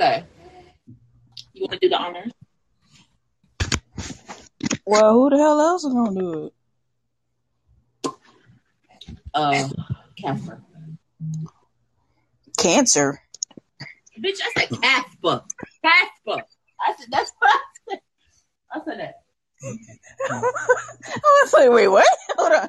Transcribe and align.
Okay. 0.00 0.24
You 1.52 1.64
want 1.64 1.72
to 1.72 1.78
do 1.78 1.90
the 1.90 1.98
honors? 1.98 2.32
Well, 4.86 5.12
who 5.12 5.28
the 5.28 5.36
hell 5.36 5.60
else 5.60 5.84
is 5.84 5.92
gonna 5.92 6.18
do 6.18 6.44
it? 6.46 6.52
Uh, 9.34 9.68
Casper. 10.16 10.62
Cancer. 12.56 13.20
Bitch, 14.18 14.38
I 14.42 14.52
said 14.56 14.80
Casper. 14.80 15.42
Casper. 15.84 16.44
I 16.80 16.94
said 16.98 17.08
that's 17.10 17.32
what 17.38 17.50
I 17.50 17.60
said. 17.90 18.00
I 18.72 18.80
said 18.86 19.00
that. 19.00 19.14
I 20.30 21.42
was 21.42 21.52
like, 21.52 21.70
wait, 21.70 21.88
what? 21.88 22.08
Hold 22.38 22.52
on. 22.54 22.68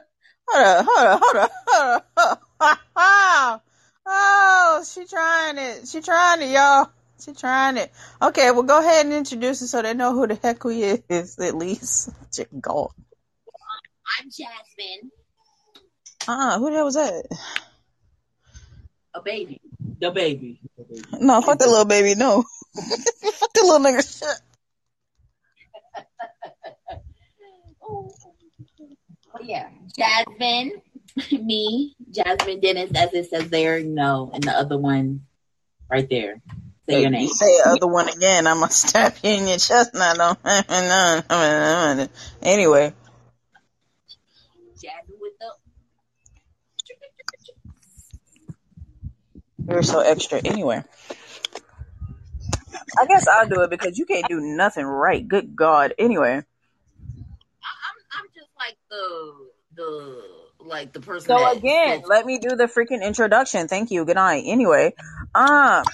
Hold 0.50 0.68
on, 0.68 0.86
hold 0.86 1.08
on, 1.08 1.20
hold 1.24 1.38
on, 1.38 1.50
hold 1.66 2.02
on. 2.20 2.38
Hold 2.58 2.78
on. 3.54 3.62
Oh, 4.06 4.86
she 4.86 5.06
trying 5.06 5.58
it. 5.58 5.88
She 5.88 6.02
trying 6.02 6.42
it, 6.42 6.52
y'all. 6.52 6.90
She 7.22 7.34
trying 7.34 7.78
it. 7.78 7.92
Okay, 8.22 8.50
well, 8.52 8.64
go 8.64 8.80
ahead 8.80 9.06
and 9.06 9.14
introduce 9.14 9.62
it 9.62 9.68
so 9.68 9.82
they 9.82 9.94
know 9.94 10.14
who 10.14 10.26
the 10.26 10.36
heck 10.36 10.64
we 10.64 10.82
is, 10.84 11.38
at 11.40 11.56
least. 11.56 12.10
Chicken 12.32 12.62
call. 12.62 12.94
I'm 14.20 14.26
Jasmine, 14.30 15.12
Uh, 16.28 16.58
who 16.60 16.70
the 16.72 16.76
hell 16.78 16.86
was 16.86 16.96
that? 16.96 17.26
a 19.14 19.22
baby. 19.22 19.62
The 20.00 20.12
baby. 20.12 20.60
No, 21.20 21.42
fuck 21.42 21.60
that 21.60 21.68
little 21.68 21.86
baby, 21.86 22.16
no. 22.16 22.44
fuck 22.76 23.54
that 23.54 23.64
little 23.64 23.80
nigga 23.80 24.20
shit. 24.20 24.42
But 29.32 29.46
yeah, 29.46 29.70
Jasmine, 29.98 30.82
me, 31.32 31.96
Jasmine 32.10 32.60
Dennis, 32.62 32.92
as 32.96 33.14
it 33.14 33.30
says 33.30 33.50
there. 33.50 33.82
No, 33.84 34.32
and 34.34 34.44
the 34.44 34.52
other 34.52 34.78
one 34.78 35.22
right 35.90 36.10
there. 36.10 36.42
Say 36.92 37.02
your 37.02 37.10
name. 37.10 37.22
You 37.22 37.28
say 37.30 37.46
the 37.64 37.70
other 37.70 37.88
one 37.88 38.10
again, 38.10 38.48
I'm 38.48 38.60
gonna 38.60 38.72
stab 38.72 39.14
you 39.24 39.32
in 39.32 39.48
your 39.48 39.58
chest 39.58 39.94
now. 39.94 40.38
No. 40.70 42.08
anyway, 42.42 42.94
Jasmine 44.82 45.18
with 45.20 45.34
the. 45.40 45.48
you're 49.70 49.84
so 49.84 50.00
extra. 50.00 50.42
Anyway, 50.44 50.84
I 53.00 53.06
guess 53.06 53.28
I'll 53.28 53.48
do 53.48 53.62
it 53.62 53.70
because 53.70 53.98
you 53.98 54.06
can't 54.06 54.28
do 54.28 54.42
nothing 54.42 54.86
right. 54.86 55.26
Good 55.26 55.56
God. 55.56 55.94
Anyway, 55.98 56.34
I'm 56.34 56.44
I'm 58.12 58.26
just 58.36 58.50
like 58.58 58.76
the 58.90 59.34
the 59.76 60.24
like 60.60 60.92
the 60.94 61.00
person. 61.00 61.28
so 61.28 61.38
that 61.38 61.58
again, 61.58 62.00
says, 62.00 62.10
let 62.10 62.26
me 62.26 62.40
do 62.40 62.56
the 62.56 62.66
freaking 62.66 63.02
introduction. 63.02 63.68
Thank 63.68 63.92
you. 63.92 64.04
Good 64.04 64.16
night. 64.16 64.44
Anyway, 64.46 64.94
um, 65.34 65.86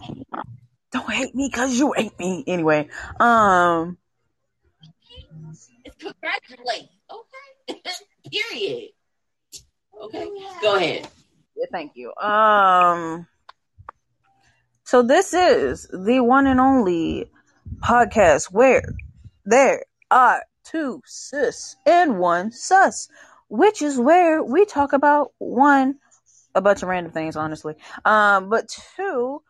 Don't 0.00 0.02
hate 0.02 0.18
it. 0.18 0.26
don't 0.92 1.10
hate 1.12 1.34
me 1.34 1.48
because 1.50 1.78
you 1.78 1.92
hate 1.92 2.18
me. 2.18 2.44
Anyway, 2.46 2.88
um, 3.20 3.98
It's 5.84 5.96
congratulate. 5.96 6.88
Okay. 7.10 7.80
Period. 8.50 8.90
Okay. 10.02 10.28
Go 10.62 10.76
ahead. 10.76 11.08
Yeah, 11.56 11.66
thank 11.72 11.92
you. 11.94 12.14
Um, 12.16 13.26
so 14.84 15.02
this 15.02 15.32
is 15.32 15.88
the 15.92 16.20
one 16.20 16.46
and 16.46 16.60
only 16.60 17.30
podcast 17.80 18.52
where 18.52 18.82
there 19.44 19.84
are 20.10 20.42
two 20.64 21.00
sis 21.06 21.76
and 21.86 22.18
one 22.18 22.52
sus, 22.52 23.08
which 23.48 23.80
is 23.82 23.98
where 23.98 24.42
we 24.42 24.64
talk 24.64 24.92
about 24.92 25.32
one, 25.38 25.96
a 26.54 26.60
bunch 26.60 26.82
of 26.82 26.88
random 26.88 27.12
things, 27.12 27.36
honestly. 27.36 27.74
Um, 28.04 28.48
but 28.50 28.68
two, 28.96 29.42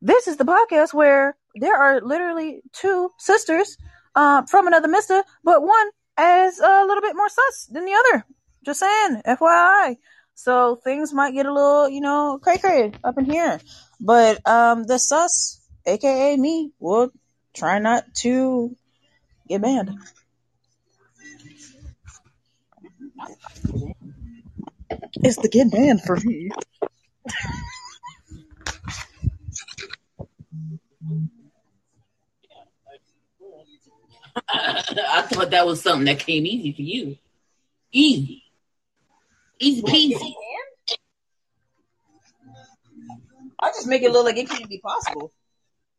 this 0.00 0.28
is 0.28 0.36
the 0.36 0.44
podcast 0.44 0.94
where 0.94 1.36
there 1.54 1.76
are 1.76 2.00
literally 2.00 2.62
two 2.72 3.10
sisters, 3.18 3.76
um, 4.14 4.46
from 4.46 4.66
another 4.66 4.88
mister, 4.88 5.22
but 5.44 5.62
one 5.62 5.88
is 6.18 6.58
a 6.58 6.84
little 6.86 7.02
bit 7.02 7.16
more 7.16 7.28
sus 7.28 7.68
than 7.70 7.84
the 7.84 7.92
other. 7.92 8.24
Just 8.64 8.80
saying, 8.80 9.22
FYI. 9.26 9.96
So 10.34 10.76
things 10.76 11.12
might 11.12 11.34
get 11.34 11.46
a 11.46 11.52
little, 11.52 11.88
you 11.88 12.00
know, 12.00 12.38
cray 12.42 12.58
cray 12.58 12.92
up 13.04 13.16
in 13.18 13.24
here. 13.24 13.60
But 14.00 14.46
um 14.46 14.84
the 14.84 14.98
sus, 14.98 15.60
aka 15.86 16.36
me, 16.36 16.72
will 16.78 17.10
try 17.54 17.78
not 17.78 18.04
to 18.16 18.76
get 19.48 19.62
banned. 19.62 19.98
It's 25.22 25.36
the 25.36 25.48
get 25.48 25.70
banned 25.70 26.02
for 26.02 26.16
me. 26.16 26.50
I 34.48 35.22
thought 35.22 35.50
that 35.50 35.66
was 35.66 35.82
something 35.82 36.04
that 36.06 36.18
came 36.20 36.46
easy 36.46 36.72
for 36.72 36.82
you. 36.82 37.16
Easy. 37.92 38.42
Easy 39.58 39.82
peasy. 39.82 40.34
I 43.58 43.68
just 43.70 43.86
make 43.86 44.02
it 44.02 44.12
look 44.12 44.24
like 44.24 44.36
it 44.36 44.48
can't 44.48 44.68
be 44.68 44.78
possible. 44.78 45.32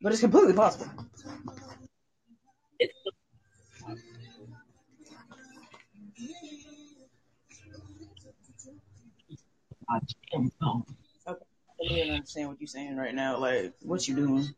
But 0.02 0.12
it's 0.12 0.22
completely 0.22 0.54
possible. 0.54 0.92
My 9.90 10.00
damn 10.32 10.52
phone. 10.62 10.84
Okay. 11.28 11.46
I 11.82 11.96
don't 11.96 12.10
understand 12.16 12.50
what 12.50 12.60
you're 12.60 12.68
saying 12.68 12.98
right 12.98 13.16
now. 13.16 13.38
Like, 13.38 13.74
what 13.82 14.08
you 14.08 14.16
doing? 14.16 14.50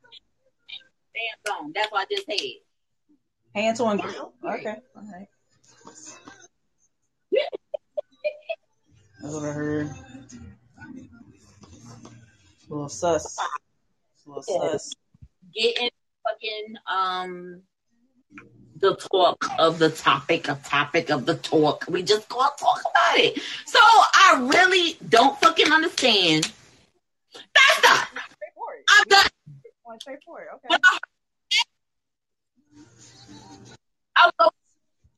Damn 1.19 1.53
phone. 1.57 1.71
That's 1.73 1.91
what 1.91 2.07
I 2.09 2.15
just 2.15 2.25
said. 2.25 2.49
Hands 3.53 3.79
on 3.79 3.97
grill? 3.97 4.33
Okay. 4.45 4.75
All 4.95 5.03
right. 5.11 5.27
That's 9.21 9.33
what 9.33 9.43
I 9.43 9.51
heard. 9.51 9.87
A 9.87 9.93
little 12.69 12.89
sus. 12.89 13.37
A 13.37 14.29
little 14.29 14.43
sus. 14.43 14.93
Getting 15.53 15.89
fucking 16.23 16.75
um 16.89 17.63
the 18.77 18.95
talk 18.95 19.43
of 19.57 19.77
the 19.79 19.89
topic, 19.89 20.47
a 20.47 20.57
topic 20.63 21.09
of 21.09 21.25
the 21.25 21.35
talk. 21.35 21.83
We 21.89 22.01
just 22.01 22.29
gonna 22.29 22.51
talk 22.57 22.79
about 22.79 23.17
it. 23.17 23.41
So 23.65 23.79
I 23.81 24.47
really 24.53 24.97
don't 25.09 25.37
fucking 25.41 25.69
understand. 25.69 26.49
That's 27.33 27.83
not. 27.83 28.07
I'm 28.89 29.03
done. 29.09 29.25
Straightforward. 29.99 30.47
Okay. 30.55 30.67
When 30.67 30.79
I 30.83 30.99
I 34.15 34.29
was 34.39 34.51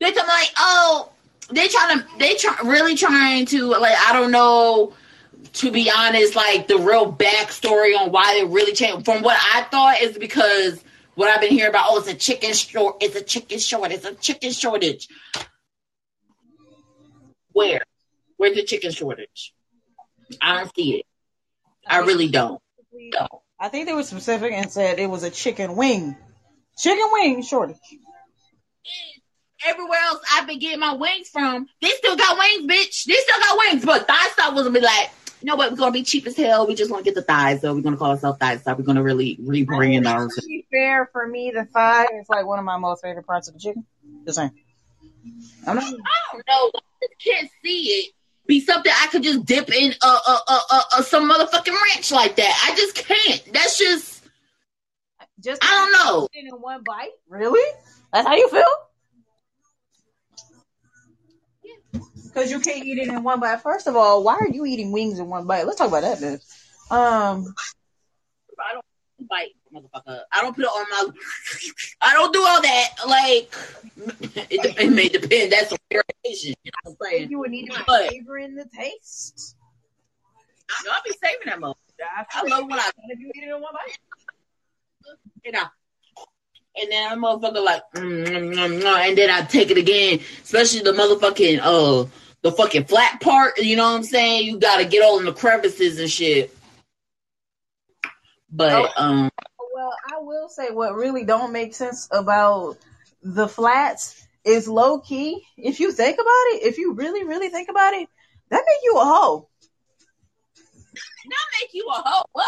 bitch, 0.01 0.17
I'm 0.19 0.27
like, 0.27 0.51
oh, 0.57 1.09
they 1.51 1.67
trying 1.67 1.99
to, 1.99 2.05
they 2.17 2.35
try, 2.35 2.55
really 2.63 2.95
trying 2.95 3.45
to, 3.47 3.65
like, 3.67 3.95
I 4.07 4.13
don't 4.13 4.31
know, 4.31 4.93
to 5.53 5.71
be 5.71 5.91
honest, 5.95 6.35
like 6.35 6.67
the 6.67 6.77
real 6.77 7.11
backstory 7.11 7.97
on 7.97 8.11
why 8.11 8.35
they 8.35 8.45
really 8.45 8.73
changed. 8.73 9.05
From 9.05 9.21
what 9.21 9.37
I 9.53 9.63
thought 9.63 10.01
is 10.01 10.17
because 10.17 10.83
what 11.15 11.29
I've 11.29 11.41
been 11.41 11.51
hearing 11.51 11.69
about, 11.69 11.85
oh, 11.89 11.99
it's 11.99 12.07
a 12.07 12.13
chicken 12.13 12.53
short, 12.53 12.97
it's 13.01 13.15
a 13.15 13.23
chicken 13.23 13.59
short, 13.59 13.91
it's 13.91 14.05
a 14.05 14.13
chicken 14.13 14.51
shortage. 14.51 15.07
Where? 17.53 17.81
Where's 18.37 18.55
the 18.55 18.63
chicken 18.63 18.91
shortage? 18.91 19.53
I 20.41 20.57
don't 20.57 20.73
see 20.75 20.99
it. 20.99 21.05
I 21.87 21.99
really 21.99 22.29
don't. 22.29 22.61
don't. 23.11 23.31
I 23.61 23.69
think 23.69 23.85
they 23.85 23.93
were 23.93 24.01
specific 24.01 24.53
and 24.53 24.71
said 24.71 24.97
it 24.97 25.07
was 25.07 25.21
a 25.21 25.29
chicken 25.29 25.75
wing. 25.75 26.17
Chicken 26.79 27.05
wing 27.11 27.43
shortage. 27.43 27.77
everywhere 29.63 29.99
else 30.07 30.19
I've 30.33 30.47
been 30.47 30.57
getting 30.57 30.79
my 30.79 30.93
wings 30.93 31.29
from, 31.29 31.67
they 31.79 31.89
still 31.89 32.15
got 32.15 32.39
wings, 32.39 32.63
bitch. 32.63 33.05
They 33.05 33.13
still 33.13 33.39
got 33.39 33.59
wings. 33.59 33.85
But 33.85 34.07
Thighstop 34.07 34.55
was 34.55 34.63
gonna 34.63 34.79
be 34.79 34.83
like, 34.83 35.11
you 35.41 35.45
know 35.45 35.55
what? 35.55 35.69
We're 35.69 35.77
gonna 35.77 35.91
be 35.91 36.01
cheap 36.01 36.25
as 36.25 36.35
hell. 36.35 36.65
We 36.65 36.73
just 36.73 36.89
want 36.89 37.05
to 37.05 37.11
get 37.11 37.13
the 37.13 37.21
thighs, 37.21 37.61
so 37.61 37.75
we're 37.75 37.81
gonna 37.81 37.97
call 37.97 38.09
ourselves 38.09 38.39
Thighstop. 38.39 38.79
We're 38.79 38.83
gonna 38.83 39.03
really 39.03 39.37
rebrand 39.37 40.07
ourselves. 40.07 40.37
To 40.37 40.47
be 40.47 40.65
fair, 40.71 41.07
for 41.11 41.27
me, 41.27 41.51
the 41.53 41.65
thigh 41.65 42.07
is 42.19 42.29
like 42.29 42.47
one 42.47 42.57
of 42.57 42.65
my 42.65 42.77
most 42.77 43.03
favorite 43.03 43.27
parts 43.27 43.47
of 43.47 43.53
the 43.53 43.59
chicken. 43.59 43.85
Just 44.25 44.37
saying. 44.37 44.51
I'm 45.67 45.75
not. 45.75 45.83
I 45.83 45.87
don't 46.31 46.43
know. 46.47 46.71
I 46.73 47.07
just 47.07 47.23
can't 47.23 47.49
see 47.63 47.83
it 47.89 48.13
be 48.51 48.59
something 48.59 48.91
I 48.93 49.07
could 49.07 49.23
just 49.23 49.45
dip 49.45 49.73
in 49.73 49.93
uh, 50.01 50.19
uh, 50.27 50.37
uh, 50.45 50.59
uh, 50.69 50.81
uh, 50.97 51.01
some 51.03 51.31
motherfucking 51.31 51.73
ranch 51.73 52.11
like 52.11 52.35
that. 52.35 52.67
I 52.67 52.75
just 52.75 52.95
can't. 52.95 53.53
That's 53.53 53.77
just 53.77 54.21
Just 55.39 55.63
I 55.63 55.67
don't 55.71 55.91
know. 55.93 56.27
in 56.33 56.47
one 56.59 56.83
bite. 56.83 57.11
Really? 57.29 57.65
That's 58.11 58.27
how 58.27 58.35
you 58.35 58.49
feel? 58.49 58.63
Because 62.25 62.51
you 62.51 62.59
can't 62.59 62.85
eat 62.85 62.97
it 62.97 63.07
in 63.07 63.23
one 63.23 63.39
bite. 63.39 63.61
First 63.61 63.87
of 63.87 63.95
all, 63.95 64.21
why 64.23 64.35
are 64.35 64.49
you 64.49 64.65
eating 64.65 64.91
wings 64.91 65.19
in 65.19 65.27
one 65.27 65.47
bite? 65.47 65.65
Let's 65.65 65.77
talk 65.77 65.87
about 65.87 66.01
that, 66.01 66.19
then. 66.19 66.39
Um, 66.89 67.55
I 68.59 68.73
don't 68.73 68.85
bite, 69.29 69.55
motherfucker. 69.73 70.21
I 70.31 70.41
don't 70.41 70.55
put 70.55 70.63
it 70.65 70.67
on 70.67 70.85
my. 70.89 71.13
I 72.01 72.13
don't 72.13 72.33
do 72.33 72.43
all 72.45 72.61
that. 72.61 72.89
Like, 73.07 73.53
it, 74.49 74.79
it 74.79 74.91
may 74.91 75.07
depend. 75.09 75.51
That's 75.51 75.71
a 75.71 75.77
variation. 75.89 76.53
You 76.63 76.71
know 76.85 76.91
what 76.97 77.07
I'm 77.07 77.11
saying? 77.11 77.29
you 77.31 77.39
would 77.39 77.51
need 77.51 77.67
to 77.71 77.83
But- 77.87 78.09
flavor 78.09 78.37
in 78.37 78.55
the 78.55 78.65
taste. 78.77 79.55
No, 80.85 80.91
I'll 80.91 81.01
be 81.03 81.11
saving 81.21 81.47
that 81.47 81.59
motherfucker. 81.59 81.75
I 82.33 82.47
love 82.47 82.63
when 82.69 82.79
I 82.79 82.89
if 83.09 83.19
you 83.19 83.31
eat 83.35 83.43
it 83.43 83.49
in 83.53 83.61
one 83.61 83.73
bite. 83.73 83.97
you 85.43 85.51
know. 85.51 85.63
And 86.81 86.89
then 86.89 87.11
I'm 87.11 87.19
motherfucker 87.21 87.61
like, 87.63 87.83
mm, 87.95 88.25
mm, 88.25 88.53
mm, 88.55 88.81
mm, 88.81 89.07
and 89.09 89.17
then 89.17 89.29
I 89.29 89.41
take 89.41 89.69
it 89.71 89.77
again, 89.77 90.21
especially 90.41 90.79
the 90.79 90.93
motherfucking 90.93 91.59
uh 91.61 92.07
the 92.41 92.51
fucking 92.53 92.85
flat 92.85 93.19
part. 93.19 93.57
You 93.57 93.75
know 93.75 93.83
what 93.89 93.97
I'm 93.97 94.03
saying? 94.03 94.45
You 94.45 94.57
gotta 94.57 94.85
get 94.85 95.03
all 95.03 95.19
in 95.19 95.25
the 95.25 95.33
crevices 95.33 95.99
and 95.99 96.09
shit. 96.09 96.55
But 98.49 98.91
um, 98.97 99.23
Well, 99.23 99.23
I 99.27 99.29
will 100.31 100.47
say 100.47 100.69
what 100.71 100.95
really 100.95 101.25
don't 101.25 101.51
make 101.51 101.75
sense 101.75 102.07
about 102.09 102.77
the 103.21 103.47
flats 103.47 104.25
is 104.45 104.67
low 104.67 104.99
key. 104.99 105.43
If 105.57 105.79
you 105.79 105.91
think 105.91 106.15
about 106.15 106.45
it, 106.53 106.63
if 106.63 106.77
you 106.77 106.93
really, 106.93 107.25
really 107.25 107.49
think 107.49 107.69
about 107.69 107.93
it, 107.93 108.07
that 108.49 108.63
make 108.65 108.79
you 108.83 108.97
a 108.97 109.03
hoe. 109.03 109.49
That 110.93 111.45
make 111.61 111.73
you 111.73 111.85
a 111.89 112.01
hoe. 112.03 112.23
What? 112.31 112.45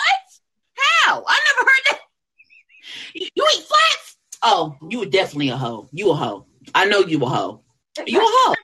How? 0.77 1.23
I 1.27 1.39
never 1.49 1.69
heard 1.69 1.81
that. 1.89 1.99
You, 3.13 3.27
you 3.35 3.47
eat 3.53 3.63
flats? 3.63 4.17
Oh, 4.41 4.77
you 4.89 4.99
were 4.99 5.05
definitely 5.05 5.49
a 5.49 5.57
hoe. 5.57 5.89
You 5.91 6.11
a 6.11 6.15
hoe. 6.15 6.45
I 6.73 6.85
know 6.85 6.99
you 6.99 7.21
a 7.23 7.27
hoe. 7.27 7.63
You 8.05 8.19
a 8.19 8.23
hoe. 8.23 8.55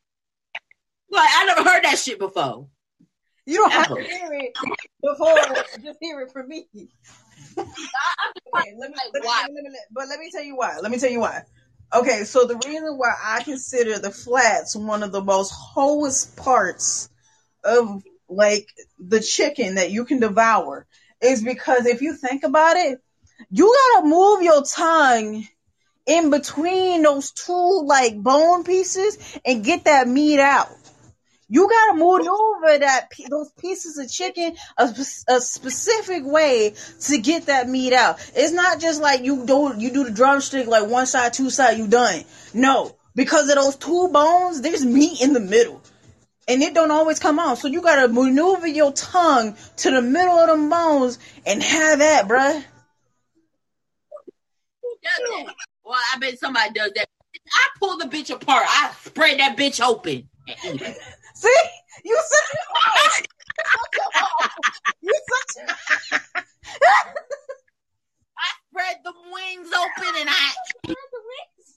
Like 1.12 1.30
I 1.30 1.46
never 1.46 1.64
heard 1.64 1.84
that 1.84 1.98
shit 1.98 2.20
before. 2.20 2.68
You 3.46 3.58
don't 3.58 3.72
have 3.72 3.88
to 3.88 3.96
hear 3.96 4.30
it 4.32 4.56
before. 5.02 5.36
just 5.84 5.98
hear 6.00 6.22
it 6.22 6.32
from 6.32 6.48
me. 6.48 6.68
Okay, 7.60 8.74
let 8.80 8.92
me, 8.92 8.98
let 9.14 9.24
me- 9.24 9.30
let 9.64 9.64
me- 9.72 9.80
but 9.92 10.08
let 10.08 10.20
me 10.20 10.32
tell 10.32 10.44
you 10.44 10.56
why. 10.56 10.78
Let 10.82 10.92
me 10.92 11.00
tell 11.00 11.10
you 11.10 11.20
why. 11.20 11.44
Okay, 11.94 12.24
so 12.24 12.46
the 12.46 12.58
reason 12.58 12.98
why 12.98 13.14
I 13.24 13.44
consider 13.44 14.00
the 14.00 14.12
flats 14.12 14.76
one 14.76 15.04
of 15.04 15.12
the 15.12 15.24
most 15.24 15.52
hoest 15.52 16.36
parts 16.38 17.10
of 17.64 18.04
like 18.30 18.68
the 19.00 19.20
chicken 19.22 19.76
that 19.76 19.92
you 19.92 20.06
can 20.06 20.20
devour 20.20 20.88
is 21.22 21.44
because 21.44 21.86
if 21.86 22.02
you 22.02 22.16
think 22.16 22.44
about 22.44 22.78
it, 22.78 23.00
you 23.52 23.76
gotta 23.94 24.08
move 24.08 24.44
your 24.44 24.64
tongue 24.64 25.46
in 26.08 26.30
between 26.32 27.04
those 27.04 27.32
two 27.32 27.84
like 27.86 28.18
bone 28.22 28.64
pieces 28.64 29.40
and 29.46 29.64
get 29.66 29.86
that 29.86 30.08
meat 30.08 30.40
out. 30.40 30.70
You 31.52 31.68
gotta 31.68 31.94
maneuver 31.98 32.78
that 32.80 33.10
those 33.30 33.52
pieces 33.54 33.98
of 33.98 34.10
chicken 34.10 34.56
a, 34.78 34.94
a 35.28 35.42
specific 35.42 36.24
way 36.24 36.76
to 37.02 37.18
get 37.18 37.48
that 37.48 37.68
meat 37.68 37.92
out. 37.92 38.20
It's 38.36 38.54
not 38.54 38.80
just 38.80 39.02
like 39.02 39.24
you 39.24 39.46
do 39.48 39.74
you 39.78 39.92
do 39.92 40.04
the 40.04 40.12
drumstick 40.12 40.68
like 40.68 40.88
one 40.88 41.08
side, 41.08 41.34
two 41.34 41.50
side, 41.50 41.80
you 41.80 41.88
done. 41.88 42.24
No, 42.54 42.96
because 43.16 43.50
of 43.50 43.56
those 43.56 43.76
two 43.78 44.10
bones, 44.10 44.62
there's 44.62 44.86
meat 44.86 45.22
in 45.22 45.34
the 45.34 45.40
middle, 45.40 45.82
and 46.48 46.62
it 46.62 46.76
don't 46.76 46.92
always 46.92 47.18
come 47.18 47.40
out. 47.40 47.58
So 47.58 47.68
you 47.68 47.82
gotta 47.82 48.08
maneuver 48.08 48.68
your 48.68 48.92
tongue 48.92 49.56
to 49.78 49.90
the 49.90 50.04
middle 50.04 50.38
of 50.38 50.48
them 50.50 50.70
bones 50.70 51.18
and 51.48 51.64
have 51.64 52.00
that, 52.00 52.28
bruh. 52.28 52.64
Well, 55.84 56.00
I 56.14 56.20
bet 56.20 56.38
somebody 56.38 56.74
does 56.74 56.92
that. 56.96 57.08
I 57.52 57.68
pull 57.80 57.98
the 57.98 58.06
bitch 58.06 58.30
apart. 58.30 58.66
I 58.68 58.92
spread 59.04 59.40
that 59.40 59.58
bitch 59.58 59.84
open. 59.84 60.30
And 61.44 61.52
eat 61.52 61.58
it. 61.58 61.72
See, 62.04 62.10
you 62.10 62.22
such 62.30 62.50
you 65.02 65.14
such 65.30 65.64
a 65.64 65.72
Spread 68.70 68.98
the 69.04 69.14
wings 69.34 69.70
open 69.74 70.14
and 70.20 70.30
I. 70.30 70.52
Spread 70.86 71.10
the 71.12 71.22
wings. 71.30 71.70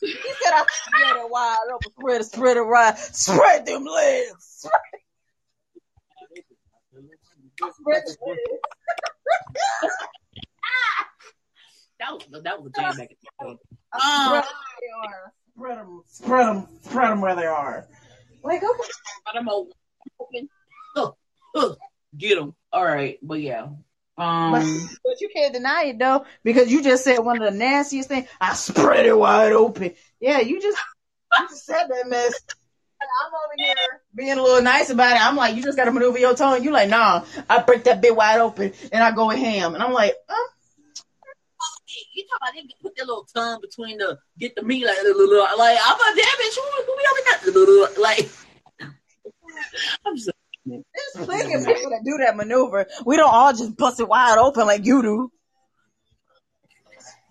He 0.00 0.32
said 0.42 0.52
I 0.52 0.64
spread 0.68 1.16
it 1.24 1.30
wide 1.30 1.56
open, 1.72 1.92
spread 1.92 2.20
it, 2.20 2.24
spread 2.24 2.56
it 2.56 2.66
wide, 2.66 2.98
spread 2.98 3.66
them 3.66 3.84
legs. 3.84 4.66
Spread 7.78 8.02
the 8.04 8.16
legs. 8.26 8.36
That 11.98 12.12
was 12.12 12.24
that 12.44 12.58
was 12.58 12.66
a 12.66 12.80
jam 12.80 12.96
back 12.96 13.10
in 13.10 13.16
the 13.40 13.46
day. 13.46 13.58
Where 14.30 14.42
they 14.80 15.08
are. 15.08 15.32
Spread 15.56 15.78
them, 15.78 16.02
spread 16.06 16.46
them, 16.46 16.68
spread 16.82 17.10
them 17.10 17.20
where 17.20 17.36
they 17.36 17.46
are. 17.46 17.86
Like, 18.42 18.62
okay. 18.62 18.90
But 19.24 19.36
I'm 19.36 19.48
open. 19.48 20.48
Uh, 20.96 21.10
uh, 21.54 21.74
get 22.16 22.38
them. 22.38 22.54
All 22.72 22.84
right, 22.84 23.18
but 23.22 23.40
yeah. 23.40 23.68
Um, 24.18 24.88
But 25.02 25.20
you 25.20 25.30
can't 25.34 25.54
deny 25.54 25.84
it 25.84 25.98
though, 25.98 26.26
because 26.44 26.70
you 26.70 26.82
just 26.82 27.04
said 27.04 27.18
one 27.18 27.40
of 27.40 27.52
the 27.52 27.58
nastiest 27.58 28.08
things. 28.08 28.28
I 28.40 28.54
spread 28.54 29.06
it 29.06 29.16
wide 29.16 29.52
open. 29.52 29.94
Yeah, 30.20 30.40
you 30.40 30.60
just, 30.60 30.78
you 31.38 31.48
just 31.48 31.64
said 31.64 31.86
that 31.88 32.08
mess. 32.08 32.34
I'm 33.02 33.32
over 33.32 33.54
here 33.56 34.02
being 34.14 34.38
a 34.38 34.42
little 34.42 34.62
nice 34.62 34.90
about 34.90 35.16
it. 35.16 35.24
I'm 35.24 35.36
like, 35.36 35.56
you 35.56 35.62
just 35.62 35.76
gotta 35.76 35.90
maneuver 35.90 36.18
your 36.18 36.34
tongue. 36.34 36.62
You 36.62 36.70
like, 36.70 36.90
nah, 36.90 37.24
I 37.48 37.62
break 37.62 37.84
that 37.84 38.02
bit 38.02 38.14
wide 38.14 38.40
open 38.40 38.72
and 38.92 39.02
I 39.02 39.12
go 39.12 39.28
with 39.28 39.38
ham. 39.38 39.74
And 39.74 39.82
I'm 39.82 39.92
like, 39.92 40.14
uh, 40.28 40.34
talking 42.30 42.60
about 42.60 42.68
they 42.68 42.74
put 42.82 42.96
their 42.96 43.06
little 43.06 43.26
tongue 43.34 43.60
between 43.60 43.98
the 43.98 44.18
get 44.38 44.54
the 44.54 44.62
meat 44.62 44.84
like 44.84 44.96
like 45.58 45.78
I'm 45.82 45.96
a 45.96 46.16
damn 46.16 46.36
bitch. 46.38 46.56
Who, 46.56 46.62
who 46.86 46.96
be 46.96 47.04
over 47.10 47.22
that? 47.26 48.00
Like 48.00 48.30
I'm 50.06 50.16
just 50.16 50.30
there's 50.66 51.26
plenty 51.26 51.54
of 51.54 51.66
people 51.66 51.90
that 51.90 52.02
do 52.04 52.18
that 52.18 52.36
maneuver. 52.36 52.86
We 53.04 53.16
don't 53.16 53.32
all 53.32 53.52
just 53.52 53.76
bust 53.76 54.00
it 54.00 54.08
wide 54.08 54.38
open 54.38 54.66
like 54.66 54.84
you 54.84 55.02
do. 55.02 55.32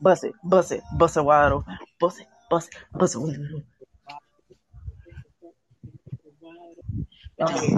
Bust 0.02 0.24
it, 0.24 0.34
bust 0.44 0.72
it, 0.72 0.82
bust 0.98 1.18
it 1.18 1.24
wide 1.24 1.52
open. 1.52 1.78
Bust 2.00 2.22
it, 2.22 2.28
bust 2.50 2.70
it, 2.74 2.98
bust 2.98 3.16
it 3.16 3.20
wide 3.20 3.36
open. 3.36 3.66
I. 7.42 7.78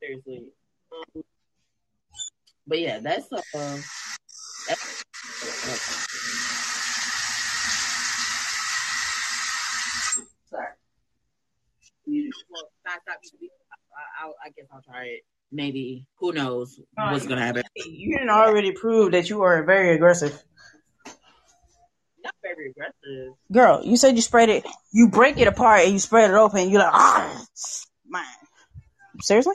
Seriously. 0.00 0.48
Um, 0.92 1.24
but 2.66 2.80
yeah, 2.80 2.98
that's 3.00 3.32
uh 3.32 3.40
that's 3.54 3.95
Sorry. 4.66 4.76
well, 12.50 12.68
stop, 12.80 13.00
stop, 13.02 13.18
I, 13.92 14.26
I, 14.26 14.32
I 14.44 14.50
guess 14.50 14.66
I'll 14.72 14.82
try 14.82 15.04
it. 15.04 15.20
Maybe 15.52 16.08
who 16.16 16.32
knows 16.32 16.80
what's 16.96 17.26
gonna 17.26 17.42
happen? 17.42 17.62
You 17.76 18.18
didn't 18.18 18.30
already 18.30 18.72
prove 18.72 19.12
that 19.12 19.30
you 19.30 19.42
are 19.42 19.62
very 19.62 19.94
aggressive. 19.94 20.42
Not 22.24 22.34
very 22.42 22.70
aggressive. 22.70 23.34
Girl, 23.52 23.84
you 23.84 23.96
said 23.96 24.16
you 24.16 24.22
spread 24.22 24.48
it, 24.48 24.66
you 24.92 25.08
break 25.08 25.38
it 25.38 25.46
apart 25.46 25.82
and 25.82 25.92
you 25.92 26.00
spread 26.00 26.30
it 26.30 26.34
open 26.34 26.58
and 26.58 26.72
you're 26.72 26.80
like, 26.80 26.92
ah, 26.92 27.44
man. 28.08 28.24
Seriously? 29.22 29.54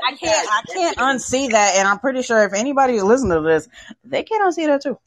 Damn. 0.00 0.14
damn. 0.14 0.14
I 0.14 0.16
can't, 0.16 0.48
I 0.50 0.62
can't 0.72 0.98
unsee 0.98 1.50
that. 1.50 1.76
And 1.76 1.88
I'm 1.88 1.98
pretty 1.98 2.22
sure 2.22 2.44
if 2.44 2.54
anybody 2.54 2.94
is 2.94 3.04
listening 3.04 3.42
to 3.42 3.42
this, 3.42 3.68
they 4.04 4.22
can't 4.22 4.42
unsee 4.42 4.66
that 4.66 4.82
too. 4.82 4.98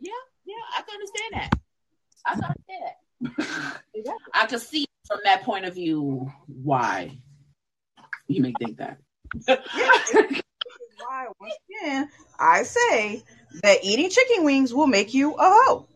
Yeah, 0.00 0.12
yeah, 0.44 0.54
I 0.76 0.82
can 0.82 0.94
understand 0.94 1.32
that. 1.32 1.50
I 2.24 2.34
can 2.34 2.44
understand 2.44 2.82
that. 2.84 4.16
I 4.34 4.46
can 4.46 4.58
see 4.58 4.86
from 5.06 5.20
that 5.24 5.42
point 5.42 5.64
of 5.64 5.74
view 5.74 6.30
why 6.46 7.18
you 8.28 8.42
may 8.42 8.52
think 8.52 8.78
that. 8.78 8.98
Why, 9.46 11.26
once 11.40 11.54
again, 11.70 12.08
I 12.38 12.62
say 12.62 13.22
that 13.62 13.78
eating 13.82 14.10
chicken 14.10 14.44
wings 14.44 14.72
will 14.72 14.86
make 14.86 15.14
you 15.14 15.34
a 15.34 15.38
hoe. 15.42 15.88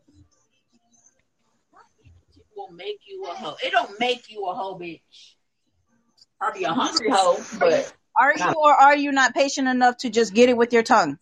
It 2.35 2.45
will 2.57 2.73
make 2.73 3.01
you 3.07 3.25
a 3.25 3.35
hoe. 3.35 3.57
It 3.63 3.71
don't 3.71 4.01
make 4.01 4.31
you 4.31 4.47
a 4.47 4.55
hoe, 4.55 4.79
bitch. 4.79 5.01
Probably 6.43 6.65
a 6.65 6.75
hungry 6.75 7.09
hoe, 7.09 7.41
but 7.61 7.95
Are 8.19 8.37
you 8.37 8.55
or 8.57 8.73
are 8.73 8.97
you 8.97 9.13
not 9.13 9.33
patient 9.33 9.69
enough 9.69 9.99
to 9.99 10.11
just 10.11 10.35
get 10.35 10.49
it 10.49 10.57
with 10.57 10.73
your 10.73 10.83
tongue? 10.83 11.17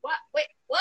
what? 0.00 0.14
Wait, 0.34 0.46
what? 0.68 0.80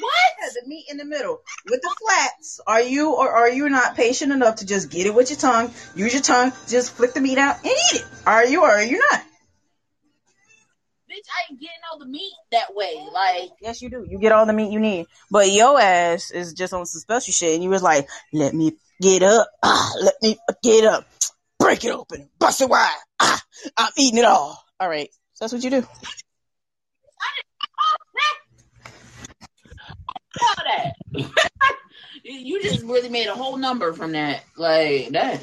What? 0.00 0.52
the 0.54 0.68
meat 0.68 0.84
in 0.88 0.98
the 0.98 1.04
middle 1.04 1.40
with 1.68 1.82
the 1.82 1.96
flats. 2.00 2.60
Are 2.64 2.80
you 2.80 3.14
or 3.14 3.28
are 3.28 3.50
you 3.50 3.68
not 3.68 3.96
patient 3.96 4.30
enough 4.30 4.56
to 4.56 4.66
just 4.66 4.88
get 4.88 5.08
it 5.08 5.14
with 5.16 5.30
your 5.30 5.36
tongue? 5.36 5.72
Use 5.96 6.12
your 6.12 6.22
tongue, 6.22 6.52
just 6.68 6.92
flick 6.92 7.12
the 7.12 7.20
meat 7.20 7.38
out 7.38 7.56
and 7.56 7.66
eat 7.66 7.96
it. 7.96 8.04
Are 8.24 8.46
you 8.46 8.62
or 8.62 8.70
are 8.70 8.84
you 8.84 9.02
not? 9.10 9.20
Bitch, 11.10 11.26
I 11.28 11.50
ain't 11.50 11.60
getting 11.60 11.74
all 11.90 11.98
the 11.98 12.06
meat 12.06 12.34
that 12.52 12.72
way. 12.76 13.04
Like, 13.12 13.50
Yes, 13.60 13.82
you 13.82 13.90
do. 13.90 14.06
You 14.08 14.20
get 14.20 14.30
all 14.30 14.46
the 14.46 14.52
meat 14.52 14.70
you 14.70 14.78
need, 14.78 15.06
but 15.28 15.50
your 15.50 15.80
ass 15.80 16.30
is 16.30 16.52
just 16.52 16.72
on 16.72 16.86
some 16.86 17.00
special 17.00 17.32
shit, 17.32 17.54
and 17.54 17.64
you 17.64 17.70
was 17.70 17.82
like, 17.82 18.08
"Let 18.32 18.54
me 18.54 18.76
get 19.00 19.22
up, 19.22 19.48
ah, 19.62 19.92
let 20.00 20.14
me 20.22 20.38
get 20.62 20.84
up, 20.84 21.06
break 21.74 21.84
it 21.84 21.96
open, 21.96 22.28
bust 22.38 22.60
it 22.60 22.68
wide, 22.68 22.96
ah, 23.20 23.42
I'm 23.76 23.92
eating 23.96 24.18
it 24.18 24.24
all." 24.24 24.62
All 24.78 24.88
right, 24.88 25.10
so 25.34 25.44
that's 25.44 25.52
what 25.52 25.64
you 25.64 25.70
do. 25.70 25.86
that. 30.64 30.94
you 32.24 32.62
just 32.62 32.82
really 32.84 33.08
made 33.08 33.26
a 33.26 33.34
whole 33.34 33.56
number 33.56 33.92
from 33.92 34.12
that. 34.12 34.44
Like 34.56 35.10
that. 35.10 35.40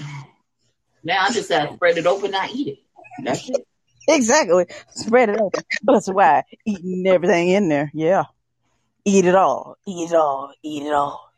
Now 1.03 1.25
I 1.25 1.31
just 1.31 1.47
said 1.47 1.73
spread 1.73 1.97
it 1.97 2.05
open, 2.05 2.31
not 2.31 2.51
eat 2.51 2.67
it. 2.67 2.79
That's 3.23 3.49
it. 3.49 3.67
Exactly. 4.07 4.65
Spread 4.89 5.29
it 5.29 5.39
open, 5.39 5.63
bust 5.83 6.09
it 6.09 6.15
wide, 6.15 6.43
eating 6.65 7.05
everything 7.07 7.49
in 7.49 7.69
there. 7.69 7.91
Yeah, 7.93 8.25
eat 9.05 9.25
it 9.25 9.35
all, 9.35 9.77
eat 9.87 10.11
it 10.11 10.15
all, 10.15 10.53
eat 10.63 10.83
it 10.83 10.93
all. 10.93 11.30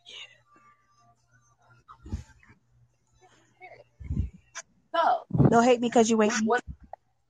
So, 4.94 5.48
They'll 5.50 5.62
hate 5.62 5.82
me 5.82 5.90
because 5.90 6.10
you 6.10 6.18
wait. 6.18 6.32
what 6.46 6.64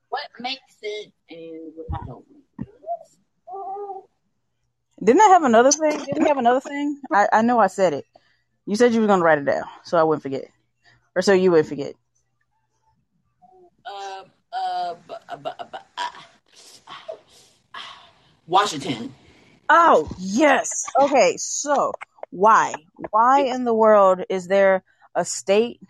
what 0.10 0.28
makes 0.40 0.76
it 0.82 1.12
and 1.30 1.72
what 1.88 2.06
don't 2.06 2.26
make? 2.30 2.44
Didn't 5.04 5.22
I 5.22 5.28
have 5.30 5.44
another 5.44 5.72
thing? 5.72 6.00
Didn't 6.00 6.24
we 6.24 6.28
have 6.30 6.38
another 6.38 6.60
thing? 6.60 7.02
I, 7.12 7.28
I 7.32 7.42
know 7.42 7.60
I 7.60 7.68
said 7.68 7.94
it. 7.94 8.06
You 8.66 8.76
said 8.76 8.94
you 8.94 9.02
were 9.02 9.08
gonna 9.08 9.24
write 9.24 9.40
it 9.40 9.46
down, 9.46 9.66
so 9.84 9.98
I 9.98 10.04
wouldn't 10.04 10.24
forget, 10.24 10.46
or 11.16 11.22
so 11.22 11.34
you 11.34 11.52
wouldn't 11.52 11.68
forget. 11.68 11.96
Uh, 13.86 14.24
uh, 14.54 14.96
bu- 15.08 15.14
uh, 15.30 15.38
bu- 15.38 15.50
uh, 15.50 15.64
bu- 15.66 15.78
ah, 15.98 16.28
ah, 17.76 18.10
Washington. 18.48 19.14
Oh 19.70 20.10
yes. 20.20 20.86
Okay, 21.00 21.36
so 21.38 21.92
why? 22.30 22.76
Why 23.12 23.42
in 23.42 23.64
the 23.66 23.74
world 23.74 24.24
is 24.30 24.48
there 24.48 24.84
a 25.16 25.26
state 25.26 25.82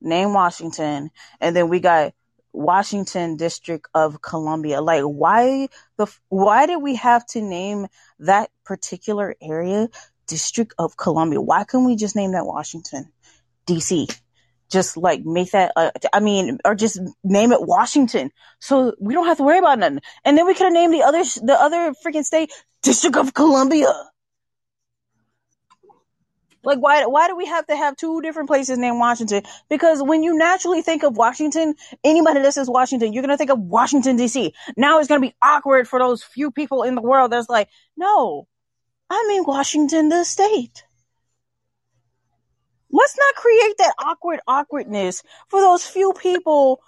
named 0.00 0.34
Washington, 0.34 1.10
and 1.40 1.54
then 1.54 1.68
we 1.68 1.80
got 1.80 2.12
Washington 2.52 3.36
District 3.36 3.86
of 3.94 4.20
Columbia? 4.20 4.80
Like, 4.80 5.02
why 5.02 5.68
the? 5.96 6.06
Why 6.28 6.66
did 6.66 6.82
we 6.82 6.96
have 6.96 7.24
to 7.26 7.40
name 7.40 7.86
that 8.20 8.50
particular 8.64 9.36
area 9.40 9.88
District 10.26 10.74
of 10.78 10.96
Columbia? 10.96 11.40
Why 11.40 11.64
couldn't 11.64 11.86
we 11.86 11.96
just 11.96 12.16
name 12.16 12.32
that 12.32 12.46
Washington 12.46 13.12
D.C.? 13.66 14.08
Just 14.70 14.96
like 14.96 15.24
make 15.24 15.52
that. 15.52 15.72
Uh, 15.76 15.90
I 16.12 16.20
mean, 16.20 16.58
or 16.64 16.74
just 16.74 17.00
name 17.24 17.52
it 17.52 17.62
Washington, 17.62 18.30
so 18.60 18.94
we 19.00 19.14
don't 19.14 19.26
have 19.26 19.38
to 19.38 19.42
worry 19.42 19.58
about 19.58 19.78
nothing. 19.78 20.00
And 20.24 20.36
then 20.36 20.46
we 20.46 20.52
could 20.52 20.64
have 20.64 20.72
named 20.72 20.92
the 20.92 21.02
other 21.02 21.22
the 21.42 21.56
other 21.58 21.94
freaking 22.04 22.24
state 22.24 22.52
District 22.82 23.16
of 23.16 23.32
Columbia. 23.32 23.92
Like 26.64 26.78
why 26.78 27.06
why 27.06 27.28
do 27.28 27.36
we 27.36 27.46
have 27.46 27.66
to 27.68 27.76
have 27.76 27.96
two 27.96 28.20
different 28.20 28.48
places 28.48 28.78
named 28.78 28.98
Washington? 28.98 29.42
Because 29.68 30.02
when 30.02 30.22
you 30.22 30.36
naturally 30.36 30.82
think 30.82 31.02
of 31.02 31.16
Washington, 31.16 31.74
anybody 32.02 32.40
that 32.40 32.54
says 32.54 32.68
Washington, 32.68 33.12
you're 33.12 33.22
gonna 33.22 33.36
think 33.36 33.50
of 33.50 33.60
Washington 33.60 34.16
DC. 34.16 34.52
Now 34.76 34.98
it's 34.98 35.08
gonna 35.08 35.20
be 35.20 35.34
awkward 35.40 35.88
for 35.88 35.98
those 35.98 36.22
few 36.22 36.50
people 36.50 36.82
in 36.82 36.94
the 36.94 37.02
world 37.02 37.32
that's 37.32 37.48
like, 37.48 37.68
no, 37.96 38.48
I 39.08 39.24
mean 39.28 39.44
Washington 39.46 40.08
the 40.08 40.24
state. 40.24 40.84
Let's 42.90 43.16
not 43.18 43.34
create 43.34 43.74
that 43.78 43.94
awkward 43.98 44.40
awkwardness 44.46 45.22
for 45.48 45.60
those 45.60 45.84
few 45.84 46.12
people, 46.14 46.80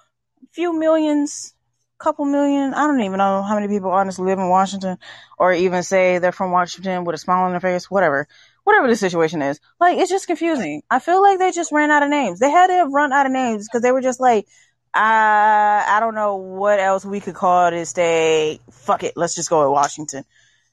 few 0.53 0.79
millions, 0.79 1.55
couple 1.99 2.25
million. 2.25 2.75
I 2.75 2.87
don't 2.87 3.03
even 3.03 3.19
know 3.19 3.43
how 3.43 3.55
many 3.55 3.69
people 3.69 3.91
honestly 3.91 4.25
live 4.25 4.39
in 4.39 4.49
Washington 4.49 4.99
or 5.39 5.53
even 5.53 5.83
say 5.83 6.19
they're 6.19 6.33
from 6.33 6.51
Washington 6.51 7.05
with 7.05 7.15
a 7.15 7.19
smile 7.19 7.45
on 7.45 7.53
their 7.53 7.61
face, 7.61 7.91
whatever. 7.91 8.27
Whatever 8.65 8.89
the 8.89 8.97
situation 8.97 9.43
is. 9.43 9.61
Like, 9.81 9.99
it's 9.99 10.11
just 10.11 10.27
confusing. 10.27 10.83
I 10.91 10.99
feel 10.99 11.23
like 11.23 11.39
they 11.39 11.51
just 11.51 11.73
ran 11.73 11.91
out 11.91 12.03
of 12.03 12.11
names. 12.11 12.39
They 12.39 12.51
had 12.51 12.69
to 12.69 12.75
have 12.75 12.93
run 12.93 13.13
out 13.13 13.27
of 13.27 13.33
names 13.33 13.67
because 13.67 13.83
they 13.83 13.93
were 13.93 14.03
just 14.03 14.21
like, 14.21 14.47
I, 14.93 15.85
I 15.89 16.01
don't 16.01 16.15
know 16.15 16.37
what 16.37 16.81
else 16.81 17.05
we 17.05 17.21
could 17.21 17.35
call 17.35 17.71
this 17.71 17.93
day. 17.93 18.61
Fuck 18.71 19.03
it. 19.05 19.15
Let's 19.17 19.35
just 19.35 19.49
go 19.49 19.63
with 19.63 19.73
Washington. 19.73 20.25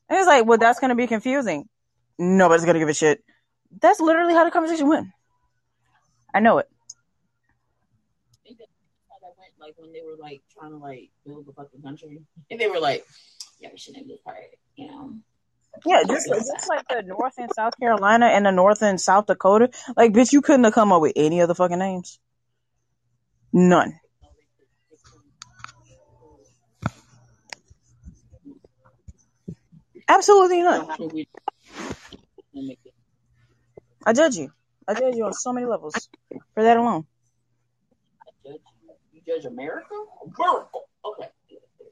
And 0.09 0.19
it's 0.19 0.27
like, 0.27 0.45
well, 0.45 0.57
that's 0.57 0.79
going 0.79 0.89
to 0.89 0.95
be 0.95 1.07
confusing. 1.07 1.67
Nobody's 2.17 2.65
going 2.65 2.75
to 2.75 2.79
give 2.79 2.89
a 2.89 2.93
shit. 2.93 3.23
That's 3.79 3.99
literally 3.99 4.33
how 4.33 4.43
the 4.45 4.51
conversation 4.51 4.87
went. 4.87 5.07
I 6.33 6.39
know 6.39 6.57
it. 6.59 6.67
Went. 8.47 8.61
Like 9.59 9.75
when 9.77 9.91
they 9.91 10.01
were 10.01 10.15
like 10.17 10.41
trying 10.57 10.71
to 10.71 10.77
like 10.77 11.09
build 11.25 11.45
the 11.45 11.51
fucking 11.51 11.81
country, 11.81 12.21
and 12.49 12.59
they 12.59 12.67
were 12.67 12.79
like, 12.79 13.05
"Yeah, 13.59 13.69
we 13.71 13.77
should 13.77 13.95
name 13.95 14.07
this 14.07 14.19
part." 14.23 14.37
You 14.75 14.87
know, 14.87 15.15
Yeah, 15.85 16.03
just, 16.03 16.27
just 16.27 16.69
like 16.69 16.87
the 16.87 17.03
North 17.03 17.33
and 17.37 17.51
South 17.53 17.79
Carolina 17.79 18.27
and 18.27 18.45
the 18.45 18.51
North 18.51 18.81
and 18.81 18.99
South 18.99 19.27
Dakota. 19.27 19.69
Like, 19.95 20.11
bitch, 20.11 20.33
you 20.33 20.41
couldn't 20.41 20.63
have 20.63 20.73
come 20.73 20.91
up 20.91 21.01
with 21.01 21.13
any 21.15 21.41
other 21.41 21.53
fucking 21.53 21.77
names. 21.77 22.19
None. 23.53 23.99
Absolutely 30.09 30.61
none. 30.61 30.87
I 34.05 34.13
judge 34.13 34.37
you. 34.37 34.51
I 34.87 34.93
judge 34.93 35.15
you 35.15 35.25
on 35.25 35.33
so 35.33 35.51
many 35.51 35.65
levels 35.65 36.09
for 36.53 36.63
that 36.63 36.77
alone. 36.77 37.05
You 38.45 39.21
judge 39.25 39.45
America? 39.45 39.93
America. 40.23 40.77
Okay. 41.05 41.29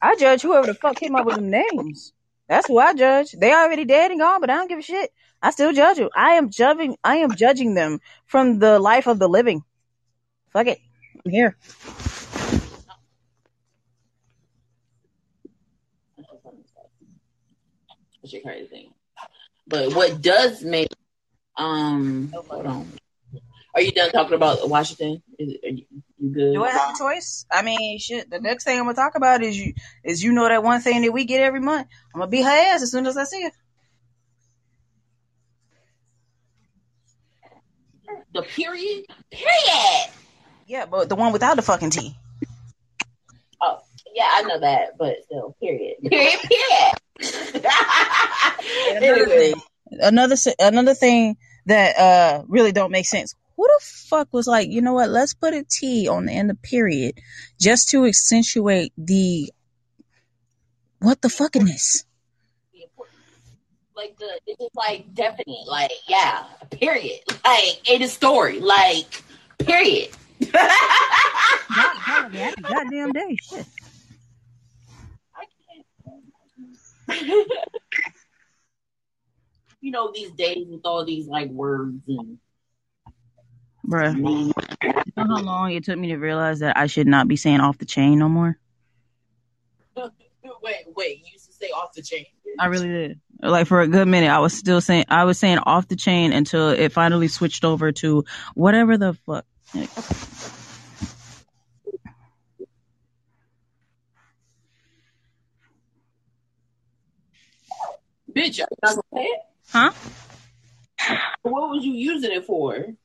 I 0.01 0.15
judge 0.15 0.41
whoever 0.41 0.67
the 0.67 0.75
fuck 0.75 0.95
came 0.95 1.15
up 1.15 1.25
with 1.25 1.35
them 1.35 1.49
names. 1.49 2.13
That's 2.47 2.67
who 2.67 2.77
I 2.77 2.93
judge. 2.93 3.31
They 3.31 3.53
already 3.53 3.85
dead 3.85 4.11
and 4.11 4.19
gone, 4.19 4.39
but 4.39 4.49
I 4.49 4.55
don't 4.55 4.67
give 4.67 4.79
a 4.79 4.83
shit. 4.83 5.11
I 5.41 5.51
still 5.51 5.73
judge 5.73 5.97
them. 5.97 6.09
I 6.15 6.33
am 6.33 6.49
judging. 6.49 6.95
I 7.03 7.17
am 7.17 7.35
judging 7.35 7.73
them 7.73 7.99
from 8.25 8.59
the 8.59 8.79
life 8.79 9.07
of 9.07 9.19
the 9.19 9.27
living. 9.27 9.63
Fuck 10.51 10.67
it. 10.67 10.79
I'm 11.25 11.31
here. 11.31 11.57
Crazy 18.43 18.67
thing. 18.67 18.93
But 19.67 19.93
what 19.93 20.21
does 20.21 20.63
make 20.63 20.89
um 21.57 22.33
hold 22.33 22.65
on. 22.65 22.91
Are 23.73 23.81
you 23.81 23.91
done 23.91 24.11
talking 24.11 24.35
about 24.35 24.69
Washington? 24.69 25.21
Is, 25.37 25.57
you, 25.63 25.85
you 26.25 26.33
good? 26.33 26.53
Do 26.53 26.63
I 26.63 26.71
have 26.71 26.95
a 26.95 26.97
choice? 26.97 27.45
I 27.51 27.61
mean, 27.61 27.99
shit. 27.99 28.29
The 28.29 28.39
next 28.39 28.63
thing 28.63 28.77
I'm 28.77 28.85
gonna 28.85 28.95
talk 28.95 29.15
about 29.15 29.43
is 29.43 29.57
you 29.57 29.73
is 30.03 30.23
you 30.23 30.31
know 30.33 30.47
that 30.47 30.63
one 30.63 30.81
thing 30.81 31.01
that 31.03 31.11
we 31.11 31.25
get 31.25 31.41
every 31.41 31.61
month. 31.61 31.87
I'm 32.13 32.19
gonna 32.19 32.31
beat 32.31 32.43
her 32.43 32.49
ass 32.49 32.81
as 32.81 32.91
soon 32.91 33.05
as 33.05 33.17
I 33.17 33.23
see 33.23 33.43
her. 33.43 33.51
The 38.33 38.41
period? 38.41 39.05
Period. 39.31 40.09
Yeah, 40.67 40.85
but 40.85 41.09
the 41.09 41.15
one 41.15 41.31
without 41.31 41.55
the 41.55 41.61
fucking 41.61 41.91
T. 41.91 42.15
Oh, 43.61 43.79
yeah, 44.13 44.27
I 44.33 44.41
know 44.43 44.59
that, 44.59 44.97
but 44.97 45.15
still, 45.25 45.55
period. 45.61 45.95
Period, 46.09 46.39
period. 46.41 46.95
Another 48.97 49.25
thing, 49.27 49.53
another 49.91 50.35
another 50.59 50.93
thing 50.93 51.37
that 51.65 51.97
uh 51.97 52.43
really 52.47 52.71
don't 52.71 52.91
make 52.91 53.05
sense. 53.05 53.35
Who 53.57 53.67
the 53.67 53.79
fuck 53.83 54.27
was 54.33 54.47
like, 54.47 54.69
you 54.69 54.81
know 54.81 54.93
what? 54.93 55.09
Let's 55.09 55.33
put 55.33 55.53
a 55.53 55.63
T 55.63 56.07
on 56.07 56.25
the 56.25 56.33
end 56.33 56.51
of 56.51 56.61
period 56.61 57.19
just 57.59 57.89
to 57.89 58.05
accentuate 58.05 58.91
the 58.97 59.51
what 60.99 61.21
the 61.21 61.29
fuckiness. 61.29 62.03
like 63.95 64.17
the 64.17 64.39
it's 64.45 64.59
just 64.59 64.75
like 64.75 65.13
definite, 65.13 65.67
like 65.67 65.91
yeah, 66.07 66.43
period. 66.71 67.21
Like 67.45 67.89
in 67.89 68.01
a 68.01 68.07
story, 68.07 68.59
like 68.59 69.23
period. 69.59 70.09
God 70.51 72.33
Goddamn 72.61 73.11
day, 73.13 73.37
shit. 73.41 73.65
you 79.79 79.91
know 79.91 80.11
these 80.11 80.31
days 80.31 80.65
with 80.67 80.81
all 80.85 81.05
these 81.05 81.27
like 81.27 81.49
words 81.49 82.01
and 82.07 82.39
Bruh, 83.87 84.15
you 84.17 84.93
know 85.15 85.35
how 85.35 85.41
long 85.41 85.71
it 85.71 85.83
took 85.83 85.97
me 85.97 86.07
to 86.07 86.17
realize 86.17 86.59
that 86.59 86.77
I 86.77 86.87
should 86.87 87.07
not 87.07 87.27
be 87.27 87.35
saying 87.35 87.59
off 87.59 87.77
the 87.77 87.85
chain 87.85 88.17
no 88.19 88.27
more? 88.27 88.57
wait, 89.95 90.85
wait, 90.95 91.19
you 91.19 91.33
used 91.33 91.45
to 91.45 91.53
say 91.53 91.67
off 91.67 91.93
the 91.93 92.01
chain. 92.01 92.25
I 92.59 92.67
really 92.67 92.87
did. 92.87 93.19
Like 93.41 93.67
for 93.67 93.81
a 93.81 93.87
good 93.87 94.07
minute, 94.07 94.29
I 94.29 94.39
was 94.39 94.53
still 94.53 94.81
saying 94.81 95.05
I 95.09 95.25
was 95.25 95.37
saying 95.37 95.59
off 95.59 95.87
the 95.87 95.95
chain 95.95 96.31
until 96.33 96.69
it 96.69 96.91
finally 96.91 97.27
switched 97.27 97.65
over 97.65 97.91
to 97.91 98.23
whatever 98.53 98.97
the 98.97 99.13
fuck. 99.13 99.45
Bitch, 108.33 108.59
I'm 108.59 108.67
not 108.83 108.95
gonna 108.95 109.01
say 109.13 109.23
it. 109.23 109.41
Huh? 109.71 109.91
What 111.43 111.69
was 111.69 111.85
you 111.85 111.93
using 111.93 112.31
it 112.31 112.45
for? 112.45 112.95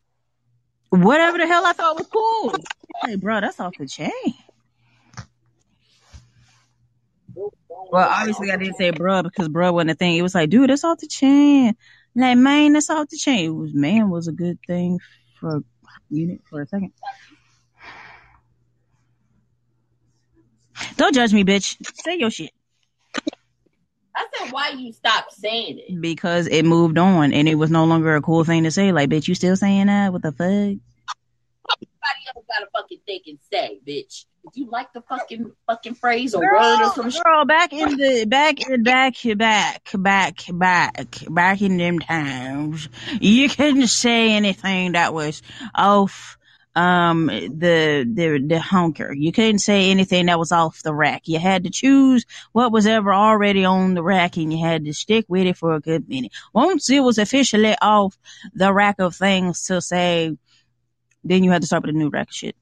Whatever 0.91 1.39
the 1.39 1.47
hell 1.47 1.65
I 1.65 1.73
thought 1.73 1.97
was 1.97 2.09
cool. 2.09 2.55
Hey, 3.05 3.17
bro, 3.17 3.41
that's 3.41 3.61
off 3.61 3.75
the 3.79 3.87
chain. 3.87 4.11
Well, 7.35 8.09
obviously 8.09 8.51
I 8.51 8.57
didn't 8.57 8.77
say 8.77 8.93
bruh 8.93 9.23
because 9.23 9.49
bruh 9.49 9.73
wasn't 9.73 9.93
a 9.93 9.95
thing. 9.95 10.17
It 10.17 10.23
was 10.23 10.35
like, 10.35 10.51
dude, 10.51 10.69
that's 10.71 10.85
off 10.85 10.99
the 10.99 11.07
chain. 11.07 11.77
Like, 12.15 12.37
man, 12.37 12.73
that's 12.73 12.91
off 12.91 13.09
the 13.09 13.17
chain. 13.17 13.45
It 13.47 13.55
was 13.55 13.73
man 13.73 14.11
was 14.11 14.29
a 14.29 14.33
good 14.33 14.59
thing 14.67 14.99
for 15.39 15.57
a 15.57 15.63
for 16.49 16.63
a 16.63 16.67
second. 16.67 16.93
Don't 20.97 21.15
judge 21.15 21.33
me, 21.33 21.45
bitch. 21.45 21.77
Say 22.03 22.17
your 22.17 22.31
shit. 22.31 22.51
I 24.17 24.27
said, 24.35 24.53
why 24.53 24.71
you 24.71 24.93
stopped 24.93 25.33
saying 25.35 25.79
it? 25.79 26.01
Because 26.01 26.47
it 26.47 26.65
moved 26.65 26.99
on 26.99 27.33
and 27.33 27.49
it 27.49 27.55
was 27.55 27.71
no 27.71 27.85
longer 27.85 28.17
a 28.17 28.23
cool 28.23 28.45
thing 28.45 28.65
to 28.65 28.71
say. 28.71 28.93
Like, 28.93 29.11
bitch, 29.11 29.29
you 29.29 29.35
still 29.35 29.57
saying 29.57 29.87
that? 29.87 30.13
What 30.13 30.23
the 30.23 30.33
fuck? 30.33 30.47
Everybody 30.49 30.81
else 32.35 32.45
got 32.49 32.63
a 32.63 32.71
fucking 32.73 33.01
thing 33.07 33.21
and 33.27 33.39
say, 33.53 33.81
bitch. 33.87 34.25
If 34.43 34.57
you 34.57 34.71
like 34.71 34.93
the 34.95 35.03
fucking 35.03 35.53
fucking 35.67 35.95
phrase 35.97 36.35
or 36.35 36.41
word 36.41 36.83
or 36.83 36.91
some 36.95 37.11
shit, 37.11 37.23
Girl, 37.23 37.45
back 37.45 37.75
in 37.75 37.97
the 37.97 38.25
back 38.25 38.67
in 38.67 38.83
back 38.83 39.15
back 39.37 39.91
back 39.93 40.39
back 40.51 41.07
back 41.29 41.61
in 41.61 41.77
them 41.77 41.99
times, 41.99 42.89
you 43.21 43.51
couldn't 43.51 43.89
say 43.89 44.33
anything 44.33 44.93
that 44.93 45.13
was 45.13 45.43
off 45.75 46.39
um 46.77 47.27
the 47.27 48.09
the 48.13 48.45
the 48.47 48.61
hunker. 48.61 49.13
You 49.13 49.33
couldn't 49.33 49.59
say 49.59 49.91
anything 49.91 50.27
that 50.27 50.39
was 50.39 50.53
off 50.53 50.83
the 50.83 50.95
rack. 50.95 51.23
You 51.27 51.39
had 51.39 51.65
to 51.65 51.71
choose 51.71 52.25
what 52.53 52.73
was 52.73 52.87
ever 52.87 53.13
already 53.13 53.65
on 53.65 53.95
the 53.95 54.03
rack, 54.03 54.37
and 54.37 54.53
you 54.53 54.65
had 54.65 54.85
to 54.85 54.95
stick 54.95 55.25
with 55.29 55.47
it 55.47 55.57
for 55.57 55.75
a 55.75 55.81
good 55.81 56.09
minute. 56.09 56.33
Once 56.55 56.89
it 56.91 57.01
was 57.01 57.19
officially 57.19 57.75
off 57.83 58.17
the 58.55 58.73
rack 58.73 59.01
of 59.01 59.17
things 59.17 59.67
to 59.67 59.81
say, 59.81 60.37
then 61.25 61.43
you 61.45 61.51
had 61.51 61.63
to 61.63 61.67
start 61.67 61.83
with 61.83 61.95
a 61.95 61.99
new 61.99 62.09
rack 62.09 62.29
of 62.29 62.35
shit. 62.35 62.57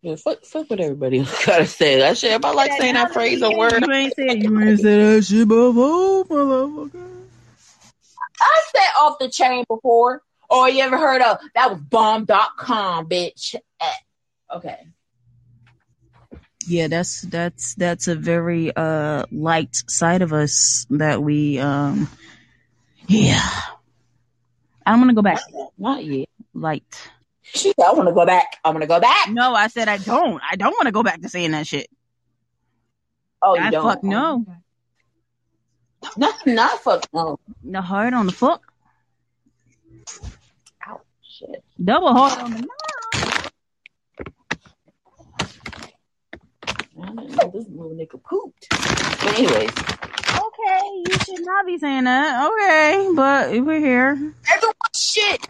Yeah, 0.00 0.16
fuck, 0.16 0.44
fuck 0.44 0.68
what 0.68 0.80
everybody 0.80 1.20
gotta 1.46 1.66
say. 1.66 1.98
That 1.98 2.18
shit. 2.18 2.32
If 2.32 2.44
I 2.44 2.52
like 2.52 2.72
saying 2.72 2.94
that 2.94 3.12
phrase 3.12 3.40
or 3.40 3.56
word, 3.56 3.86
You 3.86 3.92
ain't 3.92 4.14
said 4.14 4.42
you 4.42 4.60
ain't 4.60 4.80
said 4.80 5.16
that 5.16 5.24
shit 5.24 5.46
before, 5.46 6.24
motherfucker. 6.24 7.11
I 8.42 8.62
said 8.74 9.00
off 9.00 9.18
the 9.18 9.28
chain 9.28 9.64
before. 9.68 10.22
Or 10.50 10.68
you 10.68 10.82
ever 10.82 10.98
heard 10.98 11.22
of 11.22 11.38
that 11.54 11.70
was 11.70 11.80
bomb.com, 11.80 13.08
bitch. 13.08 13.54
Eh, 13.80 13.92
Okay. 14.54 14.86
Yeah, 16.66 16.86
that's 16.88 17.22
that's 17.22 17.74
that's 17.74 18.06
a 18.06 18.14
very 18.14 18.70
uh 18.74 19.24
light 19.32 19.74
side 19.88 20.22
of 20.22 20.32
us 20.32 20.86
that 20.90 21.22
we 21.22 21.58
um 21.58 22.08
yeah. 23.08 23.48
I'm 24.86 25.00
gonna 25.00 25.14
go 25.14 25.22
back. 25.22 25.40
Not 25.78 26.04
yet. 26.04 26.28
Light. 26.54 27.10
She 27.42 27.72
said, 27.78 27.84
I 27.84 27.92
want 27.92 28.08
to 28.08 28.14
go 28.14 28.24
back. 28.24 28.58
I 28.64 28.70
want 28.70 28.82
to 28.82 28.86
go 28.86 29.00
back. 29.00 29.28
No, 29.30 29.54
I 29.54 29.66
said 29.68 29.88
I 29.88 29.98
don't. 29.98 30.40
I 30.48 30.56
don't 30.56 30.72
want 30.72 30.86
to 30.86 30.92
go 30.92 31.02
back 31.02 31.20
to 31.22 31.28
saying 31.28 31.50
that 31.52 31.66
shit. 31.66 31.88
Oh, 33.42 33.54
you 33.54 33.62
I 33.62 33.70
don't? 33.70 33.84
fuck 33.84 34.04
no. 34.04 34.46
Not, 36.16 36.46
not 36.46 36.80
fuck 36.80 37.06
no. 37.12 37.38
The 37.62 37.80
hard 37.80 38.12
on 38.12 38.26
the 38.26 38.32
fuck. 38.32 38.62
Ow, 40.88 41.00
shit. 41.22 41.64
Double 41.82 42.12
hard 42.12 42.38
on 42.40 42.50
the 42.52 42.68
know 47.36 47.50
this 47.52 47.66
little 47.68 47.94
nigga 47.94 48.22
pooped. 48.22 48.66
But 48.70 49.38
anyways, 49.38 49.70
Okay, 50.32 51.04
you 51.06 51.18
should 51.24 51.44
not 51.44 51.66
be 51.66 51.78
saying 51.78 52.04
that. 52.04 52.46
Okay, 52.48 53.08
but 53.14 53.50
we're 53.64 53.80
here. 53.80 54.12
everyone 54.52 54.74
shit. 54.94 55.46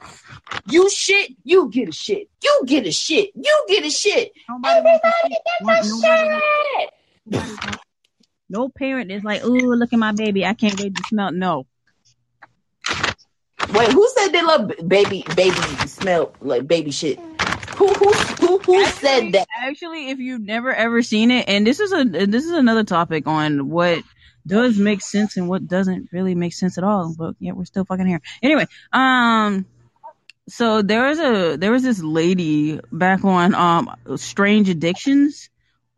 You 0.66 0.90
shit, 0.90 1.32
you 1.44 1.70
get 1.70 1.88
a 1.88 1.92
shit. 1.92 2.28
You 2.42 2.62
get 2.66 2.86
a 2.86 2.92
shit. 2.92 3.30
You 3.34 3.64
get 3.68 3.84
a 3.84 3.90
shit. 3.90 4.32
Nobody 4.48 4.78
Everybody 4.78 5.36
gets 5.68 6.00
a 7.30 7.40
shit. 7.40 7.78
No 8.52 8.68
parent 8.68 9.10
is 9.10 9.24
like, 9.24 9.42
ooh, 9.46 9.74
look 9.74 9.94
at 9.94 9.98
my 9.98 10.12
baby. 10.12 10.44
I 10.44 10.52
can't 10.52 10.78
wait 10.78 10.94
to 10.94 11.02
smell. 11.04 11.32
No. 11.32 11.66
Wait, 13.72 13.90
who 13.90 14.06
said 14.14 14.28
they 14.28 14.42
love 14.42 14.70
baby 14.86 15.24
baby 15.34 15.56
smell 15.86 16.34
like 16.42 16.68
baby 16.68 16.90
shit? 16.90 17.18
Who 17.78 17.88
who 17.94 18.12
who 18.12 18.58
who 18.58 18.84
said 18.84 19.32
that? 19.32 19.48
Actually, 19.62 20.10
if 20.10 20.18
you've 20.18 20.42
never 20.42 20.70
ever 20.74 21.00
seen 21.00 21.30
it, 21.30 21.48
and 21.48 21.66
this 21.66 21.80
is 21.80 21.94
a 21.94 22.04
this 22.04 22.44
is 22.44 22.50
another 22.50 22.84
topic 22.84 23.26
on 23.26 23.70
what 23.70 24.02
does 24.46 24.76
make 24.76 25.00
sense 25.00 25.38
and 25.38 25.48
what 25.48 25.66
doesn't 25.66 26.10
really 26.12 26.34
make 26.34 26.52
sense 26.52 26.76
at 26.76 26.84
all. 26.84 27.14
But 27.16 27.36
yeah, 27.38 27.52
we're 27.52 27.64
still 27.64 27.86
fucking 27.86 28.06
here. 28.06 28.20
Anyway, 28.42 28.66
um, 28.92 29.64
so 30.46 30.82
there 30.82 31.08
was 31.08 31.18
a 31.18 31.56
there 31.56 31.72
was 31.72 31.84
this 31.84 32.02
lady 32.02 32.80
back 32.92 33.24
on 33.24 33.54
um 33.54 33.96
Strange 34.16 34.68
Addictions 34.68 35.48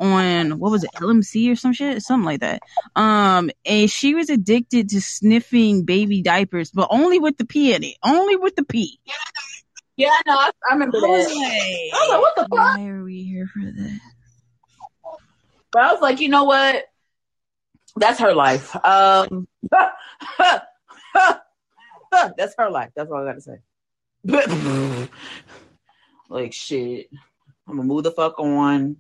on 0.04 0.58
what 0.58 0.70
was 0.70 0.84
it 0.84 0.90
LMC 0.94 1.50
or 1.50 1.56
some 1.56 1.72
shit 1.72 2.02
something 2.02 2.24
like 2.24 2.40
that. 2.40 2.62
Um, 2.94 3.50
and 3.64 3.90
she 3.90 4.14
was 4.14 4.28
addicted 4.30 4.90
to 4.90 5.00
sniffing 5.00 5.84
baby 5.84 6.22
diapers, 6.22 6.70
but 6.70 6.88
only 6.90 7.18
with 7.18 7.38
the 7.38 7.46
pee 7.46 7.74
in 7.74 7.82
it, 7.82 7.96
only 8.04 8.36
with 8.36 8.54
the 8.56 8.64
pee. 8.64 9.00
Yeah, 9.96 10.10
no. 10.26 10.34
I, 10.34 10.50
I 10.68 10.74
remember 10.74 10.98
I 10.98 11.00
was 11.00 11.26
that. 11.26 11.34
like, 11.34 11.42
I 11.42 11.90
was 11.92 12.10
like, 12.10 12.20
what 12.20 12.36
the 12.36 12.42
fuck? 12.42 12.50
why 12.50 12.86
are 12.88 13.04
we 13.04 13.24
here 13.24 13.46
for 13.46 13.60
this? 13.60 14.00
But 15.72 15.82
I 15.82 15.92
was 15.92 16.02
like, 16.02 16.20
you 16.20 16.28
know 16.28 16.44
what? 16.44 16.84
That's 17.96 18.20
her 18.20 18.34
life. 18.34 18.74
Um, 18.84 19.48
that's 22.12 22.54
her 22.58 22.70
life. 22.70 22.90
That's 22.94 23.10
all 23.10 23.26
I 23.26 23.32
gotta 23.32 23.40
say. 23.40 23.58
like 26.28 26.52
shit. 26.52 27.08
I'm 27.66 27.76
gonna 27.76 27.88
move 27.88 28.04
the 28.04 28.10
fuck 28.10 28.38
on 28.38 28.96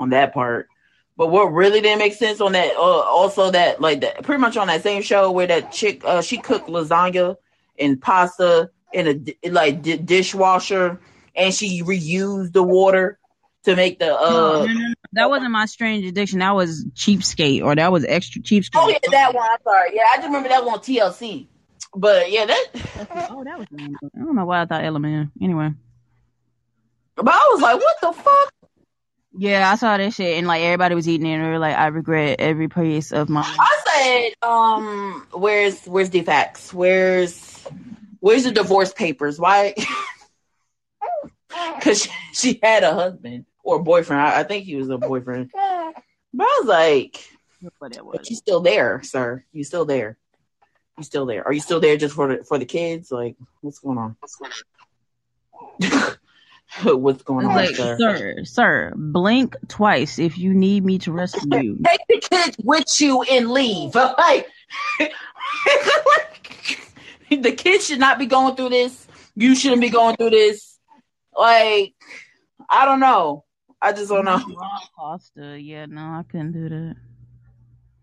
on 0.00 0.10
that 0.10 0.34
part. 0.34 0.68
But 1.16 1.28
what 1.28 1.52
really 1.52 1.80
didn't 1.80 1.98
make 1.98 2.14
sense 2.14 2.40
on 2.40 2.52
that, 2.52 2.74
uh, 2.76 2.80
also 2.80 3.50
that 3.50 3.80
like 3.80 4.00
that, 4.00 4.22
pretty 4.22 4.40
much 4.40 4.56
on 4.56 4.68
that 4.68 4.82
same 4.82 5.02
show 5.02 5.30
where 5.30 5.46
that 5.46 5.70
chick 5.70 6.02
uh, 6.04 6.22
she 6.22 6.38
cooked 6.38 6.68
lasagna 6.68 7.36
and 7.78 8.00
pasta 8.00 8.70
in 8.92 9.34
a 9.44 9.48
like 9.50 9.82
di- 9.82 9.98
dishwasher, 9.98 10.98
and 11.36 11.52
she 11.52 11.82
reused 11.82 12.52
the 12.52 12.62
water 12.62 13.18
to 13.64 13.76
make 13.76 13.98
the 13.98 14.18
uh. 14.18 14.30
no, 14.30 14.64
no, 14.64 14.72
no. 14.72 14.94
That 15.12 15.28
wasn't 15.28 15.50
my 15.50 15.66
strange 15.66 16.06
addiction. 16.06 16.38
That 16.38 16.54
was 16.54 16.86
cheapskate, 16.94 17.62
or 17.62 17.74
that 17.74 17.92
was 17.92 18.04
extra 18.06 18.40
cheapskate. 18.40 18.70
Oh 18.76 18.88
yeah, 18.88 18.98
that 19.10 19.34
one. 19.34 19.46
I'm 19.50 19.58
sorry. 19.62 19.90
Yeah, 19.94 20.04
I 20.10 20.16
just 20.16 20.26
remember 20.28 20.48
that 20.48 20.64
one 20.64 20.74
on 20.74 20.80
TLC. 20.80 21.48
But 21.94 22.30
yeah, 22.30 22.46
that. 22.46 22.66
Oh, 23.30 23.44
that 23.44 23.58
was. 23.58 23.66
I 23.76 24.18
don't 24.18 24.34
know 24.34 24.44
why 24.44 24.62
I 24.62 24.64
thought 24.66 24.84
Element. 24.84 25.30
Anyway, 25.42 25.70
But 27.16 27.28
I 27.28 27.50
was 27.52 27.60
like, 27.60 27.76
what 27.76 27.96
the 28.00 28.12
fuck? 28.12 28.54
Yeah, 29.36 29.70
I 29.70 29.76
saw 29.76 29.96
that 29.96 30.12
shit, 30.12 30.38
and 30.38 30.46
like 30.46 30.62
everybody 30.62 30.94
was 30.94 31.08
eating 31.08 31.26
it, 31.26 31.34
and 31.34 31.44
they 31.44 31.48
were 31.48 31.58
like, 31.58 31.76
"I 31.76 31.86
regret 31.88 32.40
every 32.40 32.68
piece 32.68 33.12
of 33.12 33.28
my." 33.28 33.42
I 33.42 34.32
said, 34.32 34.48
um, 34.48 35.26
where's 35.32 35.84
where's 35.86 36.10
the 36.10 36.22
facts? 36.22 36.74
Where's 36.74 37.64
where's 38.18 38.44
the 38.44 38.52
divorce 38.52 38.92
papers? 38.92 39.38
Why? 39.38 39.74
Because 41.76 42.02
she, 42.02 42.10
she 42.32 42.60
had 42.62 42.84
a 42.84 42.94
husband 42.94 43.44
or 43.64 43.82
boyfriend. 43.82 44.22
I, 44.22 44.40
I 44.40 44.42
think 44.44 44.66
he 44.66 44.76
was 44.76 44.88
a 44.88 44.98
boyfriend. 44.98 45.50
But 45.52 46.44
I 46.44 46.58
was 46.60 46.66
like, 46.68 47.28
but 47.80 48.04
was. 48.04 48.30
you 48.30 48.36
still 48.36 48.60
there, 48.60 49.02
sir? 49.02 49.44
You 49.52 49.64
still 49.64 49.84
there? 49.84 50.16
You 50.96 51.04
still 51.04 51.26
there? 51.26 51.44
Are 51.44 51.52
you 51.52 51.60
still 51.60 51.80
there 51.80 51.96
just 51.96 52.14
for 52.14 52.36
the 52.36 52.44
for 52.44 52.56
the 52.58 52.66
kids? 52.66 53.10
Like, 53.10 53.36
what's 53.62 53.80
going 53.80 53.98
on? 53.98 54.16
what's 54.20 54.36
going 54.36 54.52
on, 55.82 56.16
What's 56.84 57.22
going 57.22 57.46
on, 57.46 57.54
like, 57.54 57.74
sir? 57.74 57.96
sir, 57.98 58.44
sir, 58.44 58.92
blink 58.96 59.56
twice 59.68 60.18
if 60.18 60.38
you 60.38 60.54
need 60.54 60.84
me 60.84 60.98
to 60.98 61.12
rescue 61.12 61.60
you. 61.60 61.78
take 61.84 62.00
the 62.08 62.20
kids 62.20 62.56
with 62.62 63.00
you 63.00 63.22
and 63.22 63.50
leave. 63.50 63.94
Like, 63.94 64.46
the 67.30 67.52
kids 67.52 67.86
should 67.86 67.98
not 67.98 68.18
be 68.18 68.26
going 68.26 68.54
through 68.54 68.70
this. 68.70 69.06
You 69.34 69.54
shouldn't 69.54 69.80
be 69.80 69.90
going 69.90 70.16
through 70.16 70.30
this. 70.30 70.78
Like, 71.36 71.94
I 72.68 72.84
don't 72.84 73.00
know. 73.00 73.44
I 73.82 73.92
just 73.92 74.10
don't 74.10 74.24
know. 74.24 74.40
Pasta. 74.96 75.58
Yeah, 75.60 75.86
no, 75.86 76.02
I 76.02 76.22
couldn't 76.30 76.52
do 76.52 76.68
that. 76.68 76.96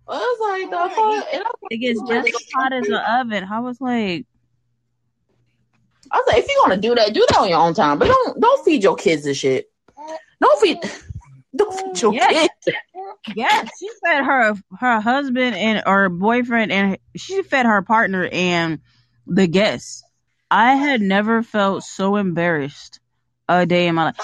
I 0.09 0.17
was 0.17 0.39
like, 0.41 0.69
the 0.71 0.95
fuck? 0.95 1.33
And 1.33 1.43
I 1.43 1.47
was 1.47 1.67
It 1.69 1.77
gets 1.77 2.01
just 2.01 2.27
as 2.29 2.49
hot 2.53 2.73
as 2.73 2.85
the 2.85 3.19
oven. 3.19 3.43
I 3.49 3.59
was 3.59 3.79
like, 3.79 4.25
I 6.11 6.17
was 6.17 6.25
like, 6.27 6.37
if 6.43 6.47
you're 6.47 6.61
gonna 6.63 6.81
do 6.81 6.95
that, 6.95 7.13
do 7.13 7.25
that 7.29 7.37
on 7.37 7.49
your 7.49 7.59
own 7.59 7.73
time. 7.73 7.99
But 7.99 8.07
don't 8.07 8.39
don't 8.41 8.65
feed 8.65 8.83
your 8.83 8.95
kids 8.95 9.23
this 9.23 9.37
shit. 9.37 9.69
Don't 10.41 10.61
feed 10.61 10.77
don't 11.55 11.73
feed 11.73 12.01
your 12.01 12.13
Yeah. 12.13 12.27
kids. 12.29 12.77
yeah, 13.35 13.63
she 13.79 13.89
fed 14.03 14.23
her 14.23 14.53
her 14.79 14.99
husband 15.01 15.55
and 15.55 15.83
her 15.85 16.09
boyfriend, 16.09 16.71
and 16.71 16.97
she 17.15 17.41
fed 17.43 17.65
her 17.65 17.81
partner 17.81 18.27
and 18.31 18.79
the 19.25 19.47
guests. 19.47 20.03
I 20.49 20.75
had 20.75 21.01
never 21.01 21.43
felt 21.43 21.83
so 21.83 22.15
embarrassed 22.15 22.99
a 23.49 23.65
day 23.65 23.87
in 23.87 23.95
my 23.95 24.05
life. 24.05 24.17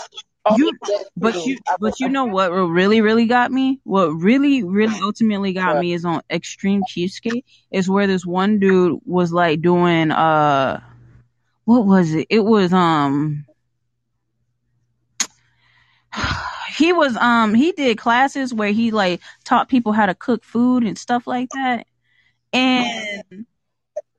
You- 0.57 0.71
But 1.15 1.45
you, 1.45 1.57
but 1.79 1.99
you 2.01 2.09
know 2.09 2.25
what 2.25 2.49
really, 2.51 2.99
really 3.01 3.27
got 3.27 3.49
me? 3.51 3.79
What 3.83 4.07
really, 4.09 4.61
really 4.63 4.99
ultimately 5.01 5.53
got 5.53 5.79
me 5.79 5.93
is 5.93 6.03
on 6.03 6.21
Extreme 6.29 6.83
Cheapskate. 6.89 7.43
Is 7.71 7.89
where 7.89 8.07
this 8.07 8.25
one 8.25 8.59
dude 8.59 8.99
was 9.05 9.31
like 9.31 9.61
doing, 9.61 10.11
uh, 10.11 10.81
what 11.65 11.85
was 11.85 12.13
it? 12.13 12.27
It 12.29 12.43
was, 12.43 12.73
um, 12.73 13.45
he 16.75 16.93
was, 16.93 17.15
um, 17.17 17.53
he 17.53 17.71
did 17.71 17.97
classes 17.97 18.53
where 18.53 18.71
he 18.71 18.91
like 18.91 19.21
taught 19.43 19.69
people 19.69 19.91
how 19.91 20.05
to 20.05 20.15
cook 20.15 20.43
food 20.43 20.83
and 20.83 20.97
stuff 20.97 21.27
like 21.27 21.49
that. 21.53 21.85
And 22.51 23.45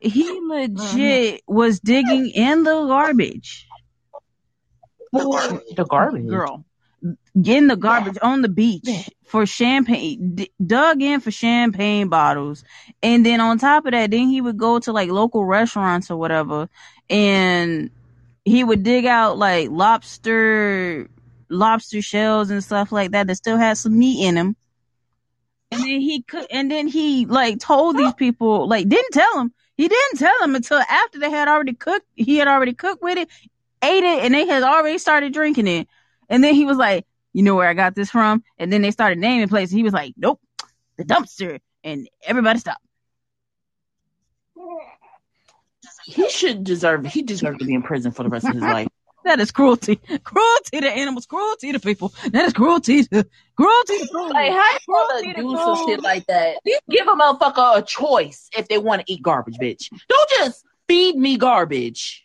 he 0.00 0.40
legit 0.42 1.42
was 1.46 1.80
digging 1.80 2.30
in 2.30 2.62
the 2.64 2.86
garbage. 2.86 3.66
for 5.10 5.62
the 5.76 5.84
garbage. 5.88 6.26
girl 6.26 6.64
in 7.34 7.66
the 7.66 7.76
garbage 7.76 8.16
on 8.22 8.40
the 8.42 8.48
beach 8.48 9.10
for 9.26 9.44
champagne 9.44 10.34
d- 10.36 10.50
dug 10.64 11.02
in 11.02 11.20
for 11.20 11.30
champagne 11.30 12.08
bottles 12.08 12.64
and 13.02 13.26
then 13.26 13.40
on 13.40 13.58
top 13.58 13.84
of 13.84 13.92
that 13.92 14.10
then 14.10 14.28
he 14.28 14.40
would 14.40 14.56
go 14.56 14.78
to 14.78 14.92
like 14.92 15.10
local 15.10 15.44
restaurants 15.44 16.10
or 16.10 16.16
whatever 16.16 16.68
and 17.10 17.90
he 18.44 18.64
would 18.64 18.82
dig 18.82 19.06
out 19.06 19.38
like 19.38 19.70
lobster 19.70 21.08
lobster 21.48 22.02
shells 22.02 22.50
and 22.50 22.64
stuff 22.64 22.92
like 22.92 23.12
that 23.12 23.26
that 23.26 23.36
still 23.36 23.56
had 23.56 23.76
some 23.78 23.98
meat 23.98 24.26
in 24.26 24.34
them 24.34 24.56
and 25.70 25.82
then 25.82 26.00
he 26.00 26.22
could 26.22 26.46
and 26.50 26.70
then 26.70 26.86
he 26.88 27.26
like 27.26 27.58
told 27.58 27.96
these 27.96 28.14
people 28.16 28.68
like 28.68 28.88
didn't 28.88 29.12
tell 29.12 29.34
them 29.36 29.52
He 29.76 29.88
didn't 29.88 30.18
tell 30.18 30.38
them 30.40 30.54
until 30.54 30.78
after 30.78 31.18
they 31.18 31.30
had 31.30 31.48
already 31.48 31.74
cooked. 31.74 32.06
He 32.14 32.36
had 32.36 32.48
already 32.48 32.74
cooked 32.74 33.02
with 33.02 33.18
it, 33.18 33.28
ate 33.82 34.04
it, 34.04 34.24
and 34.24 34.34
they 34.34 34.46
had 34.46 34.62
already 34.62 34.98
started 34.98 35.32
drinking 35.32 35.66
it. 35.66 35.88
And 36.28 36.44
then 36.44 36.54
he 36.54 36.64
was 36.64 36.76
like, 36.76 37.06
"You 37.32 37.42
know 37.42 37.56
where 37.56 37.68
I 37.68 37.74
got 37.74 37.94
this 37.94 38.10
from?" 38.10 38.44
And 38.58 38.72
then 38.72 38.82
they 38.82 38.92
started 38.92 39.18
naming 39.18 39.48
places. 39.48 39.72
He 39.74 39.82
was 39.82 39.92
like, 39.92 40.14
"Nope, 40.16 40.40
the 40.96 41.04
dumpster." 41.04 41.60
And 41.82 42.08
everybody 42.24 42.58
stopped. 42.60 42.84
He 46.06 46.28
should 46.28 46.64
deserve. 46.64 47.06
He 47.06 47.22
deserved 47.22 47.60
to 47.60 47.64
be 47.64 47.74
in 47.74 47.82
prison 47.82 48.12
for 48.12 48.22
the 48.22 48.28
rest 48.28 48.46
of 48.46 48.54
his 48.54 48.62
life. 48.62 48.88
That 49.24 49.40
is 49.40 49.50
cruelty. 49.50 49.96
Cruelty 49.96 50.80
to 50.80 50.90
animals. 50.90 51.24
Cruelty 51.26 51.72
to 51.72 51.80
people. 51.80 52.12
That 52.30 52.44
is 52.44 52.52
cruelty 52.52 53.04
to 53.04 53.26
cruelty 53.56 53.98
to 53.98 54.06
food. 54.12 54.30
Like, 54.30 54.52
how 54.52 54.72
you 54.72 54.78
gonna 54.86 55.34
to 55.34 55.40
do 55.40 55.56
some 55.56 55.88
shit 55.88 56.02
like 56.02 56.26
that? 56.26 56.58
You 56.64 56.78
give 56.90 57.08
a 57.08 57.12
motherfucker 57.12 57.78
a 57.78 57.82
choice 57.82 58.50
if 58.56 58.68
they 58.68 58.76
want 58.78 59.06
to 59.06 59.12
eat 59.12 59.22
garbage, 59.22 59.56
bitch. 59.56 59.88
Don't 60.08 60.30
just 60.36 60.64
feed 60.88 61.16
me 61.16 61.38
garbage. 61.38 62.22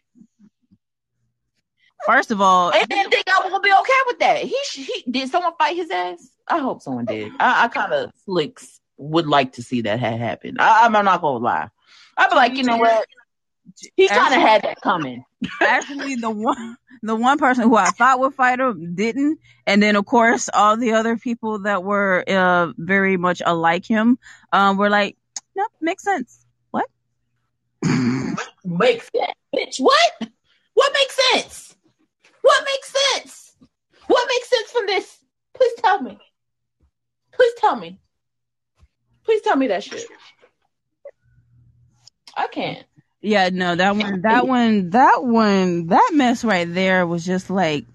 First 2.05 2.31
of 2.31 2.41
all, 2.41 2.71
And 2.71 2.85
then 2.89 3.09
think 3.09 3.25
I 3.27 3.41
was 3.43 3.51
gonna 3.51 3.61
be 3.61 3.71
okay 3.71 3.93
with 4.07 4.19
that. 4.19 4.37
He, 4.39 4.57
he 4.73 5.03
did 5.09 5.29
someone 5.29 5.53
fight 5.57 5.75
his 5.75 5.91
ass? 5.91 6.29
I 6.47 6.59
hope 6.59 6.81
someone 6.81 7.05
did. 7.05 7.31
I, 7.39 7.65
I 7.65 7.67
kind 7.67 7.93
of 7.93 8.11
slicks 8.25 8.79
would 8.97 9.27
like 9.27 9.53
to 9.53 9.63
see 9.63 9.81
that 9.81 9.99
had 9.99 10.19
happened. 10.19 10.57
I, 10.59 10.85
I'm 10.85 10.91
not 10.91 11.21
gonna 11.21 11.43
lie. 11.43 11.69
I'd 12.17 12.29
be 12.29 12.35
like, 12.35 12.55
you 12.55 12.63
know 12.63 12.77
what? 12.77 13.05
He 13.95 14.07
kind 14.07 14.33
of 14.33 14.41
had 14.41 14.63
that 14.63 14.81
coming. 14.81 15.23
actually 15.61 16.15
the 16.15 16.29
one 16.29 16.77
the 17.01 17.15
one 17.15 17.37
person 17.37 17.63
who 17.63 17.77
I 17.77 17.89
thought 17.91 18.19
would 18.19 18.33
fight 18.35 18.59
him 18.59 18.95
didn't, 18.95 19.39
and 19.65 19.81
then 19.81 19.95
of 19.95 20.05
course 20.05 20.49
all 20.53 20.77
the 20.77 20.93
other 20.93 21.17
people 21.17 21.59
that 21.59 21.83
were 21.83 22.23
uh, 22.27 22.73
very 22.77 23.17
much 23.17 23.41
alike 23.45 23.85
him 23.85 24.19
um, 24.51 24.77
were 24.77 24.89
like, 24.89 25.17
nope, 25.55 25.71
makes 25.81 26.03
sense. 26.03 26.45
What? 26.71 26.87
Makes 28.65 29.09
sense, 29.15 29.33
bitch. 29.55 29.79
What? 29.79 30.29
What 30.73 30.93
makes 30.93 31.31
sense? 31.31 31.75
What 32.41 32.65
makes 32.65 32.93
sense? 33.13 33.55
What 34.07 34.27
makes 34.27 34.49
sense 34.49 34.71
from 34.71 34.85
this? 34.85 35.17
Please 35.53 35.73
tell 35.77 36.01
me. 36.01 36.17
Please 37.31 37.53
tell 37.57 37.75
me. 37.75 37.99
Please 39.23 39.41
tell 39.41 39.55
me 39.55 39.67
that 39.67 39.83
shit. 39.83 40.05
I 42.35 42.47
can't. 42.47 42.85
Yeah, 43.21 43.49
no, 43.51 43.75
that 43.75 43.95
one, 43.95 44.21
that 44.21 44.47
one, 44.47 44.89
that 44.91 45.23
one, 45.23 45.87
that 45.87 46.11
mess 46.13 46.43
right 46.45 46.71
there 46.71 47.05
was 47.05 47.25
just 47.25 47.49
like, 47.49 47.85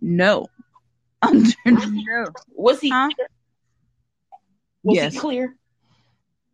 no, 0.00 0.46
under 1.22 1.50
no. 1.66 2.26
Was 2.54 2.80
he? 2.80 2.90
Huh? 2.90 3.10
Was 4.82 4.96
Yes. 4.96 5.14
he 5.14 5.18
clear? 5.18 5.54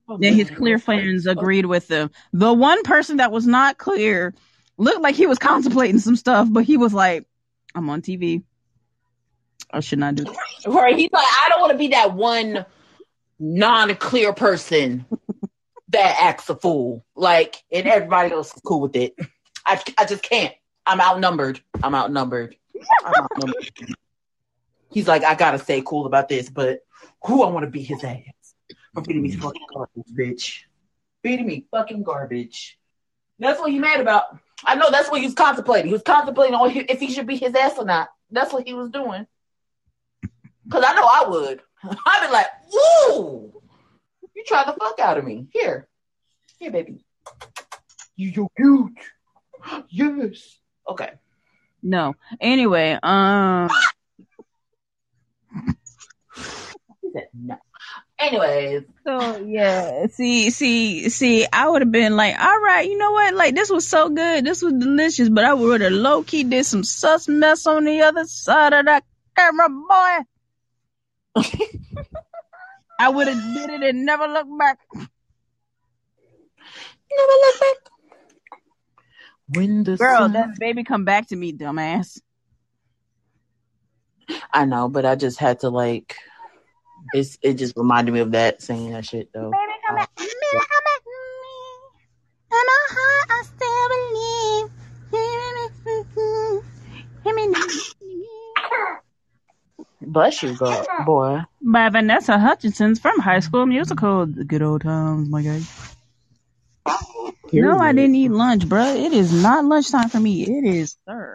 Oh, 0.08 0.18
Yeah, 0.20 0.30
his 0.30 0.50
clear 0.50 0.78
friends 0.78 1.26
agreed 1.26 1.66
with 1.66 1.88
him. 1.88 2.10
The 2.32 2.52
one 2.52 2.82
person 2.82 3.18
that 3.18 3.30
was 3.30 3.46
not 3.46 3.78
clear 3.78 4.34
looked 4.76 5.00
like 5.00 5.14
he 5.14 5.26
was 5.26 5.38
contemplating 5.38 6.00
some 6.00 6.16
stuff, 6.16 6.48
but 6.50 6.64
he 6.64 6.76
was 6.76 6.92
like, 6.92 7.26
"I'm 7.74 7.88
on 7.90 8.02
TV. 8.02 8.42
I 9.70 9.80
should 9.80 10.00
not 10.00 10.16
do 10.16 10.24
that." 10.24 10.36
Right. 10.66 10.96
He's 10.96 11.10
like, 11.12 11.24
I 11.24 11.46
don't 11.48 11.60
want 11.60 11.72
to 11.72 11.78
be 11.78 11.88
that 11.88 12.14
one 12.14 12.64
non-clear 13.38 14.32
person 14.32 15.04
that 15.92 16.16
acts 16.20 16.48
a 16.48 16.56
fool. 16.56 17.04
Like, 17.14 17.62
and 17.70 17.86
everybody 17.86 18.32
else 18.32 18.54
is 18.54 18.62
cool 18.64 18.80
with 18.80 18.96
it. 18.96 19.14
I, 19.64 19.80
I 19.96 20.04
just 20.04 20.22
can't. 20.22 20.54
I'm 20.84 21.00
outnumbered. 21.00 21.60
I'm 21.82 21.94
outnumbered. 21.94 22.56
I'm 23.04 23.14
outnumbered. 23.14 23.70
He's 24.90 25.08
like, 25.08 25.24
I 25.24 25.34
gotta 25.34 25.58
stay 25.58 25.82
cool 25.84 26.06
about 26.06 26.28
this, 26.28 26.50
but 26.50 26.80
who 27.24 27.42
I 27.42 27.50
want 27.50 27.64
to 27.64 27.70
beat 27.70 27.86
his 27.86 28.02
ass 28.04 28.20
for 28.94 29.04
feeding 29.04 29.22
me 29.22 29.32
mm. 29.32 29.40
fucking 29.40 29.66
garbage, 29.72 30.04
bitch. 30.18 30.58
Feeding 31.22 31.46
me 31.46 31.66
fucking 31.70 32.02
garbage. 32.02 32.78
That's 33.38 33.60
what 33.60 33.70
he 33.70 33.78
mad 33.78 34.00
about. 34.00 34.38
I 34.64 34.74
know 34.74 34.90
that's 34.90 35.10
what 35.10 35.20
he 35.20 35.26
was 35.26 35.34
contemplating. 35.34 35.86
He 35.86 35.92
was 35.92 36.02
contemplating 36.02 36.54
on 36.54 36.70
if 36.70 37.00
he 37.00 37.12
should 37.12 37.26
beat 37.26 37.40
his 37.40 37.54
ass 37.54 37.78
or 37.78 37.84
not. 37.84 38.08
That's 38.30 38.52
what 38.52 38.66
he 38.66 38.74
was 38.74 38.90
doing. 38.90 39.26
Cause 40.70 40.84
I 40.86 40.94
know 40.94 41.08
I 41.10 41.24
would. 41.28 41.60
I'd 42.06 42.26
be 42.26 42.32
like, 42.32 42.46
ooh, 42.74 43.61
you 44.34 44.44
tried 44.46 44.68
the 44.68 44.74
fuck 44.78 44.98
out 44.98 45.18
of 45.18 45.24
me. 45.24 45.46
Here. 45.52 45.88
Here, 46.58 46.70
baby. 46.70 47.04
You 48.16 48.34
so 48.34 48.50
cute. 48.56 48.92
Yes. 49.90 50.58
Okay. 50.88 51.12
No. 51.82 52.14
Anyway, 52.40 52.98
um, 53.00 53.70
He 57.00 57.10
said 57.12 57.28
no. 57.32 57.56
Anyways, 58.18 58.84
so 59.04 59.38
yeah, 59.38 60.06
see, 60.06 60.50
see, 60.50 61.08
see, 61.08 61.44
I 61.52 61.68
would 61.68 61.82
have 61.82 61.90
been 61.90 62.14
like, 62.14 62.38
all 62.38 62.60
right, 62.60 62.88
you 62.88 62.96
know 62.96 63.10
what? 63.10 63.34
Like, 63.34 63.56
this 63.56 63.68
was 63.68 63.88
so 63.88 64.08
good, 64.10 64.44
this 64.44 64.62
was 64.62 64.74
delicious, 64.74 65.28
but 65.28 65.44
I 65.44 65.54
would 65.54 65.80
have 65.80 65.92
low 65.92 66.22
key 66.22 66.44
did 66.44 66.64
some 66.64 66.84
sus 66.84 67.26
mess 67.26 67.66
on 67.66 67.84
the 67.84 68.02
other 68.02 68.24
side 68.26 68.72
of 68.74 68.84
that 68.84 69.02
camera, 69.36 69.68
boy. 71.34 71.42
I 73.02 73.08
would 73.08 73.26
have 73.26 73.54
did 73.54 73.70
it 73.70 73.82
and 73.82 74.06
never 74.06 74.28
looked 74.28 74.56
back. 74.56 74.78
never 74.94 75.08
look 77.10 77.60
back. 77.60 77.76
When 79.48 79.82
the 79.82 79.96
Girl, 79.96 80.18
sun- 80.20 80.32
that 80.34 80.56
baby 80.60 80.84
come 80.84 81.04
back 81.04 81.26
to 81.28 81.36
me, 81.36 81.52
dumbass. 81.52 82.20
I 84.52 84.66
know, 84.66 84.88
but 84.88 85.04
I 85.04 85.16
just 85.16 85.40
had 85.40 85.58
to 85.60 85.68
like. 85.70 86.14
It's 87.12 87.38
it 87.42 87.54
just 87.54 87.76
reminded 87.76 88.14
me 88.14 88.20
of 88.20 88.30
that 88.32 88.62
saying 88.62 88.92
that 88.92 89.04
shit 89.04 89.30
though. 89.34 89.50
Baby, 89.50 89.72
come 89.84 89.96
back. 89.96 90.10
Baby, 90.16 90.30
come 90.52 90.84
back 90.86 91.02
to 91.02 91.10
me. 91.42 91.58
In 92.52 92.64
my 92.70 92.86
heart, 92.94 93.28
I 93.30 93.42
still 93.42 93.88
believe. 93.88 94.82
Bless 100.06 100.42
you, 100.42 100.54
girl, 100.56 100.86
boy. 101.06 101.40
By 101.60 101.88
Vanessa 101.88 102.38
Hutchinson's 102.38 102.98
from 103.00 103.18
High 103.20 103.40
School 103.40 103.66
Musical. 103.66 104.26
The 104.26 104.44
good 104.44 104.62
old 104.62 104.82
times, 104.82 105.28
my 105.28 105.42
guy. 105.42 105.60
No, 107.52 107.78
I 107.78 107.92
didn't 107.92 108.14
eat 108.14 108.30
lunch, 108.30 108.64
bruh. 108.64 108.96
It 108.96 109.12
is 109.12 109.32
not 109.42 109.64
lunchtime 109.64 110.08
for 110.08 110.18
me. 110.18 110.42
It 110.42 110.64
is, 110.64 110.96
sir. 111.06 111.34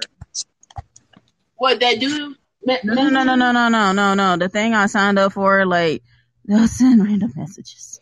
What 1.55 1.79
that 1.79 1.99
do? 1.99 2.35
No, 2.63 2.77
no, 2.83 3.09
no, 3.09 3.23
no, 3.23 3.35
no, 3.35 3.51
no, 3.51 3.69
no, 3.69 3.91
no, 3.93 4.13
no. 4.13 4.37
The 4.37 4.49
thing 4.49 4.73
I 4.73 4.87
signed 4.87 5.17
up 5.19 5.33
for, 5.33 5.65
like, 5.65 6.03
they'll 6.45 6.67
send 6.67 7.03
random 7.03 7.33
messages 7.35 7.99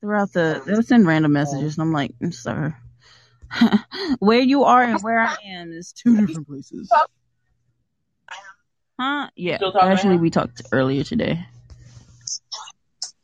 throughout 0.00 0.32
the. 0.32 0.62
They'll 0.66 0.82
send 0.82 1.06
random 1.06 1.32
messages, 1.32 1.78
and 1.78 1.82
I'm 1.82 1.92
like, 1.92 2.12
"Mm, 2.18 2.34
sir, 2.34 2.76
where 4.18 4.40
you 4.40 4.64
are 4.64 4.82
and 4.82 5.00
where 5.02 5.20
I 5.20 5.36
am 5.44 5.72
is 5.72 5.92
two 5.92 6.16
different 6.16 6.46
places. 6.48 6.92
Huh? 8.98 9.30
Yeah. 9.36 9.56
Still 9.56 9.72
talking 9.72 9.90
Actually, 9.90 10.16
we 10.18 10.30
talked 10.30 10.62
earlier 10.72 11.04
today. 11.04 11.46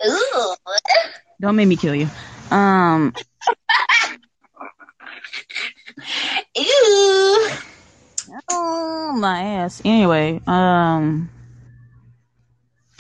Ooh. 0.07 0.55
Don't 1.41 1.57
make 1.57 1.69
me 1.69 1.77
kill 1.77 1.95
you. 1.95 2.09
Um. 2.51 3.13
Ew. 6.57 7.51
Oh 8.51 9.17
my 9.19 9.43
ass. 9.43 9.83
Anyway, 9.85 10.41
um 10.47 11.31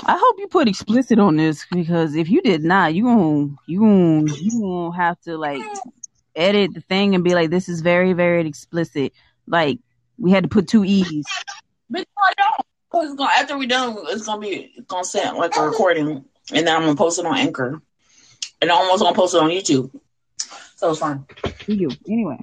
I 0.06 0.18
hope 0.20 0.36
you 0.38 0.48
put 0.48 0.68
explicit 0.68 1.18
on 1.18 1.36
this 1.36 1.66
because 1.70 2.14
if 2.14 2.28
you 2.28 2.42
did 2.42 2.62
not, 2.62 2.94
you 2.94 3.04
gon' 3.04 3.58
you 3.66 3.80
gon' 3.80 4.28
you 4.28 4.60
gon' 4.60 4.92
have 4.92 5.20
to 5.22 5.38
like 5.38 5.62
edit 6.36 6.74
the 6.74 6.80
thing 6.80 7.14
and 7.14 7.24
be 7.24 7.34
like, 7.34 7.50
this 7.50 7.68
is 7.68 7.80
very 7.80 8.12
very 8.12 8.46
explicit. 8.46 9.12
Like 9.46 9.78
we 10.18 10.30
had 10.30 10.44
to 10.44 10.48
put 10.48 10.68
two 10.68 10.84
e's. 10.84 11.24
But 11.90 12.00
no, 12.00 12.22
I 12.22 12.32
don't. 12.36 12.66
'Cause 12.90 13.06
It's 13.10 13.14
gonna, 13.16 13.30
after 13.36 13.58
we're 13.58 13.66
done, 13.66 13.96
it's 14.08 14.24
gonna 14.26 14.40
be 14.40 14.72
it's 14.76 14.86
gonna 14.86 15.04
sound 15.04 15.38
like 15.38 15.56
a 15.56 15.60
oh. 15.60 15.66
recording, 15.66 16.24
and 16.52 16.66
then 16.66 16.68
I'm 16.68 16.82
gonna 16.82 16.94
post 16.94 17.18
it 17.18 17.26
on 17.26 17.36
Anchor, 17.36 17.82
and 18.62 18.70
I'm 18.70 18.76
almost 18.76 19.02
gonna 19.02 19.16
post 19.16 19.34
it 19.34 19.40
on 19.40 19.50
YouTube. 19.50 19.90
So 20.76 20.90
it's 20.90 21.00
fine. 21.00 21.26
You 21.66 21.90
anyway. 22.08 22.38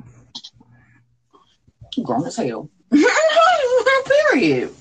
Grown 2.04 2.26
as 2.26 2.36
hell. 2.36 2.70
Period. 4.32 4.74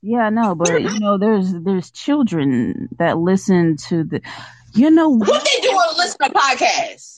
Yeah, 0.00 0.30
no, 0.30 0.54
but 0.54 0.80
you 0.80 0.98
know, 1.00 1.18
there's 1.18 1.52
there's 1.52 1.90
children 1.90 2.88
that 2.98 3.18
listen 3.18 3.76
to 3.88 4.04
the. 4.04 4.22
You 4.74 4.90
know 4.90 5.08
What 5.08 5.44
they 5.44 5.60
doing? 5.60 5.78
Listen 5.96 6.18
to 6.20 6.30
podcasts. 6.30 7.17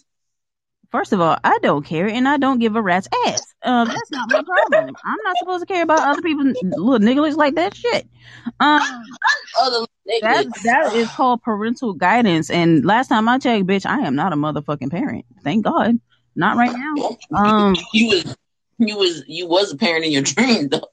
First 0.91 1.13
of 1.13 1.21
all, 1.21 1.37
I 1.45 1.59
don't 1.63 1.85
care, 1.85 2.09
and 2.09 2.27
I 2.27 2.37
don't 2.37 2.59
give 2.59 2.75
a 2.75 2.83
rat's 2.83 3.09
ass. 3.27 3.55
Um, 3.63 3.89
that's 3.89 4.11
not 4.11 4.29
my 4.29 4.43
problem. 4.43 4.97
I'm 5.05 5.19
not 5.25 5.39
supposed 5.39 5.67
to 5.67 5.73
care 5.73 5.85
about 5.85 6.01
other 6.01 6.23
people, 6.23 6.53
little 6.63 6.99
niggas 6.99 7.37
like 7.37 7.55
that 7.55 7.77
shit. 7.77 8.09
Um, 8.59 8.81
Other 9.61 9.87
that 10.23 10.47
that 10.65 10.93
is 10.95 11.09
called 11.15 11.43
parental 11.43 11.93
guidance. 11.93 12.51
And 12.51 12.85
last 12.85 13.09
time 13.09 13.29
I 13.29 13.39
checked, 13.39 13.67
bitch, 13.67 13.87
I 13.87 14.01
am 14.01 14.15
not 14.15 14.33
a 14.33 14.37
motherfucking 14.37 14.91
parent. 14.91 15.25
Thank 15.45 15.65
God, 15.65 16.01
not 16.35 16.57
right 16.57 16.73
now. 16.73 17.19
Um, 17.37 17.77
you 17.93 18.09
was 18.09 18.37
you 18.79 18.97
was 18.97 19.25
you 19.27 19.47
was 19.47 19.73
a 19.73 19.77
parent 19.77 20.05
in 20.05 20.13
your 20.13 20.23
dream 20.23 20.69
though. 20.69 20.89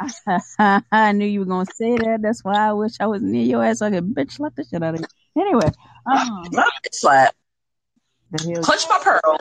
I 0.92 1.12
knew 1.12 1.26
you 1.26 1.40
were 1.40 1.46
gonna 1.46 1.66
say 1.66 1.96
that. 1.96 2.20
That's 2.22 2.44
why 2.44 2.68
I 2.68 2.72
wish 2.72 2.92
I 3.00 3.06
was 3.06 3.22
near 3.22 3.44
your 3.44 3.64
ass 3.64 3.80
so 3.80 3.86
I 3.86 3.90
could 3.90 4.14
bitch 4.14 4.32
slap 4.32 4.54
the 4.54 4.64
shit 4.64 4.82
out 4.82 4.94
of 4.94 5.00
you. 5.00 5.06
Anyway, 5.40 5.70
um, 6.10 6.48
slap. 6.92 7.34
The? 8.30 8.60
Clutch 8.62 8.84
my 8.88 9.00
pearl. 9.02 9.38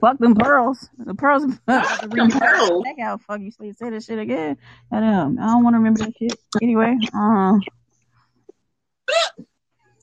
Fuck 0.00 0.18
them 0.18 0.34
pearls. 0.34 0.88
The 0.98 1.14
pearls. 1.14 1.44
Them 1.66 2.30
pearls. 2.30 2.84
Check 2.84 2.98
out. 3.00 3.22
Fuck 3.22 3.40
you. 3.40 3.50
Say 3.50 3.72
say 3.72 3.90
that 3.90 4.02
shit 4.02 4.18
again. 4.18 4.56
Goddamn. 4.90 5.38
I 5.38 5.46
don't 5.46 5.64
want 5.64 5.74
to 5.74 5.78
remember 5.78 6.00
that 6.00 6.12
shit. 6.18 6.38
Anyway. 6.62 6.96
Uh. 7.14 7.58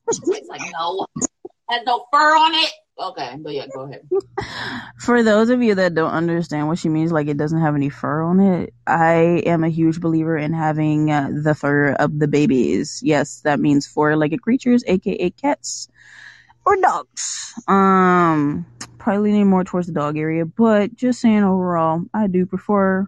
It's 0.07 0.49
like 0.49 0.61
no, 0.71 1.05
has 1.69 1.81
no 1.85 2.05
fur 2.11 2.35
on 2.35 2.53
it. 2.53 2.71
Okay, 2.99 3.37
but 3.39 3.53
yeah, 3.53 3.65
go 3.73 3.81
ahead. 3.81 4.07
For 4.99 5.23
those 5.23 5.49
of 5.49 5.63
you 5.63 5.75
that 5.75 5.95
don't 5.95 6.11
understand 6.11 6.67
what 6.67 6.77
she 6.77 6.89
means, 6.89 7.11
like 7.11 7.27
it 7.27 7.37
doesn't 7.37 7.61
have 7.61 7.75
any 7.75 7.89
fur 7.89 8.21
on 8.21 8.39
it, 8.39 8.73
I 8.85 9.41
am 9.45 9.63
a 9.63 9.69
huge 9.69 9.99
believer 9.99 10.37
in 10.37 10.53
having 10.53 11.09
uh, 11.09 11.31
the 11.43 11.55
fur 11.55 11.93
of 11.93 12.19
the 12.19 12.27
babies. 12.27 13.01
Yes, 13.03 13.41
that 13.41 13.59
means 13.59 13.87
four-legged 13.87 14.41
creatures, 14.41 14.83
aka 14.85 15.31
cats 15.31 15.89
or 16.65 16.75
dogs. 16.77 17.53
Um, 17.67 18.65
probably 18.97 19.31
leaning 19.31 19.49
more 19.49 19.63
towards 19.63 19.87
the 19.87 19.93
dog 19.93 20.17
area, 20.17 20.45
but 20.45 20.95
just 20.95 21.21
saying 21.21 21.43
overall, 21.43 22.03
I 22.13 22.27
do 22.27 22.45
prefer 22.45 23.07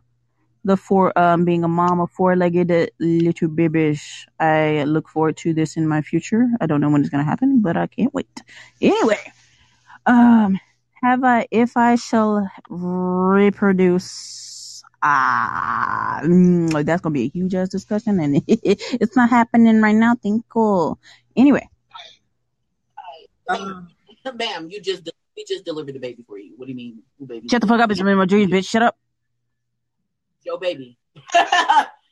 the 0.64 0.76
four 0.76 1.18
um 1.18 1.46
being 1.46 1.64
a 1.64 1.68
mom 1.68 2.00
of 2.00 2.10
four-legged 2.12 2.92
little 3.00 3.48
babies. 3.50 4.26
I 4.40 4.84
look 4.86 5.08
forward 5.08 5.38
to 5.38 5.54
this 5.54 5.78
in 5.78 5.88
my 5.88 6.02
future. 6.02 6.48
I 6.60 6.66
don't 6.66 6.82
know 6.82 6.90
when 6.90 7.02
it's 7.02 7.10
gonna 7.10 7.24
happen, 7.24 7.62
but 7.62 7.78
I 7.78 7.88
can't 7.88 8.14
wait. 8.14 8.42
Anyway. 8.82 9.20
Um, 10.06 10.60
have 11.04 11.24
I, 11.24 11.48
if 11.52 11.78
I 11.78 11.96
shall 11.96 12.50
reproduce, 12.70 13.54
ah, 15.02 16.20
that's 16.22 17.02
gonna 17.02 17.14
be 17.14 17.24
a 17.26 17.30
huge 17.30 17.56
ass 17.56 17.70
discussion, 17.70 18.20
and 18.20 18.42
it's 18.48 19.16
not 19.16 19.30
happening 19.30 19.82
right 19.82 19.96
now. 19.96 20.16
Think 20.16 20.46
cool. 20.50 21.00
Anyway, 21.36 21.68
Um, 23.50 23.90
Bam, 24.36 24.70
you 24.70 24.82
just 24.82 25.10
we 25.36 25.46
just 25.48 25.66
delivered 25.66 25.94
the 25.94 26.00
baby 26.00 26.24
for 26.28 26.38
you. 26.38 26.54
What 26.58 26.66
do 26.66 26.72
you 26.72 26.78
mean, 26.78 27.04
who 27.20 27.26
baby? 27.26 27.48
shut 27.48 27.62
the 27.62 27.68
fuck 27.68 27.80
up. 27.80 27.92
It's 27.92 28.00
in 28.00 28.18
my 28.18 28.26
dreams, 28.26 28.52
bitch. 28.52 28.68
Shut 28.68 28.82
up. 28.82 28.98
Your 30.44 30.60
baby. 30.60 30.98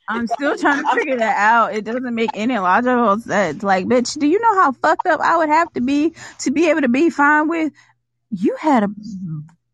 I'm 0.08 0.26
still 0.26 0.56
trying 0.58 0.84
to 0.84 0.94
figure 0.94 1.16
that 1.16 1.36
out. 1.36 1.74
It 1.74 1.84
doesn't 1.84 2.14
make 2.14 2.30
any 2.34 2.58
logical 2.58 3.18
sense. 3.20 3.62
Like, 3.62 3.86
bitch, 3.86 4.18
do 4.18 4.26
you 4.26 4.38
know 4.38 4.54
how 4.54 4.72
fucked 4.72 5.06
up 5.06 5.20
I 5.20 5.38
would 5.38 5.48
have 5.48 5.72
to 5.74 5.80
be 5.80 6.14
to 6.40 6.50
be 6.50 6.68
able 6.68 6.82
to 6.82 6.88
be 6.88 7.10
fine 7.10 7.48
with? 7.48 7.72
You 8.30 8.56
had 8.60 8.82
a 8.82 8.88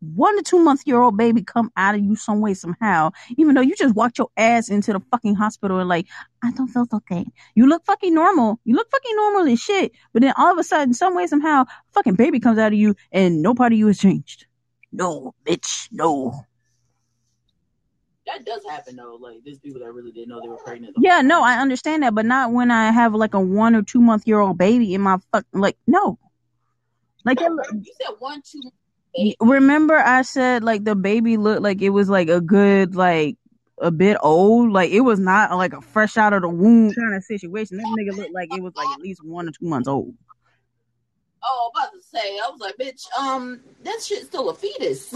one 0.01 0.35
to 0.37 0.43
two 0.43 0.59
month 0.59 0.81
year 0.85 1.01
old 1.01 1.17
baby 1.17 1.43
come 1.43 1.71
out 1.77 1.95
of 1.95 2.03
you 2.03 2.15
some 2.15 2.41
way 2.41 2.53
somehow, 2.53 3.11
even 3.37 3.55
though 3.55 3.61
you 3.61 3.75
just 3.75 3.95
walked 3.95 4.17
your 4.17 4.29
ass 4.35 4.69
into 4.69 4.93
the 4.93 4.99
fucking 5.11 5.35
hospital 5.35 5.79
and 5.79 5.87
like, 5.89 6.07
I 6.43 6.51
don't 6.51 6.67
feel 6.67 6.87
okay. 6.91 7.25
You 7.55 7.67
look 7.67 7.85
fucking 7.85 8.13
normal. 8.13 8.59
You 8.65 8.75
look 8.75 8.89
fucking 8.91 9.15
normal 9.15 9.51
as 9.51 9.59
shit. 9.59 9.93
But 10.13 10.23
then 10.23 10.33
all 10.37 10.51
of 10.51 10.57
a 10.57 10.63
sudden, 10.63 10.93
some 10.93 11.15
way 11.15 11.27
somehow, 11.27 11.65
fucking 11.93 12.15
baby 12.15 12.39
comes 12.39 12.57
out 12.57 12.73
of 12.73 12.79
you 12.79 12.95
and 13.11 13.41
no 13.41 13.53
part 13.53 13.73
of 13.73 13.79
you 13.79 13.87
has 13.87 13.99
changed. 13.99 14.47
No, 14.91 15.33
bitch, 15.45 15.87
no. 15.91 16.33
that 18.25 18.45
does 18.45 18.61
happen 18.69 18.95
though. 18.95 19.17
Like 19.19 19.37
there's 19.45 19.59
people 19.59 19.81
that 19.81 19.91
really 19.91 20.11
didn't 20.11 20.29
know 20.29 20.41
they 20.41 20.49
were 20.49 20.57
pregnant. 20.57 20.95
Yeah, 20.99 21.21
no, 21.21 21.43
I 21.43 21.59
understand 21.61 22.03
that, 22.03 22.15
but 22.15 22.25
not 22.25 22.51
when 22.51 22.71
I 22.71 22.91
have 22.91 23.13
like 23.13 23.33
a 23.33 23.39
one 23.39 23.75
or 23.75 23.83
two 23.83 24.01
month 24.01 24.27
year 24.27 24.39
old 24.39 24.57
baby 24.57 24.93
in 24.93 25.01
my 25.01 25.17
fuck. 25.31 25.45
Like, 25.53 25.77
no. 25.87 26.17
Like, 27.23 27.39
You 27.39 27.59
said 28.01 28.15
one, 28.19 28.41
two. 28.43 28.61
Remember 29.39 29.95
I 29.97 30.21
said 30.21 30.63
like 30.63 30.83
the 30.83 30.95
baby 30.95 31.37
looked 31.37 31.61
like 31.61 31.81
it 31.81 31.89
was 31.89 32.09
like 32.09 32.29
a 32.29 32.41
good 32.41 32.95
like 32.95 33.37
a 33.81 33.91
bit 33.91 34.17
old. 34.21 34.71
Like 34.71 34.91
it 34.91 35.01
was 35.01 35.19
not 35.19 35.51
like 35.57 35.73
a 35.73 35.81
fresh 35.81 36.17
out 36.17 36.33
of 36.33 36.43
the 36.43 36.49
womb 36.49 36.93
kind 36.93 37.15
of 37.15 37.23
situation. 37.23 37.77
That 37.77 37.85
nigga 37.99 38.15
looked 38.15 38.33
like 38.33 38.53
it 38.53 38.61
was 38.61 38.75
like 38.75 38.87
at 38.89 39.01
least 39.01 39.23
one 39.23 39.49
or 39.49 39.51
two 39.51 39.67
months 39.67 39.87
old. 39.87 40.13
Oh, 41.43 41.71
about 41.73 41.91
to 41.91 41.99
say, 42.01 42.37
I 42.37 42.47
was 42.51 42.59
like, 42.59 42.75
bitch, 42.77 43.01
um, 43.19 43.61
that 43.83 43.99
shit's 44.03 44.27
still 44.27 44.49
a 44.49 44.53
fetus. 44.53 45.11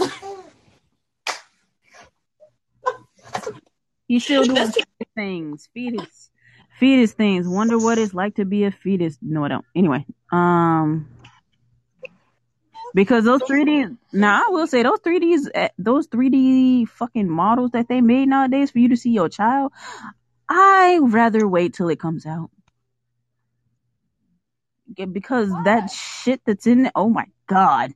He's 4.08 4.24
still 4.24 4.42
doing 4.42 4.56
fetus 4.56 4.86
things. 5.14 5.68
Fetus. 5.72 6.30
Fetus 6.78 7.12
things. 7.12 7.48
Wonder 7.48 7.78
what 7.78 7.98
it's 7.98 8.12
like 8.12 8.34
to 8.36 8.44
be 8.44 8.64
a 8.64 8.72
fetus. 8.72 9.18
No, 9.22 9.44
I 9.44 9.48
don't. 9.48 9.64
Anyway. 9.74 10.04
Um 10.32 11.08
because 12.96 13.24
those 13.24 13.42
3D 13.42 13.94
now 14.14 14.42
I 14.46 14.50
will 14.50 14.66
say 14.66 14.82
those 14.82 15.00
3Ds 15.00 15.48
eh, 15.54 15.68
those 15.76 16.08
3D 16.08 16.88
fucking 16.88 17.28
models 17.28 17.72
that 17.72 17.88
they 17.88 18.00
made 18.00 18.26
nowadays 18.26 18.70
for 18.70 18.78
you 18.78 18.88
to 18.88 18.96
see 18.96 19.10
your 19.10 19.28
child, 19.28 19.72
I 20.48 20.98
rather 21.02 21.46
wait 21.46 21.74
till 21.74 21.90
it 21.90 22.00
comes 22.00 22.24
out. 22.24 22.50
Yeah, 24.96 25.04
Because 25.04 25.50
that 25.64 25.90
shit 25.90 26.40
that's 26.46 26.66
in 26.66 26.86
it, 26.86 26.92
oh 26.96 27.10
my 27.10 27.26
god. 27.46 27.92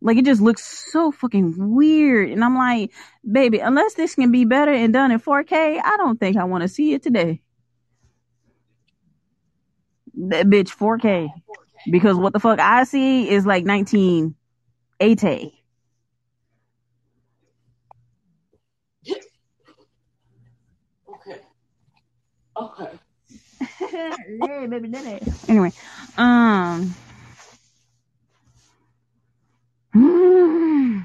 Like 0.00 0.16
it 0.16 0.24
just 0.24 0.40
looks 0.40 0.64
so 0.92 1.10
fucking 1.10 1.74
weird. 1.74 2.30
And 2.30 2.44
I'm 2.44 2.54
like, 2.54 2.92
baby, 3.28 3.58
unless 3.58 3.94
this 3.94 4.14
can 4.14 4.30
be 4.30 4.44
better 4.44 4.70
and 4.72 4.92
done 4.92 5.10
in 5.10 5.18
4K, 5.18 5.80
I 5.82 5.96
don't 5.96 6.20
think 6.20 6.36
I 6.36 6.44
want 6.44 6.62
to 6.62 6.68
see 6.68 6.92
it 6.92 7.02
today. 7.02 7.42
That 10.14 10.46
bitch 10.46 10.68
4K. 10.68 11.32
Because 11.90 12.16
what 12.16 12.32
the 12.32 12.40
fuck 12.40 12.58
I 12.58 12.84
see 12.84 13.28
is 13.30 13.46
like 13.46 13.64
1980. 13.64 14.34
okay. 21.08 21.40
Okay. 22.56 22.98
Yeah, 24.28 24.66
baby, 24.66 24.88
did 24.88 25.06
it. 25.06 25.22
Anyway, 25.48 25.72
um, 26.16 26.94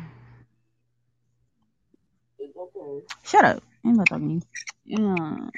It's 2.39 2.57
okay. 2.57 3.05
shut 3.23 3.45
up. 3.45 3.63
I'm 3.85 3.93
not 3.93 4.09
talking 4.09 4.41
to 4.41 4.47
you. 4.85 4.97
Yeah. 4.99 5.49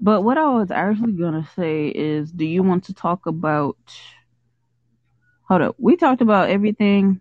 But 0.00 0.22
what 0.22 0.38
I 0.38 0.48
was 0.48 0.70
actually 0.70 1.12
gonna 1.12 1.46
say 1.56 1.88
is, 1.88 2.32
do 2.32 2.44
you 2.46 2.62
want 2.62 2.84
to 2.84 2.94
talk 2.94 3.26
about? 3.26 3.76
Hold 5.48 5.62
up. 5.62 5.76
We 5.78 5.96
talked 5.96 6.22
about 6.22 6.48
everything 6.48 7.20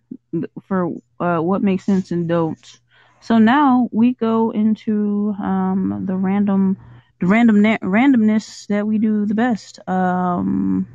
for 0.67 0.91
uh, 1.19 1.39
what 1.39 1.63
makes 1.63 1.83
sense 1.83 2.11
and 2.11 2.27
don't. 2.29 2.79
So 3.21 3.37
now 3.37 3.89
we 3.91 4.13
go 4.13 4.51
into 4.51 5.35
um, 5.43 6.03
the 6.05 6.15
random, 6.15 6.77
the 7.19 7.27
random 7.27 7.57
randomness 7.57 8.67
that 8.67 8.87
we 8.87 8.97
do 8.97 9.25
the 9.25 9.35
best. 9.35 9.79
Um, 9.89 10.87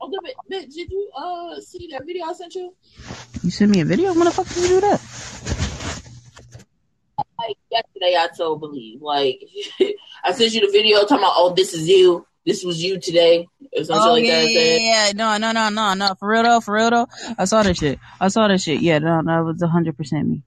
Oh, 0.00 0.10
good 0.10 0.20
bit, 0.22 0.34
bitch, 0.50 0.74
did 0.74 0.90
you 0.90 1.10
uh 1.16 1.60
see 1.60 1.88
that 1.92 2.06
video 2.06 2.26
I 2.26 2.32
sent 2.34 2.54
you? 2.54 2.74
you 3.42 3.50
sent 3.50 3.70
me 3.70 3.80
a 3.80 3.84
video. 3.84 4.12
When 4.14 4.24
the 4.24 4.30
fuck 4.30 4.46
did 4.48 4.56
you 4.64 4.68
do 4.68 4.80
that? 4.82 5.53
Like 7.46 7.56
yesterday, 7.70 8.16
I 8.18 8.28
told 8.36 8.60
believe 8.60 9.02
like 9.02 9.40
I 10.24 10.32
sent 10.32 10.52
you 10.54 10.60
the 10.66 10.72
video 10.72 11.00
talking 11.02 11.18
about 11.18 11.32
oh 11.36 11.52
this 11.54 11.74
is 11.74 11.88
you, 11.88 12.26
this 12.46 12.64
was 12.64 12.82
you 12.82 12.98
today 13.00 13.46
or 13.76 13.84
something 13.84 14.08
Oh 14.08 14.12
like 14.12 14.24
yeah, 14.24 14.40
that. 14.42 14.50
yeah, 14.52 14.76
yeah. 15.06 15.12
No, 15.14 15.36
no, 15.36 15.52
no, 15.52 15.68
no, 15.68 15.94
no. 15.94 16.14
For 16.18 16.28
real 16.28 16.42
though, 16.42 16.60
for 16.60 16.74
real 16.74 16.90
though. 16.90 17.06
I 17.38 17.44
saw 17.44 17.62
that 17.62 17.76
shit. 17.76 17.98
I 18.20 18.28
saw 18.28 18.48
that 18.48 18.60
shit. 18.60 18.80
Yeah, 18.80 18.98
no, 18.98 19.20
no, 19.20 19.40
it 19.40 19.44
was 19.44 19.62
hundred 19.62 19.96
percent 19.96 20.28
me. 20.28 20.42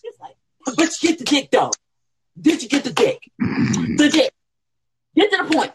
She's 0.00 0.12
like, 0.20 0.34
bitch, 0.76 1.00
get 1.00 1.18
the 1.18 1.24
dick 1.24 1.50
though. 1.50 1.70
Did 2.40 2.62
you 2.62 2.68
get 2.68 2.84
the 2.84 2.92
dick? 2.92 3.18
The 3.96 4.08
dick. 4.08 4.32
Get 5.14 5.30
to 5.30 5.44
the 5.44 5.54
point. 5.54 5.72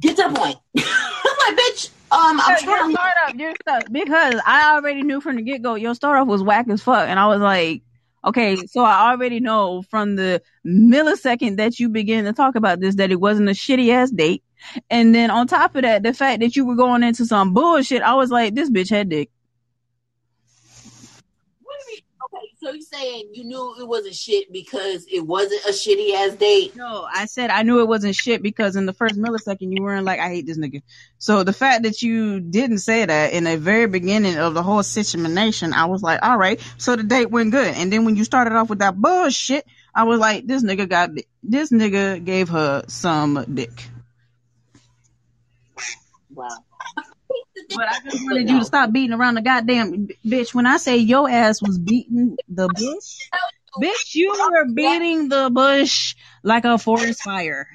Get 0.00 0.16
to 0.16 0.28
the 0.28 0.34
point. 0.34 0.56
I'm 0.76 1.54
like, 1.54 1.56
bitch. 1.64 1.90
Um, 2.10 2.40
I'm 2.40 2.50
Your 2.50 2.58
trying. 2.58 2.90
to 2.90 2.92
start 2.92 3.12
startup, 3.16 3.40
your 3.40 3.52
stuff, 3.62 3.82
because 3.90 4.40
I 4.46 4.74
already 4.76 5.02
knew 5.02 5.20
from 5.20 5.36
the 5.36 5.42
get 5.42 5.62
go 5.62 5.74
your 5.74 5.94
startup 5.94 6.26
was 6.28 6.42
whack 6.42 6.68
as 6.68 6.82
fuck, 6.82 7.08
and 7.08 7.18
I 7.18 7.26
was 7.26 7.40
like, 7.40 7.82
okay, 8.24 8.56
so 8.66 8.82
I 8.82 9.10
already 9.10 9.40
know 9.40 9.82
from 9.90 10.16
the 10.16 10.42
millisecond 10.66 11.56
that 11.58 11.78
you 11.78 11.88
began 11.88 12.24
to 12.24 12.32
talk 12.32 12.54
about 12.54 12.80
this 12.80 12.96
that 12.96 13.10
it 13.10 13.20
wasn't 13.20 13.48
a 13.48 13.52
shitty 13.52 13.90
ass 13.92 14.10
date, 14.10 14.42
and 14.90 15.14
then 15.14 15.30
on 15.30 15.46
top 15.46 15.74
of 15.76 15.82
that, 15.82 16.02
the 16.02 16.14
fact 16.14 16.40
that 16.40 16.56
you 16.56 16.64
were 16.64 16.76
going 16.76 17.02
into 17.02 17.26
some 17.26 17.54
bullshit, 17.54 18.02
I 18.02 18.14
was 18.14 18.30
like, 18.30 18.54
this 18.54 18.70
bitch 18.70 18.90
had 18.90 19.08
dick. 19.08 19.30
What 21.62 21.76
do 21.86 21.92
you 21.92 21.96
mean? 21.96 22.02
Okay, 22.40 22.53
so 22.64 22.72
you 22.72 22.82
saying 22.82 23.30
you 23.32 23.44
knew 23.44 23.76
it 23.78 23.86
wasn't 23.86 24.14
shit 24.14 24.50
because 24.50 25.04
it 25.12 25.20
wasn't 25.20 25.62
a 25.66 25.68
shitty 25.68 26.14
ass 26.14 26.34
date? 26.36 26.74
No, 26.74 27.06
I 27.12 27.26
said 27.26 27.50
I 27.50 27.62
knew 27.62 27.80
it 27.80 27.88
wasn't 27.88 28.14
shit 28.14 28.42
because 28.42 28.74
in 28.74 28.86
the 28.86 28.94
first 28.94 29.16
millisecond 29.16 29.76
you 29.76 29.82
weren't 29.82 30.06
like, 30.06 30.18
I 30.18 30.28
hate 30.28 30.46
this 30.46 30.56
nigga. 30.56 30.82
So 31.18 31.42
the 31.42 31.52
fact 31.52 31.82
that 31.82 32.00
you 32.00 32.40
didn't 32.40 32.78
say 32.78 33.04
that 33.04 33.32
in 33.34 33.44
the 33.44 33.58
very 33.58 33.86
beginning 33.86 34.38
of 34.38 34.54
the 34.54 34.62
whole 34.62 34.82
situation, 34.82 35.74
I 35.74 35.84
was 35.86 36.02
like, 36.02 36.20
all 36.22 36.38
right, 36.38 36.58
so 36.78 36.96
the 36.96 37.02
date 37.02 37.30
went 37.30 37.50
good. 37.50 37.74
And 37.74 37.92
then 37.92 38.06
when 38.06 38.16
you 38.16 38.24
started 38.24 38.54
off 38.54 38.70
with 38.70 38.78
that 38.78 38.96
bullshit, 38.96 39.66
I 39.94 40.04
was 40.04 40.18
like, 40.18 40.46
this 40.46 40.64
nigga 40.64 40.88
got, 40.88 41.10
this 41.42 41.70
nigga 41.70 42.24
gave 42.24 42.48
her 42.48 42.84
some 42.88 43.44
dick. 43.52 43.88
Wow. 46.30 46.48
But 47.70 47.88
I 47.88 48.00
just 48.04 48.24
wanted 48.24 48.48
you 48.48 48.58
to 48.58 48.64
stop 48.64 48.92
beating 48.92 49.12
around 49.12 49.34
the 49.34 49.42
goddamn 49.42 50.08
bitch. 50.24 50.54
When 50.54 50.66
I 50.66 50.76
say 50.76 50.96
your 50.98 51.28
ass 51.28 51.62
was 51.62 51.78
beating 51.78 52.36
the 52.48 52.68
bush, 52.68 53.28
bitch, 53.80 54.14
you 54.14 54.30
were 54.32 54.66
beating 54.72 55.28
the 55.28 55.50
bush 55.52 56.14
like 56.42 56.64
a 56.64 56.78
forest 56.78 57.22
fire. 57.22 57.66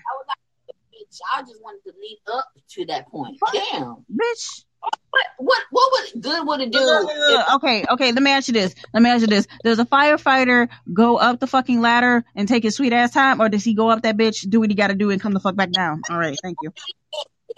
bitch. 0.93 1.17
I 1.35 1.41
just 1.41 1.61
wanted 1.61 1.83
to 1.85 1.93
lead 1.99 2.19
up 2.33 2.45
to 2.71 2.85
that 2.85 3.07
point. 3.09 3.37
Damn, 3.53 4.05
bitch. 4.11 4.63
What 5.11 5.25
what 5.39 5.63
what 5.71 5.91
would 5.91 6.21
good 6.21 6.47
would 6.47 6.61
it 6.61 6.71
do? 6.71 6.79
Uh, 6.79 7.55
okay, 7.55 7.83
okay. 7.89 8.11
Let 8.11 8.21
me 8.21 8.31
ask 8.31 8.47
you 8.47 8.53
this. 8.53 8.75
Let 8.93 9.01
me 9.03 9.09
ask 9.09 9.21
you 9.21 9.27
this. 9.27 9.47
Does 9.63 9.79
a 9.79 9.85
firefighter 9.85 10.69
go 10.93 11.17
up 11.17 11.39
the 11.39 11.47
fucking 11.47 11.81
ladder 11.81 12.23
and 12.35 12.47
take 12.47 12.63
his 12.63 12.75
sweet 12.75 12.93
ass 12.93 13.11
time, 13.11 13.41
or 13.41 13.49
does 13.49 13.63
he 13.63 13.73
go 13.73 13.89
up 13.89 14.03
that 14.03 14.17
bitch, 14.17 14.47
do 14.49 14.59
what 14.59 14.69
he 14.69 14.75
got 14.75 14.87
to 14.87 14.93
do, 14.93 15.09
and 15.09 15.19
come 15.19 15.33
the 15.33 15.39
fuck 15.39 15.55
back 15.55 15.71
down? 15.71 16.01
All 16.09 16.17
right, 16.17 16.37
thank 16.43 16.57
you. 16.61 16.71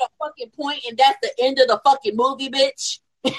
The 0.01 0.09
fucking 0.17 0.49
point, 0.59 0.79
and 0.89 0.97
that's 0.97 1.19
the 1.21 1.31
end 1.43 1.59
of 1.59 1.67
the 1.67 1.79
fucking 1.83 2.15
movie, 2.15 2.49
bitch. 2.49 2.97
is, 3.23 3.33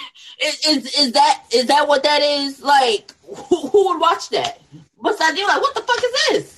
is 0.64 0.86
is 0.96 1.10
that 1.12 1.42
is 1.52 1.66
that 1.66 1.88
what 1.88 2.04
that 2.04 2.22
is? 2.22 2.62
Like, 2.62 3.12
who, 3.26 3.66
who 3.66 3.88
would 3.88 3.98
watch 4.00 4.28
that? 4.28 4.60
What's 4.94 5.18
that 5.18 5.34
deal? 5.34 5.48
Like, 5.48 5.60
what 5.60 5.74
the 5.74 5.80
fuck 5.80 5.98
is 5.98 6.12
this? 6.28 6.56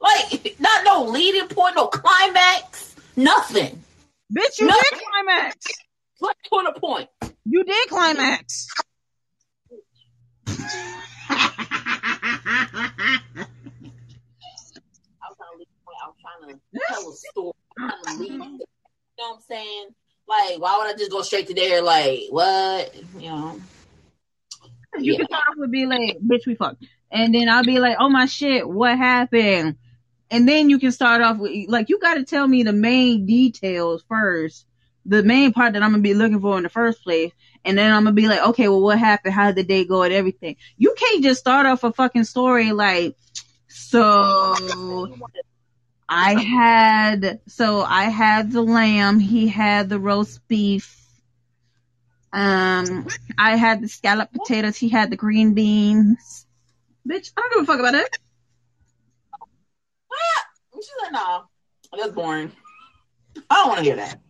Like, 0.00 0.56
not 0.58 0.82
no 0.84 1.04
leading 1.04 1.46
point, 1.46 1.76
no 1.76 1.86
climax, 1.86 2.96
nothing. 3.14 3.80
Bitch, 4.36 4.58
you 4.58 4.66
Nothing. 4.66 4.82
did 4.90 5.00
climax. 5.24 5.56
What 6.18 6.36
to 6.42 6.62
the 6.74 6.80
point? 6.80 7.08
You 7.44 7.62
did 7.62 7.88
climax. 7.88 8.66
I 10.48 10.52
was 15.28 15.36
trying 15.36 15.52
to 15.52 15.58
lead 15.58 15.68
the 15.68 15.74
point. 15.84 15.98
I 16.02 16.04
was 16.08 16.16
trying 16.20 16.42
to 16.48 16.54
tell 16.88 17.08
a 17.08 17.12
story. 17.14 17.52
I'm 17.78 17.90
trying 18.02 18.18
to 18.18 18.24
lead. 18.44 18.60
You 19.16 19.24
know 19.24 19.30
what 19.30 19.36
I'm 19.36 19.42
saying? 19.42 19.86
Like, 20.26 20.60
why 20.60 20.78
would 20.78 20.94
I 20.94 20.98
just 20.98 21.10
go 21.10 21.22
straight 21.22 21.46
to 21.48 21.54
there? 21.54 21.82
Like, 21.82 22.22
what? 22.30 22.94
You 23.18 23.28
know? 23.28 23.60
You 24.98 25.12
Yeah. 25.12 25.18
can 25.18 25.26
start 25.26 25.44
off 25.50 25.54
with 25.56 25.70
be 25.70 25.86
like, 25.86 26.18
bitch, 26.18 26.46
we 26.46 26.54
fucked. 26.54 26.84
And 27.10 27.34
then 27.34 27.48
I'll 27.48 27.64
be 27.64 27.78
like, 27.78 27.96
oh 28.00 28.08
my 28.08 28.26
shit, 28.26 28.68
what 28.68 28.96
happened? 28.96 29.76
And 30.30 30.48
then 30.48 30.70
you 30.70 30.78
can 30.78 30.90
start 30.90 31.22
off 31.22 31.38
with, 31.38 31.68
like, 31.68 31.90
you 31.90 31.98
gotta 32.00 32.24
tell 32.24 32.48
me 32.48 32.62
the 32.62 32.72
main 32.72 33.26
details 33.26 34.04
first. 34.08 34.66
The 35.06 35.22
main 35.22 35.52
part 35.52 35.74
that 35.74 35.82
I'm 35.82 35.90
gonna 35.90 36.02
be 36.02 36.14
looking 36.14 36.40
for 36.40 36.56
in 36.56 36.62
the 36.62 36.68
first 36.68 37.02
place. 37.02 37.32
And 37.64 37.78
then 37.78 37.92
I'm 37.92 38.04
gonna 38.04 38.14
be 38.14 38.26
like, 38.26 38.44
okay, 38.48 38.68
well, 38.68 38.80
what 38.80 38.98
happened? 38.98 39.34
How 39.34 39.46
did 39.46 39.56
the 39.56 39.64
day 39.64 39.84
go 39.84 40.02
and 40.02 40.12
everything? 40.12 40.56
You 40.76 40.94
can't 40.98 41.22
just 41.22 41.40
start 41.40 41.66
off 41.66 41.84
a 41.84 41.92
fucking 41.92 42.24
story 42.24 42.72
like, 42.72 43.16
so 43.68 45.06
I 46.08 46.40
had, 46.40 47.40
so 47.46 47.80
I 47.82 48.04
had 48.04 48.52
the 48.52 48.62
lamb, 48.62 49.18
he 49.18 49.48
had 49.48 49.88
the 49.88 49.98
roast 49.98 50.46
beef. 50.48 51.00
Um, 52.32 53.06
I 53.38 53.56
had 53.56 53.80
the 53.80 53.88
scallop 53.88 54.30
potatoes, 54.32 54.76
he 54.76 54.88
had 54.88 55.10
the 55.10 55.16
green 55.16 55.54
beans. 55.54 56.46
Bitch, 57.08 57.32
I 57.36 57.40
don't 57.40 57.52
give 57.52 57.62
a 57.62 57.66
fuck 57.66 57.80
about 57.80 57.92
that. 57.92 58.08
She's 60.74 60.90
like, 61.02 61.12
no, 61.12 61.44
that's 61.96 62.12
boring. 62.12 62.52
I 63.48 63.54
don't 63.54 63.68
want 63.68 63.78
to 63.78 63.84
hear 63.84 63.96
that. 63.96 64.20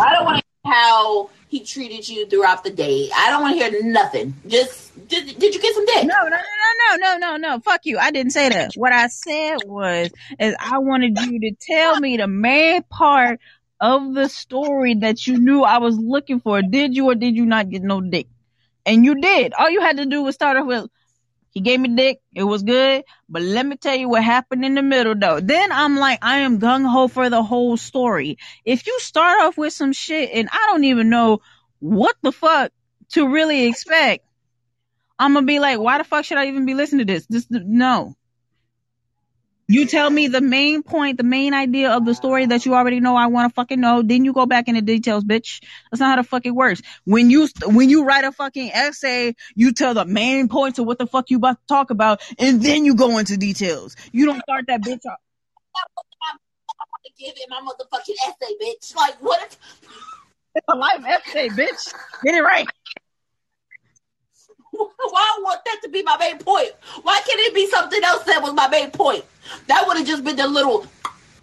I 0.00 0.14
don't 0.14 0.24
want 0.24 0.38
to 0.38 0.49
how 0.64 1.30
he 1.48 1.60
treated 1.64 2.08
you 2.08 2.26
throughout 2.26 2.64
the 2.64 2.70
day. 2.70 3.10
I 3.14 3.30
don't 3.30 3.42
want 3.42 3.58
to 3.58 3.70
hear 3.70 3.82
nothing. 3.82 4.34
Just, 4.46 5.08
did, 5.08 5.38
did 5.38 5.54
you 5.54 5.60
get 5.60 5.74
some 5.74 5.86
dick? 5.86 6.06
No, 6.06 6.22
no, 6.24 6.30
no, 6.30 6.96
no, 6.96 6.96
no, 6.96 7.16
no, 7.16 7.36
no. 7.36 7.60
Fuck 7.60 7.86
you. 7.86 7.98
I 7.98 8.10
didn't 8.10 8.32
say 8.32 8.48
that. 8.50 8.72
What 8.76 8.92
I 8.92 9.08
said 9.08 9.58
was, 9.66 10.10
is 10.38 10.54
I 10.58 10.78
wanted 10.78 11.18
you 11.18 11.40
to 11.40 11.52
tell 11.60 11.98
me 11.98 12.16
the 12.16 12.28
main 12.28 12.82
part 12.84 13.40
of 13.80 14.14
the 14.14 14.28
story 14.28 14.94
that 14.96 15.26
you 15.26 15.38
knew 15.38 15.62
I 15.62 15.78
was 15.78 15.96
looking 15.96 16.40
for. 16.40 16.62
Did 16.62 16.94
you 16.94 17.06
or 17.10 17.14
did 17.14 17.36
you 17.36 17.46
not 17.46 17.70
get 17.70 17.82
no 17.82 18.00
dick? 18.00 18.26
And 18.84 19.04
you 19.04 19.20
did. 19.20 19.54
All 19.54 19.70
you 19.70 19.80
had 19.80 19.96
to 19.96 20.06
do 20.06 20.22
was 20.22 20.34
start 20.34 20.56
off 20.56 20.66
with, 20.66 20.90
he 21.50 21.60
gave 21.60 21.80
me 21.80 21.88
dick. 21.94 22.20
It 22.34 22.44
was 22.44 22.62
good. 22.62 23.04
But 23.28 23.42
let 23.42 23.66
me 23.66 23.76
tell 23.76 23.96
you 23.96 24.08
what 24.08 24.22
happened 24.22 24.64
in 24.64 24.74
the 24.74 24.82
middle 24.82 25.14
though. 25.14 25.40
Then 25.40 25.72
I'm 25.72 25.96
like, 25.96 26.20
I 26.22 26.38
am 26.38 26.60
gung 26.60 26.88
ho 26.88 27.08
for 27.08 27.28
the 27.28 27.42
whole 27.42 27.76
story. 27.76 28.38
If 28.64 28.86
you 28.86 28.98
start 29.00 29.40
off 29.42 29.58
with 29.58 29.72
some 29.72 29.92
shit 29.92 30.30
and 30.32 30.48
I 30.52 30.66
don't 30.66 30.84
even 30.84 31.10
know 31.10 31.40
what 31.80 32.16
the 32.22 32.32
fuck 32.32 32.72
to 33.10 33.28
really 33.28 33.66
expect, 33.66 34.24
I'm 35.18 35.34
gonna 35.34 35.46
be 35.46 35.58
like, 35.58 35.78
why 35.78 35.98
the 35.98 36.04
fuck 36.04 36.24
should 36.24 36.38
I 36.38 36.46
even 36.46 36.66
be 36.66 36.74
listening 36.74 37.06
to 37.06 37.12
this? 37.12 37.26
This 37.26 37.46
no. 37.50 38.16
You 39.70 39.86
tell 39.86 40.10
me 40.10 40.26
the 40.26 40.40
main 40.40 40.82
point, 40.82 41.16
the 41.16 41.22
main 41.22 41.54
idea 41.54 41.92
of 41.92 42.04
the 42.04 42.12
story 42.12 42.44
that 42.46 42.66
you 42.66 42.74
already 42.74 42.98
know 42.98 43.14
I 43.14 43.28
want 43.28 43.50
to 43.50 43.54
fucking 43.54 43.80
know. 43.80 44.02
Then 44.02 44.24
you 44.24 44.32
go 44.32 44.44
back 44.44 44.66
into 44.66 44.82
details, 44.82 45.22
bitch. 45.22 45.62
That's 45.90 46.00
not 46.00 46.10
how 46.10 46.16
the 46.16 46.28
fuck 46.28 46.44
it 46.44 46.50
works. 46.50 46.82
When 47.04 47.30
you 47.30 47.48
when 47.64 47.88
you 47.88 48.04
write 48.04 48.24
a 48.24 48.32
fucking 48.32 48.72
essay, 48.72 49.36
you 49.54 49.72
tell 49.72 49.94
the 49.94 50.04
main 50.04 50.48
points 50.48 50.80
of 50.80 50.86
what 50.86 50.98
the 50.98 51.06
fuck 51.06 51.30
you 51.30 51.36
about 51.36 51.60
to 51.60 51.66
talk 51.68 51.90
about, 51.90 52.20
and 52.36 52.60
then 52.60 52.84
you 52.84 52.96
go 52.96 53.18
into 53.18 53.36
details. 53.36 53.94
You 54.10 54.26
don't 54.26 54.42
start 54.42 54.64
that 54.66 54.82
bitch 54.82 55.06
off. 55.06 55.20
I 55.76 56.84
want 56.90 57.04
to 57.06 57.12
give 57.24 57.34
it 57.36 57.46
my 57.48 57.60
motherfucking 57.60 58.16
essay, 58.28 58.54
bitch. 58.60 58.96
Like, 58.96 59.22
what 59.22 59.40
if, 59.42 59.56
It's 60.56 60.66
a 60.68 60.76
life 60.76 61.04
essay, 61.06 61.48
bitch. 61.48 61.94
Get 62.24 62.34
it 62.34 62.42
right. 62.42 62.66
why 65.10 65.34
I 65.36 65.42
want 65.42 65.64
that 65.64 65.80
to 65.82 65.88
be 65.88 66.02
my 66.02 66.16
main 66.18 66.38
point? 66.38 66.70
Why 67.02 67.20
can't 67.26 67.40
it 67.40 67.54
be 67.54 67.68
something 67.68 68.02
else 68.04 68.24
that 68.24 68.42
was 68.42 68.52
my 68.54 68.68
main 68.68 68.90
point? 68.90 69.24
That 69.66 69.84
would 69.86 69.96
have 69.96 70.06
just 70.06 70.24
been 70.24 70.36
the 70.36 70.46
little 70.46 70.86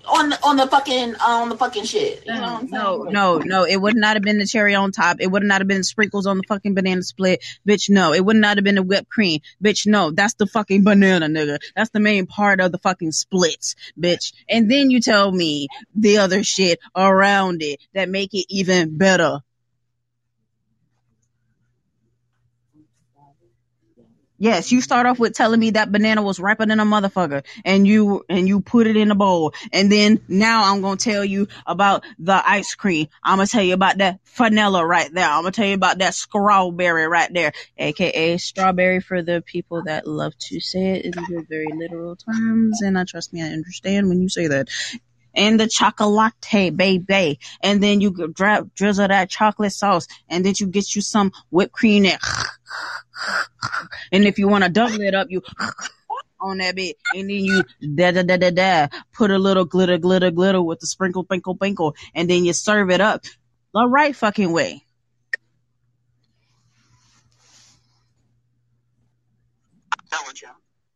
on 0.07 0.29
the, 0.29 0.39
on 0.43 0.57
the 0.57 0.67
fucking 0.67 1.15
uh, 1.15 1.19
on 1.27 1.49
the 1.49 1.57
fucking 1.57 1.85
shit. 1.85 2.23
You 2.25 2.33
know 2.33 2.41
what 2.41 2.49
I'm 2.49 2.67
saying? 2.67 2.71
No, 2.71 3.03
no, 3.03 3.37
no. 3.39 3.63
It 3.65 3.77
would 3.77 3.95
not 3.95 4.15
have 4.15 4.23
been 4.23 4.39
the 4.39 4.45
cherry 4.45 4.75
on 4.75 4.91
top. 4.91 5.17
It 5.19 5.27
would 5.27 5.43
not 5.43 5.61
have 5.61 5.67
been 5.67 5.83
sprinkles 5.83 6.25
on 6.25 6.37
the 6.37 6.43
fucking 6.47 6.73
banana 6.73 7.03
split. 7.03 7.43
Bitch, 7.67 7.89
no. 7.89 8.13
It 8.13 8.23
would 8.23 8.35
not 8.35 8.57
have 8.57 8.63
been 8.63 8.75
the 8.75 8.83
whipped 8.83 9.09
cream. 9.09 9.41
Bitch, 9.63 9.85
no. 9.85 10.11
That's 10.11 10.35
the 10.35 10.47
fucking 10.47 10.83
banana, 10.83 11.27
nigga. 11.27 11.59
That's 11.75 11.89
the 11.89 11.99
main 11.99 12.25
part 12.25 12.59
of 12.59 12.71
the 12.71 12.79
fucking 12.79 13.11
splits, 13.11 13.75
bitch. 13.99 14.33
And 14.49 14.69
then 14.69 14.89
you 14.91 15.01
tell 15.01 15.31
me 15.31 15.67
the 15.95 16.19
other 16.19 16.43
shit 16.43 16.79
around 16.95 17.61
it 17.61 17.81
that 17.93 18.09
make 18.09 18.33
it 18.33 18.45
even 18.49 18.97
better. 18.97 19.39
Yes, 24.39 24.71
you 24.71 24.81
start 24.81 25.07
off 25.07 25.17
with 25.17 25.33
telling 25.33 25.59
me 25.59 25.71
that 25.71 25.91
banana 25.91 26.21
was 26.21 26.39
riper 26.39 26.65
than 26.65 26.79
a 26.79 26.85
motherfucker, 26.85 27.43
and 27.65 27.87
you 27.87 28.23
and 28.29 28.47
you 28.47 28.61
put 28.61 28.85
it 28.85 28.95
in 28.95 29.09
a 29.09 29.15
bowl, 29.15 29.53
and 29.73 29.91
then 29.91 30.19
now 30.27 30.71
I'm 30.71 30.81
gonna 30.81 30.97
tell 30.97 31.25
you 31.25 31.47
about 31.65 32.03
the 32.19 32.47
ice 32.47 32.75
cream. 32.75 33.07
I'm 33.23 33.37
gonna 33.37 33.47
tell 33.47 33.63
you 33.63 33.73
about 33.73 33.97
that 33.97 34.19
vanilla 34.35 34.85
right 34.85 35.11
there. 35.11 35.27
I'm 35.27 35.41
gonna 35.41 35.51
tell 35.51 35.65
you 35.65 35.73
about 35.73 35.99
that 35.99 36.13
strawberry 36.13 37.07
right 37.07 37.33
there, 37.33 37.51
aka 37.79 38.37
strawberry 38.37 39.01
for 39.01 39.23
the 39.23 39.41
people 39.41 39.83
that 39.85 40.05
love 40.05 40.37
to 40.37 40.59
say 40.59 40.99
it 40.99 41.05
in 41.05 41.45
very 41.49 41.69
literal 41.73 42.15
terms, 42.15 42.81
and 42.83 42.97
I 42.97 43.05
trust 43.05 43.33
me, 43.33 43.41
I 43.41 43.47
understand 43.47 44.07
when 44.07 44.21
you 44.21 44.29
say 44.29 44.47
that. 44.47 44.69
And 45.37 45.59
the 45.59 45.67
chocolate, 45.67 46.33
baby, 46.75 47.39
and 47.61 47.81
then 47.83 48.01
you 48.01 48.11
could 48.11 48.33
dra- 48.33 48.67
drizzle 48.75 49.07
that 49.07 49.29
chocolate 49.29 49.71
sauce, 49.71 50.07
and 50.29 50.45
then 50.45 50.55
you 50.57 50.67
get 50.67 50.95
you 50.95 51.01
some 51.01 51.31
whipped 51.51 51.73
cream 51.73 52.03
that 52.03 52.19
and 54.11 54.25
if 54.25 54.39
you 54.39 54.47
want 54.47 54.63
to 54.63 54.69
double 54.69 55.01
it 55.01 55.15
up, 55.15 55.27
you 55.29 55.43
on 56.41 56.57
that 56.59 56.75
bit, 56.75 56.97
and 57.13 57.29
then 57.29 57.45
you 57.45 57.63
da 57.95 58.11
da 58.11 58.23
da 58.23 58.37
da 58.37 58.51
da 58.51 58.87
put 59.13 59.31
a 59.31 59.37
little 59.39 59.65
glitter, 59.65 59.97
glitter, 59.99 60.31
glitter 60.31 60.61
with 60.61 60.79
the 60.79 60.87
sprinkle, 60.87 61.23
sprinkle, 61.23 61.55
sprinkle, 61.55 61.95
and 62.15 62.29
then 62.29 62.45
you 62.45 62.53
serve 62.53 62.89
it 62.91 63.01
up 63.01 63.25
the 63.73 63.87
right 63.87 64.15
fucking 64.15 64.51
way. 64.51 64.83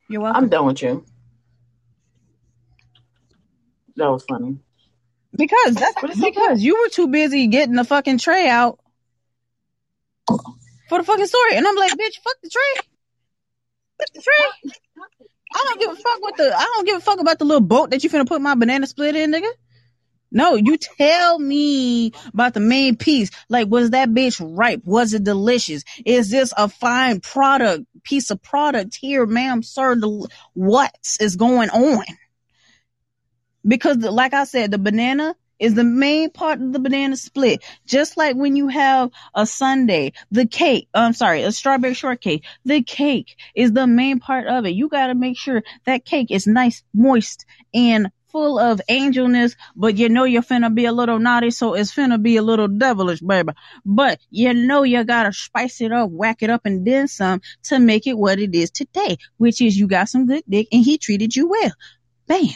You're 0.09 0.21
welcome. 0.21 0.43
I'm 0.43 0.49
done 0.49 0.65
with 0.67 0.81
you. 0.81 1.05
That 3.95 4.09
was 4.09 4.23
funny. 4.23 4.57
Because 5.35 5.75
that's 5.75 6.19
because 6.19 6.61
you 6.61 6.79
were 6.79 6.89
too 6.89 7.07
busy 7.07 7.47
getting 7.47 7.75
the 7.75 7.83
fucking 7.83 8.17
tray 8.17 8.49
out 8.49 8.79
for 10.27 10.97
the 10.97 11.03
fucking 11.03 11.25
story, 11.25 11.55
and 11.55 11.65
I'm 11.65 11.75
like, 11.75 11.93
bitch, 11.93 12.19
fuck 12.21 12.35
the 12.43 12.49
tray. 12.49 12.83
Fuck 13.97 14.13
the 14.13 14.21
tray. 14.21 14.73
I 15.53 15.65
don't 15.67 15.79
give 15.79 15.89
a 15.91 15.95
fuck 15.95 16.21
what 16.21 16.37
the 16.37 16.53
I 16.55 16.63
don't 16.75 16.85
give 16.85 16.97
a 16.97 17.01
fuck 17.01 17.19
about 17.19 17.39
the 17.39 17.45
little 17.45 17.61
boat 17.61 17.91
that 17.91 18.03
you 18.03 18.09
finna 18.09 18.27
put 18.27 18.41
my 18.41 18.55
banana 18.55 18.87
split 18.87 19.15
in, 19.15 19.31
nigga. 19.31 19.49
No, 20.31 20.55
you 20.55 20.77
tell 20.77 21.37
me 21.37 22.13
about 22.33 22.53
the 22.53 22.61
main 22.61 22.95
piece. 22.95 23.31
Like, 23.49 23.67
was 23.67 23.89
that 23.89 24.09
bitch 24.09 24.41
ripe? 24.41 24.81
Was 24.85 25.13
it 25.13 25.25
delicious? 25.25 25.83
Is 26.05 26.29
this 26.29 26.53
a 26.55 26.69
fine 26.69 27.19
product, 27.19 27.85
piece 28.03 28.31
of 28.31 28.41
product 28.41 28.95
here, 28.95 29.25
ma'am, 29.25 29.61
sir? 29.61 29.95
The, 29.95 30.29
what 30.53 30.95
is 31.19 31.35
going 31.35 31.69
on? 31.69 32.05
Because, 33.65 33.97
like 33.97 34.33
I 34.33 34.45
said, 34.45 34.71
the 34.71 34.77
banana 34.77 35.35
is 35.61 35.75
the 35.75 35.83
main 35.83 36.31
part 36.31 36.59
of 36.59 36.73
the 36.73 36.79
banana 36.79 37.15
split. 37.15 37.63
Just 37.85 38.17
like 38.17 38.35
when 38.35 38.55
you 38.55 38.67
have 38.67 39.11
a 39.35 39.45
sundae, 39.45 40.11
the 40.31 40.47
cake, 40.47 40.89
uh, 40.93 40.99
I'm 40.99 41.13
sorry, 41.13 41.43
a 41.43 41.51
strawberry 41.51 41.93
shortcake, 41.93 42.43
the 42.65 42.81
cake 42.81 43.35
is 43.55 43.71
the 43.71 43.85
main 43.85 44.19
part 44.19 44.47
of 44.47 44.65
it. 44.65 44.71
You 44.71 44.89
gotta 44.89 45.13
make 45.13 45.37
sure 45.37 45.61
that 45.85 46.03
cake 46.03 46.31
is 46.31 46.47
nice, 46.47 46.83
moist, 46.93 47.45
and 47.73 48.11
full 48.31 48.57
of 48.57 48.81
angelness, 48.89 49.55
but 49.75 49.97
you 49.97 50.09
know 50.09 50.23
you're 50.23 50.41
finna 50.41 50.73
be 50.73 50.85
a 50.85 50.91
little 50.91 51.19
naughty, 51.19 51.51
so 51.51 51.73
it's 51.75 51.93
finna 51.93 52.19
be 52.21 52.37
a 52.37 52.41
little 52.41 52.67
devilish, 52.67 53.19
baby. 53.19 53.51
But 53.85 54.19
you 54.31 54.53
know 54.53 54.83
you 54.83 55.03
gotta 55.03 55.31
spice 55.31 55.79
it 55.81 55.91
up, 55.91 56.09
whack 56.09 56.41
it 56.41 56.49
up, 56.49 56.61
and 56.65 56.85
then 56.87 57.07
some 57.07 57.41
to 57.63 57.77
make 57.77 58.07
it 58.07 58.17
what 58.17 58.39
it 58.39 58.55
is 58.55 58.71
today, 58.71 59.17
which 59.37 59.61
is 59.61 59.77
you 59.77 59.87
got 59.87 60.09
some 60.09 60.25
good 60.25 60.43
dick 60.49 60.69
and 60.71 60.83
he 60.83 60.97
treated 60.97 61.35
you 61.35 61.49
well. 61.49 61.71
Bam. 62.25 62.47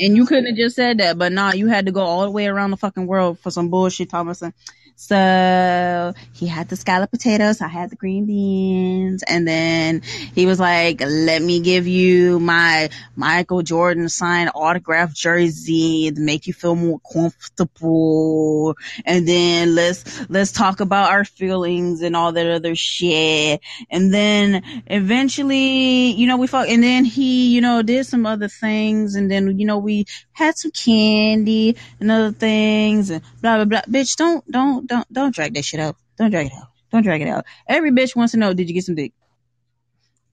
And 0.00 0.16
you 0.16 0.24
couldn't 0.24 0.46
have 0.46 0.56
just 0.56 0.76
said 0.76 0.98
that, 0.98 1.18
but 1.18 1.32
nah, 1.32 1.52
you 1.52 1.66
had 1.66 1.86
to 1.86 1.92
go 1.92 2.00
all 2.00 2.22
the 2.22 2.30
way 2.30 2.46
around 2.46 2.70
the 2.70 2.76
fucking 2.76 3.06
world 3.06 3.38
for 3.38 3.50
some 3.50 3.68
bullshit, 3.68 4.08
Thomason. 4.08 4.54
So 5.02 6.12
he 6.34 6.46
had 6.46 6.68
the 6.68 6.76
scalloped 6.76 7.10
potatoes, 7.10 7.62
I 7.62 7.68
had 7.68 7.88
the 7.88 7.96
green 7.96 8.26
beans, 8.26 9.24
and 9.26 9.48
then 9.48 10.02
he 10.34 10.44
was 10.44 10.60
like, 10.60 11.00
"Let 11.00 11.40
me 11.40 11.60
give 11.60 11.86
you 11.86 12.38
my 12.38 12.90
Michael 13.16 13.62
Jordan 13.62 14.10
signed 14.10 14.50
autograph 14.54 15.14
jersey 15.14 16.12
to 16.14 16.20
make 16.20 16.46
you 16.46 16.52
feel 16.52 16.76
more 16.76 17.00
comfortable." 17.10 18.76
And 19.06 19.26
then 19.26 19.74
let's 19.74 20.04
let's 20.28 20.52
talk 20.52 20.80
about 20.80 21.10
our 21.10 21.24
feelings 21.24 22.02
and 22.02 22.14
all 22.14 22.32
that 22.32 22.46
other 22.46 22.74
shit. 22.74 23.62
And 23.90 24.12
then 24.12 24.82
eventually, 24.86 26.10
you 26.10 26.26
know, 26.26 26.36
we 26.36 26.46
fuck, 26.46 26.68
and 26.68 26.82
then 26.82 27.06
he, 27.06 27.54
you 27.54 27.62
know, 27.62 27.80
did 27.80 28.04
some 28.04 28.26
other 28.26 28.48
things, 28.48 29.14
and 29.14 29.30
then 29.30 29.58
you 29.58 29.64
know 29.64 29.78
we 29.78 30.04
had 30.32 30.58
some 30.58 30.72
candy 30.72 31.78
and 32.00 32.10
other 32.10 32.32
things, 32.32 33.08
and 33.08 33.22
blah 33.40 33.56
blah 33.56 33.64
blah. 33.64 33.82
Bitch, 33.88 34.14
don't 34.16 34.44
don't 34.50 34.89
don't 34.90 35.10
don't 35.12 35.34
drag 35.34 35.54
that 35.54 35.64
shit 35.64 35.80
out. 35.80 35.96
Don't 36.18 36.30
drag 36.30 36.46
it 36.46 36.52
out. 36.52 36.68
Don't 36.92 37.02
drag 37.02 37.22
it 37.22 37.28
out. 37.28 37.46
Every 37.66 37.92
bitch 37.92 38.14
wants 38.14 38.32
to 38.32 38.38
know, 38.38 38.52
did 38.52 38.68
you 38.68 38.74
get 38.74 38.84
some 38.84 38.96
dick? 38.96 39.12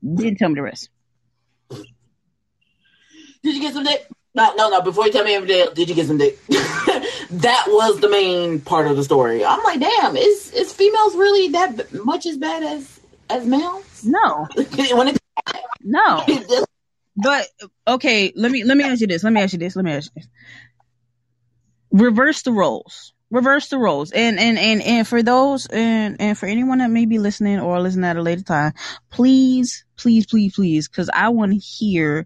Didn't 0.04 0.38
tell 0.38 0.50
me 0.50 0.56
the 0.56 0.64
rest. 0.64 0.90
Did 1.70 3.56
you 3.56 3.62
get 3.62 3.74
some 3.74 3.84
dick? 3.84 4.08
No, 4.34 4.54
no, 4.56 4.70
no. 4.70 4.82
Before 4.82 5.06
you 5.06 5.12
tell 5.12 5.24
me 5.24 5.36
everything, 5.36 5.68
did 5.74 5.88
you 5.90 5.96
get 5.96 6.08
some 6.08 6.18
dick? 6.18 6.44
that 6.48 7.66
was 7.68 8.00
the 8.00 8.10
main 8.10 8.60
part 8.60 8.88
of 8.88 8.98
the 8.98 9.04
story. 9.04 9.46
I'm 9.46 9.64
like, 9.64 9.80
damn, 9.80 10.18
is 10.18 10.52
is 10.54 10.74
females 10.74 11.16
really 11.16 11.50
that 11.50 11.94
much 12.06 12.26
as 12.26 12.38
bad 12.38 12.64
as 12.64 13.00
as 13.30 13.46
males? 13.46 14.04
No, 14.04 14.48
when 14.56 15.10
it, 15.10 15.18
no. 15.82 16.26
But 17.20 17.48
okay, 17.88 18.32
let 18.36 18.52
me 18.52 18.64
let 18.64 18.78
me 18.78 18.84
ask 18.84 19.02
you 19.02 19.08
this. 19.08 19.24
Let 19.24 19.34
me 19.34 19.42
ask 19.42 19.54
you 19.54 19.58
this. 19.58 19.76
Let 19.76 19.84
me 19.84 19.92
ask 19.92 20.12
you 20.16 20.22
this. 20.22 20.30
Reverse 21.92 22.44
the 22.44 22.52
roles. 22.52 23.14
Reverse 23.30 23.68
the 23.68 23.78
roles. 23.78 24.12
And 24.12 24.40
and 24.40 24.58
and 24.58 24.82
and 24.82 25.08
for 25.08 25.22
those 25.22 25.66
and 25.68 26.16
and 26.20 26.38
for 26.38 26.46
anyone 26.46 26.78
that 26.78 26.90
may 26.90 27.06
be 27.06 27.20
listening 27.20 27.60
or 27.60 27.80
listening 27.82 28.06
at 28.06 28.18
a 28.18 28.22
later 28.22 28.44
time, 28.44 28.74
please, 29.10 29.86
please, 29.98 30.26
please, 30.26 30.56
please, 30.56 30.88
because 30.88 31.10
I 31.14 31.30
want 31.30 31.52
to 31.52 31.58
hear 31.58 32.26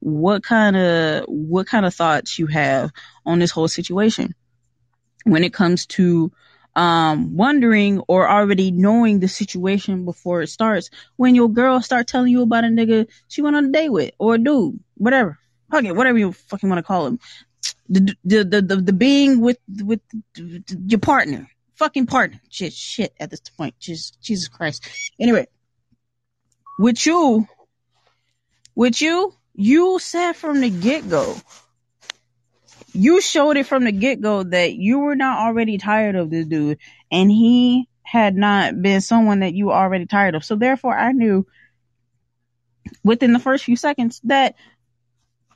what 0.00 0.42
kind 0.42 0.76
of 0.76 1.24
what 1.28 1.66
kind 1.66 1.86
of 1.86 1.94
thoughts 1.94 2.38
you 2.38 2.48
have 2.48 2.90
on 3.24 3.38
this 3.38 3.50
whole 3.50 3.68
situation 3.68 4.34
when 5.24 5.44
it 5.44 5.54
comes 5.54 5.86
to 5.86 6.32
um 6.74 7.36
wondering 7.36 8.00
or 8.08 8.28
already 8.28 8.70
knowing 8.70 9.20
the 9.20 9.28
situation 9.28 10.04
before 10.04 10.42
it 10.42 10.48
starts. 10.48 10.90
When 11.16 11.34
your 11.34 11.48
girl 11.48 11.80
start 11.80 12.08
telling 12.08 12.32
you 12.32 12.42
about 12.42 12.64
a 12.64 12.68
nigga 12.68 13.08
she 13.28 13.40
went 13.40 13.56
on 13.56 13.66
a 13.66 13.70
date 13.70 13.90
with 13.90 14.10
or 14.18 14.34
a 14.34 14.38
dude 14.38 14.80
whatever. 14.96 15.38
It 15.74 15.96
whatever 15.96 16.18
you 16.18 16.32
fucking 16.32 16.68
want 16.68 16.80
to 16.80 16.82
call 16.82 17.06
him 17.06 17.18
the 17.92 18.16
the, 18.24 18.62
the 18.62 18.76
the 18.76 18.92
being 18.92 19.40
with 19.40 19.58
with 19.84 20.00
your 20.36 21.00
partner 21.00 21.48
fucking 21.74 22.06
partner. 22.06 22.40
Shit 22.48 22.72
shit 22.72 23.12
at 23.18 23.30
this 23.30 23.40
point. 23.40 23.78
Just 23.78 24.20
jesus 24.22 24.48
christ. 24.48 24.86
Anyway 25.18 25.46
with 26.78 27.04
you 27.04 27.46
with 28.74 29.00
you 29.00 29.34
you 29.54 29.98
said 29.98 30.32
from 30.32 30.60
the 30.60 30.70
get-go 30.70 31.36
you 32.94 33.20
showed 33.20 33.58
it 33.58 33.66
from 33.66 33.84
the 33.84 33.92
get-go 33.92 34.42
that 34.42 34.74
you 34.74 35.00
were 35.00 35.14
not 35.14 35.40
already 35.40 35.76
tired 35.76 36.16
of 36.16 36.30
this 36.30 36.46
dude 36.46 36.78
and 37.10 37.30
he 37.30 37.88
had 38.02 38.34
not 38.34 38.80
been 38.80 39.02
someone 39.02 39.40
that 39.40 39.54
you 39.54 39.66
were 39.66 39.74
already 39.74 40.06
tired 40.06 40.34
of. 40.34 40.44
So 40.44 40.56
therefore 40.56 40.96
i 40.96 41.12
knew 41.12 41.46
within 43.04 43.32
the 43.32 43.38
first 43.38 43.64
few 43.64 43.76
seconds 43.76 44.20
that 44.24 44.54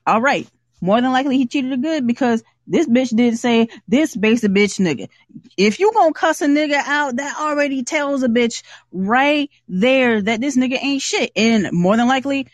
all 0.07 0.20
right 0.20 0.47
more 0.81 1.01
than 1.01 1.12
likely 1.12 1.39
he 1.39 1.47
cheated 1.47 1.70
her 1.70 1.77
good 1.77 2.07
because 2.07 2.43
this 2.66 2.89
bitch 2.89 3.14
did 3.14 3.39
say 3.39 3.68
this 3.87 4.16
basic 4.16 4.51
bitch 4.51 4.81
nigga 4.81 5.09
if 5.57 5.79
you 5.79 5.93
gonna 5.93 6.12
cuss 6.12 6.41
a 6.41 6.47
nigga 6.47 6.81
out 6.85 7.16
that 7.16 7.39
already 7.41 7.83
tells 7.83 8.22
a 8.22 8.29
bitch 8.29 8.62
right 8.93 9.51
there 9.68 10.20
that 10.20 10.41
this 10.41 10.57
nigga 10.57 10.79
ain't 10.83 11.03
shit 11.03 11.31
and 11.37 11.70
more 11.72 11.97
than 11.97 12.09
likely 12.09 12.47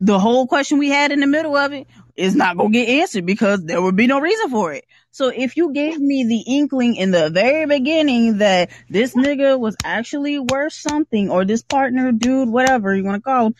the 0.00 0.18
whole 0.18 0.46
question 0.46 0.78
we 0.78 0.88
had 0.90 1.12
in 1.12 1.20
the 1.20 1.26
middle 1.26 1.56
of 1.56 1.72
it 1.72 1.86
is 2.16 2.36
not 2.36 2.56
gonna 2.56 2.70
get 2.70 2.88
answered 2.88 3.26
because 3.26 3.64
there 3.64 3.80
would 3.80 3.96
be 3.96 4.06
no 4.06 4.20
reason 4.20 4.50
for 4.50 4.72
it. 4.72 4.84
So 5.10 5.28
if 5.28 5.56
you 5.56 5.72
gave 5.72 5.98
me 5.98 6.24
the 6.24 6.56
inkling 6.58 6.96
in 6.96 7.10
the 7.10 7.30
very 7.30 7.66
beginning 7.66 8.38
that 8.38 8.70
this 8.88 9.14
nigga 9.14 9.58
was 9.58 9.76
actually 9.84 10.38
worth 10.38 10.72
something, 10.72 11.30
or 11.30 11.44
this 11.44 11.62
partner, 11.62 12.12
dude, 12.12 12.48
whatever 12.48 12.94
you 12.94 13.04
want 13.04 13.16
to 13.16 13.22
call 13.22 13.46
him, 13.46 13.54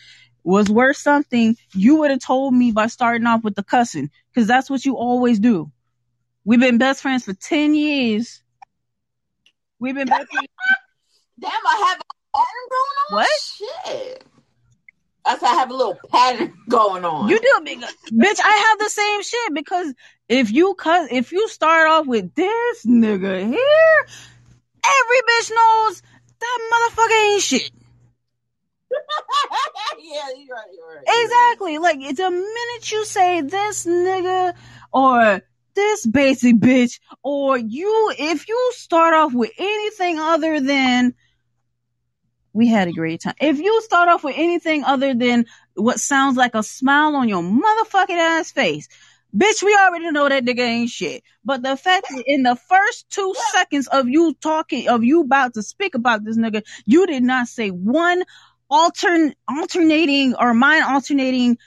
was 0.44 0.68
worth 0.70 0.96
something, 0.96 1.56
you 1.74 1.96
would 1.96 2.10
have 2.10 2.20
told 2.20 2.54
me 2.54 2.70
by 2.70 2.86
starting 2.86 3.26
off 3.26 3.42
with 3.42 3.54
the 3.54 3.64
cussing, 3.64 4.10
because 4.32 4.46
that's 4.46 4.70
what 4.70 4.84
you 4.84 4.96
always 4.96 5.40
do. 5.40 5.72
We've 6.44 6.60
been 6.60 6.78
best 6.78 7.02
friends 7.02 7.24
for 7.24 7.32
ten 7.32 7.74
years. 7.74 8.42
We've 9.80 9.94
been 9.94 10.06
best 10.08 10.30
friends. 10.30 10.48
damn, 11.40 11.50
I 11.50 11.88
have 11.88 12.00
a 12.00 12.36
pattern 12.36 12.68
going 12.70 12.96
on. 13.00 13.16
What? 13.16 13.28
Shit. 13.40 14.24
That's 15.24 15.40
why 15.40 15.48
I 15.48 15.54
have 15.54 15.70
a 15.70 15.74
little 15.74 15.98
pattern 16.10 16.52
going 16.68 17.04
on. 17.04 17.30
You 17.30 17.40
do, 17.40 17.64
big 17.64 17.80
bitch. 17.80 18.40
I 18.44 18.68
have 18.68 18.78
the 18.78 18.90
same 18.90 19.22
shit 19.22 19.54
because 19.54 19.94
if 20.28 20.52
you 20.52 20.74
cut, 20.74 21.10
if 21.10 21.32
you 21.32 21.48
start 21.48 21.88
off 21.88 22.06
with 22.06 22.34
this 22.34 22.84
nigga 22.84 23.46
here, 23.46 24.06
every 24.84 25.20
bitch 25.28 25.50
knows 25.54 26.02
that 26.40 26.70
motherfucker 26.72 27.32
ain't 27.32 27.42
shit. 27.42 27.70
yeah, 30.02 30.28
you're 30.36 30.56
right. 30.56 30.66
You're 30.76 30.96
right. 30.96 31.04
Exactly. 31.06 31.78
Like 31.78 31.96
a 31.96 32.30
minute 32.30 32.92
you 32.92 33.04
say 33.04 33.40
this 33.40 33.86
nigga 33.86 34.54
or 34.92 35.42
this 35.74 36.06
basic 36.06 36.56
bitch 36.56 37.00
or 37.22 37.58
you, 37.58 38.12
if 38.18 38.48
you 38.48 38.72
start 38.74 39.14
off 39.14 39.32
with 39.34 39.50
anything 39.58 40.18
other 40.18 40.60
than 40.60 41.14
we 42.54 42.68
had 42.68 42.88
a 42.88 42.92
great 42.92 43.20
time. 43.20 43.34
If 43.40 43.58
you 43.58 43.82
start 43.82 44.08
off 44.08 44.24
with 44.24 44.36
anything 44.38 44.84
other 44.84 45.12
than 45.12 45.46
what 45.74 45.98
sounds 45.98 46.36
like 46.36 46.54
a 46.54 46.62
smile 46.62 47.16
on 47.16 47.28
your 47.28 47.42
motherfucking 47.42 48.10
ass 48.10 48.52
face, 48.52 48.88
bitch, 49.36 49.62
we 49.62 49.76
already 49.76 50.10
know 50.12 50.28
that 50.28 50.44
nigga 50.44 50.60
ain't 50.60 50.88
shit. 50.88 51.24
But 51.44 51.62
the 51.62 51.76
fact 51.76 52.06
that 52.10 52.22
in 52.26 52.44
the 52.44 52.54
first 52.54 53.10
two 53.10 53.34
seconds 53.52 53.88
of 53.88 54.08
you 54.08 54.34
talking, 54.40 54.88
of 54.88 55.02
you 55.02 55.22
about 55.22 55.54
to 55.54 55.62
speak 55.62 55.96
about 55.96 56.24
this 56.24 56.38
nigga, 56.38 56.62
you 56.86 57.06
did 57.06 57.24
not 57.24 57.48
say 57.48 57.70
one 57.70 58.22
altern 58.70 59.34
alternating 59.48 60.34
or 60.34 60.54
mind 60.54 60.84
alternating 60.84 61.58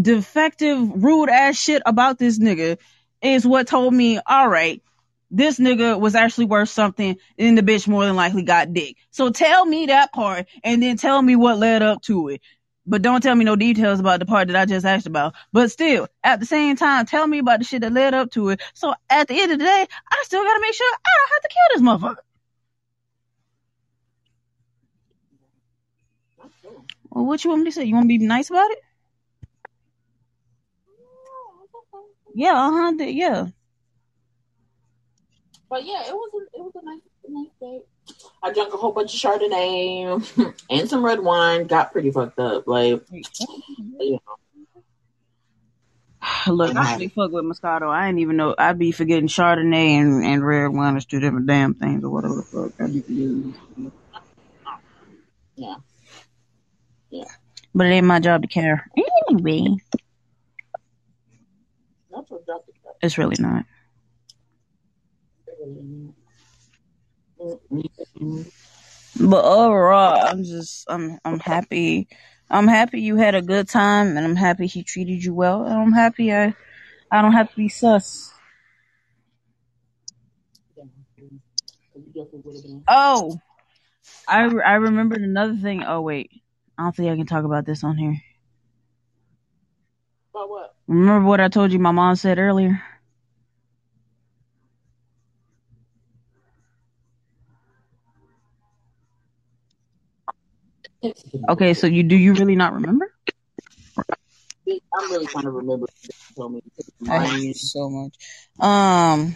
defective 0.00 1.02
rude 1.02 1.28
ass 1.28 1.56
shit 1.56 1.82
about 1.84 2.18
this 2.18 2.38
nigga 2.38 2.78
is 3.20 3.46
what 3.46 3.66
told 3.66 3.92
me, 3.92 4.20
all 4.26 4.48
right, 4.48 4.82
this 5.30 5.58
nigga 5.58 5.98
was 5.98 6.14
actually 6.14 6.46
worth 6.46 6.68
something 6.68 7.16
and 7.38 7.58
the 7.58 7.62
bitch 7.62 7.88
more 7.88 8.04
than 8.06 8.16
likely 8.16 8.42
got 8.42 8.72
dick. 8.72 8.96
So 9.10 9.30
tell 9.30 9.64
me 9.66 9.86
that 9.86 10.12
part 10.12 10.46
and 10.64 10.82
then 10.82 10.96
tell 10.96 11.20
me 11.20 11.36
what 11.36 11.58
led 11.58 11.82
up 11.82 12.02
to 12.02 12.28
it. 12.28 12.40
But 12.86 13.02
don't 13.02 13.20
tell 13.20 13.34
me 13.34 13.44
no 13.44 13.54
details 13.54 14.00
about 14.00 14.18
the 14.20 14.24
part 14.24 14.48
that 14.48 14.56
I 14.56 14.64
just 14.64 14.86
asked 14.86 15.06
about. 15.06 15.34
But 15.52 15.70
still, 15.70 16.08
at 16.24 16.40
the 16.40 16.46
same 16.46 16.74
time, 16.76 17.04
tell 17.04 17.26
me 17.26 17.40
about 17.40 17.58
the 17.58 17.66
shit 17.66 17.82
that 17.82 17.92
led 17.92 18.14
up 18.14 18.30
to 18.30 18.48
it. 18.48 18.62
So 18.72 18.94
at 19.10 19.28
the 19.28 19.38
end 19.38 19.52
of 19.52 19.58
the 19.58 19.64
day, 19.64 19.86
I 20.10 20.22
still 20.24 20.42
gotta 20.42 20.60
make 20.60 20.72
sure 20.72 20.90
I 20.90 21.10
don't 21.18 21.30
have 21.34 21.42
to 21.42 21.48
kill 21.48 21.68
this 21.74 22.16
motherfucker. 22.16 22.24
Well, 27.18 27.26
what 27.26 27.42
you 27.42 27.50
want 27.50 27.62
me 27.62 27.70
to 27.70 27.74
say? 27.74 27.82
You 27.82 27.96
want 27.96 28.06
me 28.06 28.14
to 28.14 28.20
be 28.20 28.26
nice 28.28 28.48
about 28.48 28.70
it? 28.70 28.78
Yeah, 32.32 32.52
uh 32.54 32.70
huh. 32.70 32.92
Yeah. 33.00 33.46
But 35.68 35.84
yeah, 35.84 36.06
it 36.06 36.12
was 36.12 36.30
a, 36.32 36.56
it 36.56 36.62
was 36.62 36.72
a 36.80 36.84
nice 36.84 37.00
nice 37.28 37.48
day. 37.60 37.80
I 38.40 38.52
drank 38.52 38.72
a 38.72 38.76
whole 38.76 38.92
bunch 38.92 39.12
of 39.12 39.20
Chardonnay 39.20 40.54
and 40.70 40.88
some 40.88 41.04
red 41.04 41.18
wine. 41.18 41.66
Got 41.66 41.90
pretty 41.90 42.12
fucked 42.12 42.38
up. 42.38 42.68
Like, 42.68 43.02
you 43.10 43.24
know. 43.98 44.20
Look, 46.46 46.76
I 46.76 46.94
really 46.94 47.08
fuck 47.08 47.32
with 47.32 47.44
Moscato. 47.44 47.88
I 47.88 48.06
didn't 48.06 48.20
even 48.20 48.36
know. 48.36 48.54
I'd 48.56 48.78
be 48.78 48.92
forgetting 48.92 49.26
Chardonnay 49.26 50.00
and, 50.00 50.24
and 50.24 50.46
red 50.46 50.68
wine 50.68 50.96
is 50.96 51.04
two 51.04 51.18
different 51.18 51.48
damn 51.48 51.74
things 51.74 52.04
or 52.04 52.10
whatever 52.10 52.36
the 52.36 52.42
fuck. 52.42 52.80
I'd 52.80 52.92
be 52.92 53.00
forgetting. 53.00 53.54
Yeah. 55.56 55.74
Yeah. 57.10 57.24
But 57.74 57.86
it 57.86 57.90
ain't 57.90 58.06
my 58.06 58.20
job 58.20 58.42
to 58.42 58.48
care. 58.48 58.90
Anyway, 59.28 59.76
That's 62.10 62.30
what 62.30 62.46
Dr. 62.46 62.72
it's 63.02 63.18
really 63.18 63.36
not. 63.38 63.64
But 69.20 69.44
overall, 69.44 70.26
I'm 70.26 70.44
just 70.44 70.84
I'm 70.88 71.18
I'm 71.24 71.40
happy. 71.40 72.08
I'm 72.50 72.68
happy 72.68 73.00
you 73.00 73.16
had 73.16 73.34
a 73.34 73.42
good 73.42 73.68
time, 73.68 74.16
and 74.16 74.20
I'm 74.20 74.36
happy 74.36 74.66
he 74.66 74.82
treated 74.82 75.22
you 75.22 75.34
well, 75.34 75.64
and 75.64 75.74
I'm 75.74 75.92
happy 75.92 76.32
I 76.32 76.54
I 77.10 77.22
don't 77.22 77.32
have 77.32 77.50
to 77.50 77.56
be 77.56 77.68
sus. 77.68 78.32
Oh, 82.88 83.38
I 84.28 84.44
I 84.44 84.74
remembered 84.74 85.22
another 85.22 85.56
thing. 85.56 85.82
Oh 85.84 86.00
wait, 86.00 86.30
I 86.78 86.84
don't 86.84 86.94
think 86.94 87.10
I 87.10 87.16
can 87.16 87.26
talk 87.26 87.44
about 87.44 87.66
this 87.66 87.82
on 87.82 87.96
here. 87.96 88.16
About 90.32 90.48
what? 90.48 90.74
Remember 90.86 91.28
what 91.28 91.40
I 91.40 91.48
told 91.48 91.72
you 91.72 91.80
my 91.80 91.90
mom 91.90 92.14
said 92.14 92.38
earlier? 92.38 92.80
Okay, 101.48 101.74
so 101.74 101.88
you 101.88 102.04
do 102.04 102.16
you 102.16 102.34
really 102.34 102.54
not 102.54 102.74
remember? 102.74 103.12
I'm 104.68 105.10
really 105.10 105.26
trying 105.26 105.44
to 105.44 105.50
remember. 105.50 105.86
told 106.36 106.52
me. 106.52 106.62
I 107.08 107.24
hate 107.24 107.42
you 107.42 107.54
so 107.54 107.88
much. 107.88 108.14
Um, 108.60 109.34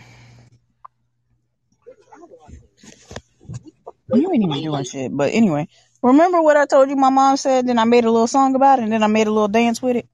you 4.12 4.30
ain't 4.32 4.44
even 4.44 4.62
doing 4.62 4.84
shit. 4.84 5.16
But 5.16 5.32
anyway, 5.32 5.68
remember 6.02 6.42
what 6.42 6.56
I 6.56 6.66
told 6.66 6.88
you 6.88 6.96
my 6.96 7.10
mom 7.10 7.36
said? 7.36 7.66
Then 7.66 7.78
I 7.78 7.84
made 7.84 8.04
a 8.04 8.10
little 8.10 8.26
song 8.26 8.54
about 8.54 8.78
it, 8.78 8.82
and 8.82 8.92
then 8.92 9.02
I 9.02 9.06
made 9.06 9.26
a 9.26 9.30
little 9.30 9.48
dance 9.48 9.80
with 9.80 9.96
it. 9.96 10.06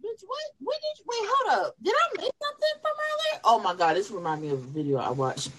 Bitch, 0.00 0.22
what? 0.26 0.38
When 0.60 0.76
did 0.76 0.98
you, 0.98 1.04
wait, 1.06 1.30
hold 1.30 1.66
up. 1.66 1.74
Did 1.82 1.94
I 1.94 2.08
miss 2.16 2.30
something 2.42 2.80
from 2.80 2.92
earlier? 2.92 3.40
Oh 3.44 3.58
my 3.58 3.74
god, 3.74 3.96
this 3.96 4.10
reminds 4.10 4.42
me 4.42 4.50
of 4.50 4.58
a 4.58 4.68
video 4.68 4.98
I 4.98 5.10
watched. 5.10 5.50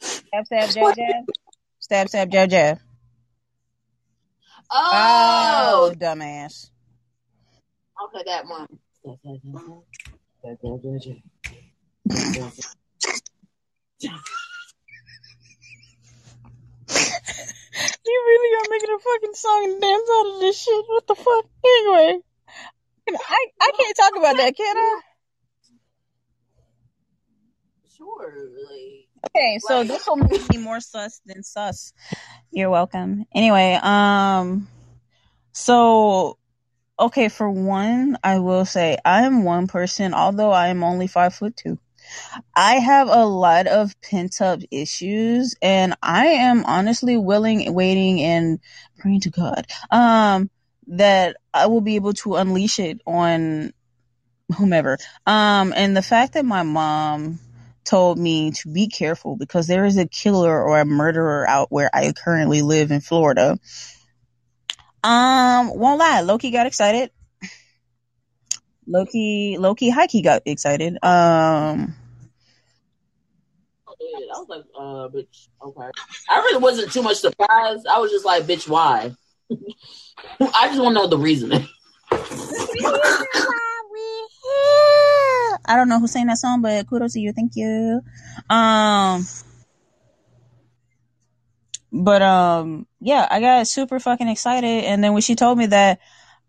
Stab, 0.00 0.46
stab, 0.46 0.70
jab, 0.70 0.96
jab. 0.96 1.24
Stab, 1.78 2.08
stab, 2.08 2.30
jab, 2.30 2.50
jab. 2.50 2.78
Oh, 4.70 5.90
oh 5.92 5.94
dumbass. 5.96 6.70
okay, 8.04 8.22
that 8.26 8.46
one. 8.46 8.66
You 18.06 18.22
really 18.26 18.56
are 18.56 18.70
making 18.70 18.94
a 18.94 18.98
fucking 18.98 19.34
song 19.34 19.64
and 19.64 19.80
dance 19.82 20.08
out 20.18 20.34
of 20.34 20.40
this 20.40 20.62
shit. 20.62 20.84
What 20.88 21.06
the 21.06 21.14
fuck? 21.14 21.44
Anyway, 21.64 22.20
I 23.08 23.46
I 23.60 23.72
can't 23.76 23.96
talk 23.96 24.16
about 24.16 24.36
that, 24.38 24.56
can 24.56 24.76
I? 24.76 25.00
Sure, 27.96 28.34
like, 28.70 29.06
Okay, 29.28 29.58
so 29.60 29.78
Like- 29.78 29.88
this 29.88 30.06
will 30.06 30.16
make 30.16 30.48
me 30.50 30.58
more 30.58 30.80
sus 30.80 31.20
than 31.26 31.42
sus. 31.42 31.92
You're 32.50 32.70
welcome. 32.70 33.24
Anyway, 33.34 33.78
um, 33.82 34.68
so 35.52 36.38
okay, 36.98 37.28
for 37.28 37.50
one, 37.50 38.18
I 38.22 38.38
will 38.38 38.64
say 38.64 38.98
I 39.04 39.22
am 39.22 39.44
one 39.44 39.66
person, 39.66 40.14
although 40.14 40.52
I 40.52 40.68
am 40.68 40.82
only 40.84 41.06
five 41.06 41.34
foot 41.34 41.56
two. 41.56 41.78
I 42.54 42.74
have 42.74 43.08
a 43.08 43.24
lot 43.24 43.66
of 43.66 43.98
pent 44.00 44.40
up 44.40 44.60
issues, 44.70 45.54
and 45.62 45.94
I 46.02 46.26
am 46.26 46.64
honestly 46.64 47.16
willing, 47.16 47.72
waiting, 47.74 48.20
and 48.22 48.60
praying 48.98 49.20
to 49.22 49.30
God, 49.30 49.66
um, 49.90 50.50
that 50.88 51.36
I 51.52 51.66
will 51.66 51.80
be 51.80 51.96
able 51.96 52.12
to 52.14 52.36
unleash 52.36 52.78
it 52.78 53.00
on 53.06 53.72
whomever. 54.56 54.98
Um, 55.26 55.72
and 55.76 55.96
the 55.96 56.02
fact 56.02 56.34
that 56.34 56.44
my 56.44 56.62
mom 56.62 57.40
told 57.84 58.18
me 58.18 58.50
to 58.50 58.68
be 58.68 58.88
careful 58.88 59.36
because 59.36 59.66
there 59.66 59.84
is 59.84 59.96
a 59.96 60.06
killer 60.06 60.62
or 60.62 60.80
a 60.80 60.84
murderer 60.84 61.48
out 61.48 61.70
where 61.70 61.88
I 61.94 62.12
currently 62.12 62.62
live 62.62 62.90
in 62.90 63.00
Florida. 63.00 63.58
Um, 65.04 65.78
won't 65.78 66.00
lie, 66.00 66.20
Loki 66.22 66.50
got 66.50 66.66
excited. 66.66 67.10
Loki, 68.86 69.56
Loki, 69.58 69.90
Heike 69.90 70.22
got 70.22 70.42
excited. 70.46 70.94
Um, 71.02 71.94
I 73.88 74.38
was 74.38 74.48
like, 74.48 74.64
uh, 74.78 75.08
bitch, 75.08 75.48
okay. 75.62 75.90
I 76.28 76.38
really 76.38 76.62
wasn't 76.62 76.92
too 76.92 77.02
much 77.02 77.16
surprised. 77.18 77.86
I 77.86 77.98
was 77.98 78.10
just 78.10 78.24
like, 78.24 78.44
bitch, 78.44 78.68
why? 78.68 79.12
I 80.40 80.68
just 80.68 80.80
want 80.80 80.96
to 80.96 81.02
know 81.02 81.06
the 81.06 81.18
reason. 81.18 81.52
I 85.68 85.74
don't 85.74 85.88
know 85.88 85.98
who 85.98 86.06
sang 86.06 86.26
that 86.26 86.38
song, 86.38 86.62
but 86.62 86.86
kudos 86.88 87.14
to 87.14 87.20
you. 87.20 87.32
Thank 87.32 87.52
you. 87.56 88.02
Um, 88.48 89.26
but 91.92 92.22
um, 92.22 92.86
yeah, 93.00 93.26
I 93.28 93.40
got 93.40 93.66
super 93.66 93.98
fucking 93.98 94.28
excited, 94.28 94.84
and 94.84 95.02
then 95.02 95.12
when 95.12 95.22
she 95.22 95.34
told 95.34 95.58
me 95.58 95.66
that, 95.66 95.98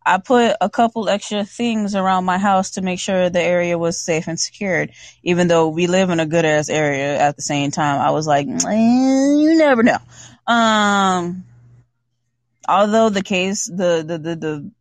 I 0.07 0.19
put 0.19 0.55
a 0.61 0.69
couple 0.69 1.09
extra 1.09 1.43
things 1.43 1.93
around 1.93 2.23
my 2.23 2.37
house 2.37 2.71
to 2.71 2.81
make 2.81 2.97
sure 2.97 3.29
the 3.29 3.41
area 3.41 3.77
was 3.77 3.99
safe 3.99 4.27
and 4.27 4.39
secured. 4.39 4.91
Even 5.21 5.49
though 5.49 5.67
we 5.67 5.87
live 5.87 6.09
in 6.09 6.21
a 6.21 6.25
good 6.25 6.45
ass 6.45 6.69
area, 6.69 7.19
at 7.19 7.35
the 7.35 7.41
same 7.41 7.71
time, 7.71 7.99
I 7.99 8.11
was 8.11 8.25
like, 8.25 8.47
eh, 8.47 8.71
you 8.71 9.57
never 9.57 9.83
know. 9.83 9.97
Um, 10.47 11.43
although 12.69 13.09
the 13.09 13.21
case, 13.21 13.65
the 13.65 14.01
the 14.07 14.17
the 14.17 14.35
the 14.35 14.71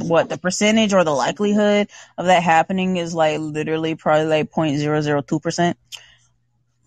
what 0.00 0.28
the 0.28 0.38
percentage 0.38 0.92
or 0.92 1.04
the 1.04 1.14
likelihood 1.14 1.88
of 2.16 2.26
that 2.26 2.42
happening 2.42 2.96
is 2.96 3.14
like 3.14 3.38
literally 3.38 3.94
probably 3.94 4.26
like 4.26 4.50
0.002 4.50 5.74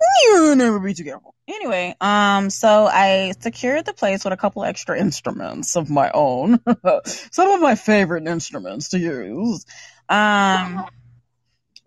You 0.24 0.56
never 0.56 0.80
be 0.80 0.94
too 0.94 1.04
careful. 1.04 1.36
Anyway, 1.48 1.96
um, 2.02 2.50
so 2.50 2.86
I 2.86 3.34
secured 3.40 3.86
the 3.86 3.94
place 3.94 4.24
with 4.24 4.34
a 4.34 4.38
couple 4.38 4.64
extra 4.64 5.00
instruments 5.00 5.76
of 5.76 5.90
my 5.90 6.12
own, 6.14 6.60
some 7.06 7.52
of 7.52 7.62
my 7.62 7.76
favorite 7.76 8.28
instruments 8.28 8.90
to 8.90 9.00
use. 9.00 9.66
Um, 10.10 10.86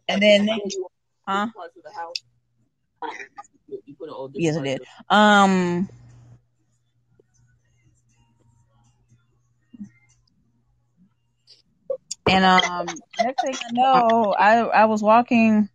and 0.09 0.23
then 0.23 0.49
Huh? 1.27 1.49
Parts 1.57 1.77
of 1.77 1.83
the 1.83 1.93
house. 1.93 2.15
You 3.69 3.95
put 3.99 4.09
it 4.09 4.13
all 4.13 4.31
Yes, 4.35 4.57
I 4.57 4.63
did. 4.63 4.83
um, 5.09 5.89
and 12.29 12.45
um, 12.45 12.87
next 13.21 13.41
thing 13.43 13.55
I 13.55 13.73
know, 13.73 14.35
I 14.39 14.59
I 14.61 14.85
was 14.85 15.03
walking 15.03 15.69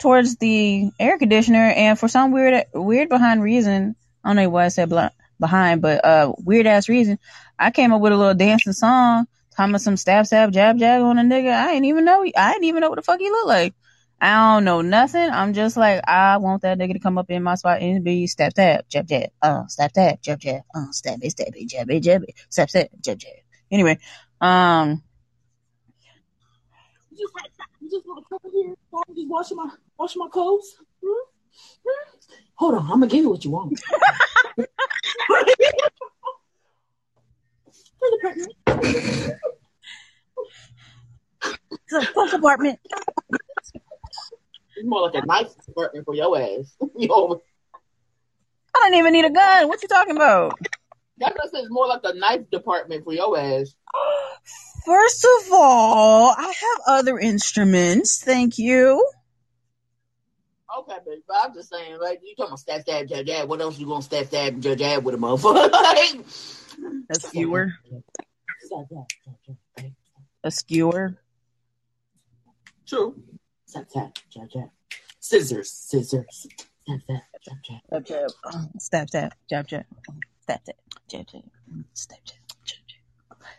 towards 0.00 0.36
the 0.36 0.90
air 0.98 1.18
conditioner, 1.18 1.72
and 1.76 1.98
for 1.98 2.08
some 2.08 2.32
weird 2.32 2.64
weird 2.74 3.08
behind 3.08 3.42
reason, 3.42 3.94
I 4.24 4.30
don't 4.30 4.36
know 4.36 4.48
why 4.48 4.64
I 4.64 4.68
said 4.68 4.90
behind, 5.38 5.82
but 5.82 6.04
uh, 6.04 6.32
weird 6.38 6.66
ass 6.66 6.88
reason, 6.88 7.18
I 7.58 7.70
came 7.70 7.92
up 7.92 8.00
with 8.00 8.12
a 8.12 8.16
little 8.16 8.34
dancing 8.34 8.72
song, 8.72 9.26
talking 9.56 9.78
some 9.78 9.96
stab 9.96 10.26
stab 10.26 10.52
jab 10.52 10.78
jab 10.78 11.02
on 11.02 11.18
a 11.18 11.22
nigga. 11.22 11.52
I 11.52 11.72
didn't 11.72 11.84
even 11.86 12.04
know. 12.04 12.24
I 12.36 12.52
didn't 12.52 12.64
even 12.64 12.80
know 12.80 12.88
what 12.88 12.96
the 12.96 13.02
fuck 13.02 13.20
he 13.20 13.30
looked 13.30 13.48
like. 13.48 13.74
I 14.22 14.54
don't 14.54 14.64
know 14.64 14.82
nothing. 14.82 15.30
I'm 15.30 15.54
just 15.54 15.78
like, 15.78 16.02
I 16.06 16.36
want 16.36 16.62
that 16.62 16.78
nigga 16.78 16.92
to 16.92 16.98
come 16.98 17.16
up 17.16 17.30
in 17.30 17.42
my 17.42 17.54
spot 17.54 17.80
and 17.80 18.04
be 18.04 18.26
stab 18.26 18.52
stab 18.52 18.86
jab 18.88 19.06
jab, 19.06 19.30
uh, 19.40 19.66
stab 19.66 19.90
stab 19.90 20.20
jab 20.20 20.38
jab, 20.38 20.62
uh, 20.74 20.90
stab 20.92 21.20
it 21.22 21.30
stab 21.30 21.54
it 21.54 21.68
jab 21.68 21.90
it 21.90 22.00
jab 22.00 22.22
it, 22.24 22.34
stab 22.50 22.68
stab 22.68 22.88
jab 23.00 23.18
jab. 23.18 23.32
Anyway, 23.70 23.98
um, 24.40 25.02
just, 27.10 27.32
just 27.90 28.06
washing 29.28 29.56
my 29.56 29.70
washing 30.00 30.20
my 30.20 30.28
clothes. 30.28 30.76
Hmm? 31.04 31.12
Hmm? 31.86 32.18
Hold 32.54 32.74
on, 32.74 32.82
I'm 32.84 33.00
gonna 33.00 33.06
give 33.06 33.22
you 33.22 33.30
what 33.30 33.44
you 33.44 33.50
want. 33.50 33.78
Bring 34.56 34.66
it 38.02 38.22
back, 38.22 38.36
man. 38.38 38.48
it's 41.70 41.92
a 41.92 42.02
fuck 42.02 42.32
apartment. 42.32 42.78
It's 44.76 44.86
more 44.88 45.02
like 45.02 45.22
a 45.22 45.26
knife 45.26 45.54
department 45.66 46.06
for 46.06 46.14
your 46.14 46.40
ass. 46.40 46.74
Yo, 46.96 47.42
I 48.74 48.78
don't 48.80 48.94
even 48.94 49.12
need 49.12 49.26
a 49.26 49.30
gun. 49.30 49.68
What 49.68 49.82
you 49.82 49.88
talking 49.88 50.16
about? 50.16 50.58
that 51.18 51.36
just 51.36 51.54
says 51.54 51.66
more 51.68 51.86
like 51.86 52.00
a 52.04 52.14
knife 52.14 52.48
department 52.50 53.04
for 53.04 53.12
your 53.12 53.38
ass. 53.38 53.74
First 54.86 55.26
of 55.26 55.52
all, 55.52 56.34
I 56.34 56.46
have 56.46 56.80
other 56.86 57.18
instruments. 57.18 58.22
Thank 58.24 58.56
you. 58.56 59.06
Okay, 60.78 60.96
baby, 61.04 61.22
but 61.26 61.36
I'm 61.42 61.54
just 61.54 61.70
saying, 61.70 61.98
like 62.00 62.20
you 62.22 62.34
talking 62.36 62.50
about 62.50 62.60
stab 62.60 62.82
stab 62.82 63.08
jab 63.08 63.26
jab. 63.26 63.48
What 63.48 63.60
else 63.60 63.78
you 63.78 63.86
gonna 63.86 64.02
stab 64.02 64.26
stab 64.26 64.60
jab 64.60 64.78
jab 64.78 65.04
with 65.04 65.16
a 65.16 65.18
motherfucker? 65.18 65.70
like, 65.72 66.24
A 67.10 67.14
skewer. 67.14 67.72
Jab, 68.70 68.86
jab, 68.88 69.06
jab. 69.46 69.92
A 70.44 70.50
skewer. 70.50 71.16
True. 72.86 73.16
Stab 73.66 73.88
stab 73.90 74.12
jab 74.30 74.48
jab. 74.50 74.70
Scissors, 75.18 75.72
scissors. 75.72 76.46
Stab 76.84 77.00
stab 77.02 77.22
jab 77.44 77.56
jab. 77.64 78.04
Jab. 78.06 78.30
Uh, 78.44 78.64
Stab 78.78 79.08
stab. 79.08 79.32
Jab 79.48 79.66
jab. 79.66 79.84
Stab 80.42 80.60
stab. 80.62 80.76
Jab 81.08 81.26
jab. 81.26 81.42
Stab 81.94 82.18
jab. 82.24 82.38
Jab 82.64 82.78
jab. 82.86 83.02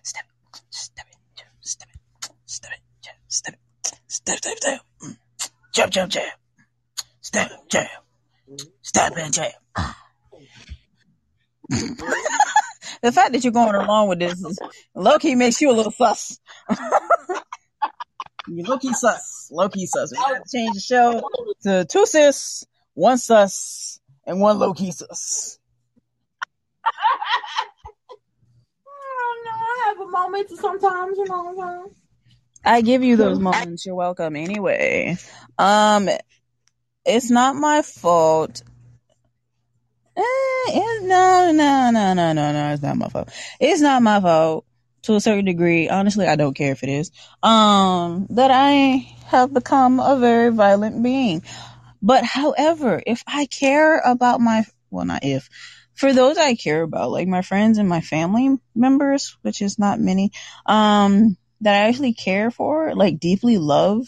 Stab. 0.04 0.26
Stab 0.72 1.06
it. 1.10 1.18
Jab. 1.36 1.48
Stab 1.62 1.90
it. 1.94 2.00
Stab 2.46 2.72
it. 2.72 2.80
Jab. 3.04 3.16
Stab 3.28 3.54
it. 3.54 3.60
Stab 4.08 4.38
stab 4.38 4.58
stab. 4.58 4.80
Mm. 5.04 5.18
Jab 5.74 5.92
jab 5.92 6.10
jab. 7.22 7.50
Stab 7.50 7.50
jab. 7.70 7.88
Stab 8.82 9.14
and 9.18 9.34
jab. 9.34 9.52
the 13.02 13.12
fact 13.12 13.32
that 13.34 13.44
you're 13.44 13.54
going 13.54 13.76
along 13.76 14.10
with 14.10 14.20
this 14.20 14.44
is 14.44 14.60
low 14.96 15.18
key 15.20 15.36
makes 15.36 15.62
you 15.62 15.72
a 15.72 15.74
little 15.74 15.92
sus. 15.92 16.40
you 18.48 18.64
low 18.64 18.78
key 18.78 18.94
sus. 18.94 19.50
Low 19.52 19.70
key 19.70 19.86
sus. 19.86 20.12
We 20.12 20.18
gotta 20.18 20.44
change 20.52 20.74
the 20.74 20.82
show 20.82 21.22
to 21.64 21.86
two 21.86 22.06
sis, 22.06 22.66
one 22.94 23.18
sus, 23.18 24.00
and 24.26 24.40
one 24.40 24.60
low 24.60 24.74
key 24.74 24.92
sus. 24.92 25.60
I 26.86 26.92
don't 29.20 29.46
know. 29.46 29.52
I 29.52 29.86
have 29.88 30.00
a 30.00 30.06
moments 30.08 30.60
sometimes, 30.60 31.18
you 31.18 31.26
know 31.26 31.52
what 31.54 31.92
I 32.64 32.82
give 32.82 33.04
you 33.04 33.16
those 33.16 33.40
moments. 33.40 33.86
You're 33.86 33.96
welcome. 33.96 34.36
Anyway, 34.36 35.18
um, 35.58 36.10
it's 37.06 37.30
not 37.30 37.56
my 37.56 37.82
fault. 37.82 38.62
Eh, 40.16 40.22
it's, 40.68 41.04
no, 41.06 41.52
no, 41.52 41.92
no, 41.92 42.14
no, 42.14 42.34
no, 42.34 42.52
no. 42.52 42.74
It's 42.74 42.84
not 42.84 42.98
my 42.98 43.10
fault. 43.10 43.30
It's 43.60 43.82
not 43.82 44.02
my 44.02 44.20
fault 44.20 44.66
to 45.04 45.16
a 45.16 45.22
certain 45.22 45.46
degree. 45.46 45.90
Honestly, 45.90 46.28
I 46.28 46.36
don't 46.36 46.54
care 46.54 46.72
if 46.74 46.84
it 46.84 46.90
is. 46.90 47.12
Um, 47.42 48.28
that 48.32 48.52
I 48.52 49.08
have 49.26 49.54
become 49.54 50.00
a 50.00 50.18
very 50.18 50.52
violent 50.52 51.02
being. 51.02 51.44
But 52.02 52.24
however, 52.24 53.02
if 53.06 53.24
I 53.28 53.46
care 53.46 54.00
about 54.00 54.42
my, 54.42 54.66
well, 54.90 55.06
not 55.06 55.24
if, 55.24 55.50
for 55.94 56.14
those 56.14 56.38
I 56.38 56.56
care 56.56 56.82
about, 56.82 57.12
like 57.12 57.28
my 57.28 57.42
friends 57.42 57.78
and 57.78 57.88
my 57.88 58.02
family 58.02 58.58
members, 58.76 59.38
which 59.42 59.62
is 59.62 59.78
not 59.78 60.00
many, 60.00 60.32
um, 60.66 61.38
that 61.62 61.76
I 61.76 61.88
actually 61.88 62.14
care 62.14 62.50
for, 62.50 62.96
like 62.96 63.20
deeply 63.20 63.58
love, 63.58 64.08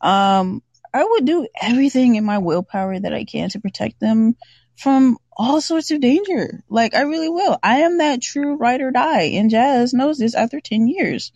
um, 0.00 0.62
I 0.94 1.04
would 1.04 1.24
do 1.24 1.46
everything 1.60 2.16
in 2.16 2.24
my 2.24 2.38
willpower 2.38 2.98
that 2.98 3.14
I 3.14 3.24
can 3.24 3.48
to 3.50 3.60
protect 3.60 3.98
them 4.00 4.36
from 4.76 5.18
all 5.34 5.60
sorts 5.60 5.90
of 5.90 6.00
danger. 6.00 6.62
Like 6.68 6.94
I 6.94 7.02
really 7.02 7.28
will. 7.28 7.58
I 7.62 7.78
am 7.80 7.98
that 7.98 8.22
true 8.22 8.56
ride 8.56 8.80
or 8.80 8.90
die, 8.90 9.32
and 9.34 9.50
Jazz 9.50 9.94
knows 9.94 10.18
this 10.18 10.34
after 10.34 10.60
10 10.60 10.88
years. 10.88 11.32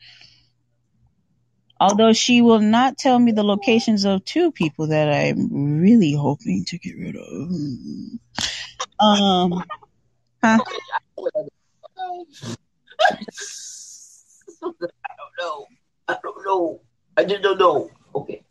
Although 1.78 2.14
she 2.14 2.40
will 2.40 2.60
not 2.60 2.96
tell 2.96 3.18
me 3.18 3.32
the 3.32 3.44
locations 3.44 4.04
of 4.06 4.24
two 4.24 4.50
people 4.50 4.88
that 4.88 5.12
I'm 5.12 5.80
really 5.80 6.12
hoping 6.12 6.64
to 6.66 6.78
get 6.78 6.96
rid 6.96 7.16
of. 7.16 7.50
Um, 8.98 9.62
huh? 10.42 10.58
I 14.62 14.62
don't 14.62 14.80
know. 15.38 15.66
I 16.08 16.16
don't 16.22 16.46
know. 16.46 16.80
I 17.16 17.24
just 17.24 17.42
don't 17.42 17.58
know. 17.58 17.90
Okay. 18.14 18.45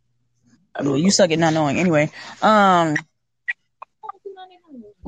Well, 0.82 0.98
you 0.98 1.12
suck 1.12 1.32
at 1.32 1.40
not 1.40 1.54
knowing. 1.54 1.80
Anyway, 1.80 2.12
um, 2.42 2.96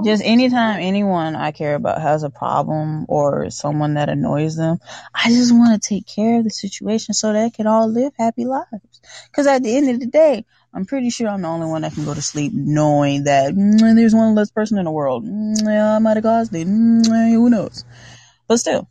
just 0.05 0.23
anytime 0.23 0.79
anyone 0.79 1.35
I 1.35 1.51
care 1.51 1.75
about 1.75 2.01
has 2.01 2.23
a 2.23 2.29
problem 2.29 3.05
or 3.09 3.49
someone 3.49 3.95
that 3.95 4.09
annoys 4.09 4.55
them, 4.55 4.79
I 5.13 5.29
just 5.29 5.53
want 5.53 5.81
to 5.81 5.89
take 5.89 6.05
care 6.05 6.37
of 6.37 6.43
the 6.43 6.49
situation 6.49 7.13
so 7.13 7.33
they 7.33 7.49
can 7.49 7.67
all 7.67 7.87
live 7.87 8.13
happy 8.17 8.45
lives. 8.45 9.01
Because 9.25 9.47
at 9.47 9.63
the 9.63 9.75
end 9.75 9.89
of 9.89 9.99
the 9.99 10.05
day, 10.05 10.45
I'm 10.73 10.85
pretty 10.85 11.09
sure 11.09 11.27
I'm 11.27 11.41
the 11.41 11.47
only 11.47 11.67
one 11.67 11.81
that 11.81 11.93
can 11.93 12.05
go 12.05 12.13
to 12.13 12.21
sleep 12.21 12.51
knowing 12.53 13.23
that 13.23 13.53
mm, 13.53 13.95
there's 13.95 14.13
one 14.13 14.35
less 14.35 14.51
person 14.51 14.77
in 14.77 14.85
the 14.85 14.91
world. 14.91 15.25
Mm, 15.25 15.95
I 15.95 15.99
might 15.99 16.17
have 16.17 16.23
caused 16.23 16.55
it. 16.55 16.67
Mm, 16.67 17.31
who 17.31 17.49
knows? 17.49 17.83
But 18.47 18.57
still, 18.57 18.87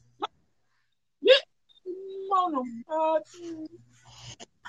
God. 2.89 3.23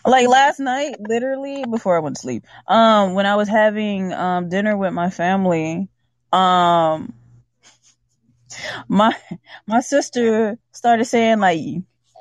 Like 0.07 0.27
last 0.27 0.59
night, 0.59 0.95
literally 0.99 1.65
before 1.69 1.97
I 1.97 1.99
went 1.99 2.15
to 2.15 2.21
sleep, 2.21 2.45
um, 2.67 3.13
when 3.13 3.25
I 3.25 3.35
was 3.35 3.49
having 3.49 4.13
um 4.13 4.49
dinner 4.49 4.77
with 4.77 4.93
my 4.93 5.09
family, 5.09 5.89
um, 6.31 7.13
my 8.87 9.15
my 9.67 9.81
sister 9.81 10.57
started 10.71 11.05
saying 11.05 11.39
like 11.39 11.59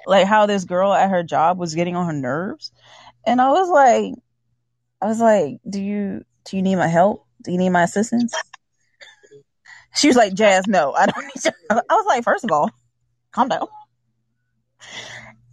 like 0.07 0.27
how 0.27 0.47
this 0.47 0.65
girl 0.65 0.93
at 0.93 1.11
her 1.11 1.23
job 1.23 1.59
was 1.59 1.75
getting 1.75 1.97
on 1.97 2.07
her 2.07 2.13
nerves, 2.13 2.73
and 3.25 3.41
I 3.41 3.51
was 3.51 3.69
like, 3.69 4.15
I 5.01 5.07
was 5.07 5.21
like, 5.21 5.59
do 5.69 5.81
you 5.81 6.25
do 6.45 6.57
you 6.57 6.63
need 6.63 6.77
my 6.77 6.89
help? 6.89 7.27
Do 7.45 7.53
you 7.53 7.59
need 7.59 7.71
my 7.71 7.85
assistance? 7.85 8.35
She 9.95 10.09
was 10.09 10.17
like, 10.17 10.35
Jazz, 10.35 10.67
no, 10.67 10.93
I 10.93 11.07
don't 11.07 11.25
need 11.25 11.43
help. 11.43 11.85
I 11.89 11.95
was 11.95 12.07
like, 12.07 12.25
first 12.25 12.45
of 12.45 12.51
all, 12.51 12.71
calm 13.33 13.49
down. 13.49 13.69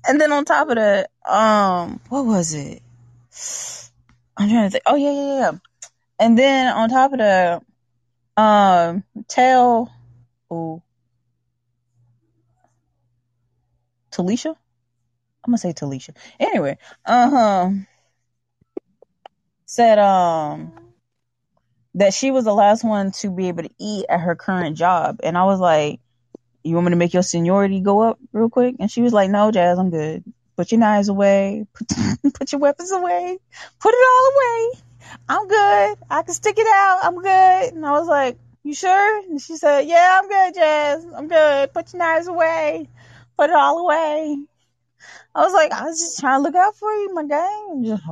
And 0.07 0.19
then 0.19 0.31
on 0.31 0.45
top 0.45 0.69
of 0.69 0.75
that, 0.75 1.09
um, 1.27 2.01
what 2.09 2.25
was 2.25 2.53
it? 2.53 2.81
I'm 4.37 4.49
trying 4.49 4.65
to 4.65 4.69
think. 4.69 4.83
Oh 4.85 4.95
yeah, 4.95 5.11
yeah, 5.11 5.39
yeah. 5.39 5.51
And 6.19 6.37
then 6.37 6.73
on 6.73 6.89
top 6.89 7.13
of 7.13 7.19
that, 7.19 7.63
um, 8.37 9.03
tell, 9.27 9.91
oh, 10.49 10.81
Talisha. 14.11 14.55
I'm 15.45 15.51
gonna 15.51 15.57
say 15.57 15.73
Talisha. 15.73 16.15
Anyway, 16.39 16.77
um, 17.05 17.85
said 19.65 19.99
um 19.99 20.71
that 21.95 22.13
she 22.13 22.31
was 22.31 22.45
the 22.45 22.53
last 22.53 22.83
one 22.83 23.11
to 23.11 23.29
be 23.29 23.49
able 23.49 23.63
to 23.63 23.69
eat 23.79 24.05
at 24.09 24.21
her 24.21 24.35
current 24.35 24.77
job, 24.77 25.19
and 25.23 25.37
I 25.37 25.43
was 25.45 25.59
like, 25.59 25.99
"You 26.63 26.75
want 26.75 26.85
me 26.85 26.91
to 26.91 26.97
make 26.97 27.13
your 27.13 27.23
seniority 27.23 27.81
go 27.81 28.01
up 28.01 28.19
real 28.31 28.49
quick?" 28.49 28.75
And 28.79 28.89
she 28.89 29.01
was 29.01 29.13
like, 29.13 29.29
"No, 29.29 29.51
Jazz, 29.51 29.77
I'm 29.79 29.89
good. 29.89 30.23
Put 30.55 30.71
your 30.71 30.79
knives 30.79 31.09
away. 31.09 31.65
Put, 31.73 32.33
put 32.33 32.51
your 32.51 32.59
weapons 32.59 32.91
away. 32.91 33.37
Put 33.79 33.93
it 33.93 34.07
all 34.11 34.31
away. 34.33 34.81
I'm 35.27 35.47
good. 35.47 35.97
I 36.09 36.21
can 36.23 36.33
stick 36.33 36.57
it 36.57 36.67
out. 36.67 36.99
I'm 37.03 37.15
good." 37.15 37.73
And 37.73 37.85
I 37.85 37.91
was 37.91 38.07
like, 38.07 38.37
"You 38.63 38.73
sure?" 38.73 39.19
And 39.29 39.41
she 39.41 39.57
said, 39.57 39.81
"Yeah, 39.87 40.19
I'm 40.21 40.29
good, 40.29 40.53
Jazz. 40.55 41.05
I'm 41.15 41.27
good. 41.27 41.73
Put 41.73 41.93
your 41.93 41.99
knives 41.99 42.27
away. 42.27 42.87
Put 43.37 43.49
it 43.49 43.55
all 43.55 43.79
away." 43.79 44.37
I 45.35 45.41
was 45.41 45.53
like, 45.53 45.71
I 45.71 45.83
was 45.85 45.99
just 45.99 46.19
trying 46.19 46.39
to 46.39 46.43
look 46.43 46.55
out 46.55 46.75
for 46.75 46.91
you, 46.91 47.13
my 47.13 47.25
guy. 47.25 47.65
I'm 47.71 47.83
just, 47.83 48.03
I 48.07 48.11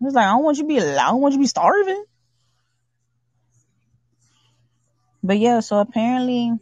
was 0.00 0.14
like, 0.14 0.26
I 0.26 0.30
don't 0.30 0.44
want 0.44 0.58
you 0.58 0.62
to 0.62 0.68
be, 0.68 0.78
I 0.80 1.10
don't 1.10 1.20
want 1.20 1.32
you 1.32 1.38
to 1.38 1.42
be 1.42 1.48
starving. 1.48 2.04
But 5.22 5.38
yeah, 5.38 5.60
so 5.60 5.78
apparently, 5.78 6.52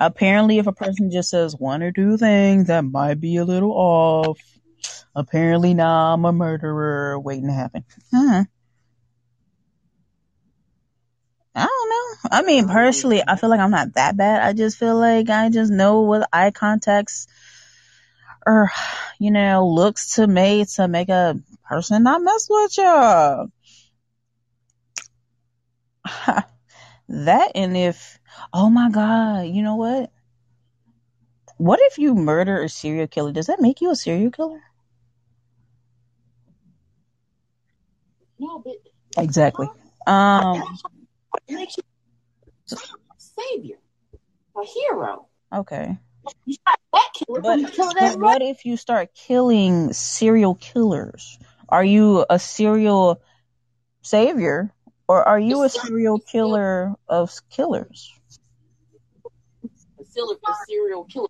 apparently, 0.00 0.58
if 0.58 0.66
a 0.66 0.72
person 0.72 1.10
just 1.10 1.30
says 1.30 1.54
one 1.56 1.82
or 1.82 1.92
two 1.92 2.16
things 2.16 2.66
that 2.68 2.84
might 2.84 3.20
be 3.20 3.36
a 3.36 3.44
little 3.44 3.72
off, 3.72 4.38
apparently 5.14 5.74
now 5.74 6.14
I'm 6.14 6.24
a 6.24 6.32
murderer 6.32 7.20
waiting 7.20 7.46
to 7.46 7.52
happen. 7.52 7.84
Huh. 8.12 8.44
I 11.54 11.66
don't 11.66 11.88
know. 11.88 12.30
I 12.30 12.42
mean, 12.42 12.68
personally, 12.68 13.22
I 13.26 13.36
feel 13.36 13.50
like 13.50 13.60
I'm 13.60 13.70
not 13.70 13.94
that 13.94 14.16
bad. 14.16 14.42
I 14.42 14.52
just 14.52 14.78
feel 14.78 14.96
like 14.96 15.28
I 15.28 15.50
just 15.50 15.70
know 15.70 16.02
what 16.02 16.28
eye 16.32 16.52
contacts 16.52 17.26
or, 18.46 18.70
you 19.18 19.30
know, 19.30 19.68
looks 19.68 20.14
to 20.14 20.26
me 20.26 20.64
to 20.76 20.88
make 20.88 21.08
a 21.08 21.38
person 21.68 22.02
not 22.04 22.22
mess 22.22 22.46
with 22.48 22.78
you. 22.78 23.52
that 27.10 27.52
and 27.54 27.76
if, 27.76 28.18
oh 28.52 28.70
my 28.70 28.90
God, 28.90 29.42
you 29.48 29.62
know 29.62 29.76
what? 29.76 30.10
What 31.58 31.78
if 31.82 31.98
you 31.98 32.14
murder 32.14 32.62
a 32.62 32.68
serial 32.68 33.06
killer? 33.06 33.32
Does 33.32 33.46
that 33.46 33.60
make 33.60 33.80
you 33.80 33.90
a 33.90 33.96
serial 33.96 34.30
killer? 34.30 34.60
No, 38.38 38.60
but 38.60 38.74
Exactly. 39.18 39.68
Um, 40.06 40.62
makes 41.48 41.76
you 41.76 41.82
a 42.72 42.76
savior, 43.18 43.76
a 44.56 44.64
hero. 44.64 45.26
okay. 45.54 45.98
You 46.46 46.54
shot 46.54 46.78
that 46.92 47.10
killer, 47.14 47.40
But, 47.42 47.42
but 47.42 47.60
you 47.60 47.66
killed 47.68 47.94
but 47.98 48.04
everybody. 48.04 48.22
what 48.22 48.42
if 48.42 48.64
you 48.64 48.76
start 48.76 49.14
killing 49.14 49.92
serial 49.92 50.54
killers? 50.54 51.38
Are 51.68 51.84
you 51.84 52.24
a 52.30 52.38
serial 52.38 53.20
savior 54.02 54.72
or 55.10 55.26
are 55.26 55.40
you 55.40 55.64
a 55.64 55.68
serial 55.68 56.20
killer 56.20 56.94
of 57.08 57.32
killers? 57.50 58.14
A 59.98 60.04
serial, 60.68 61.04
killer. 61.06 61.26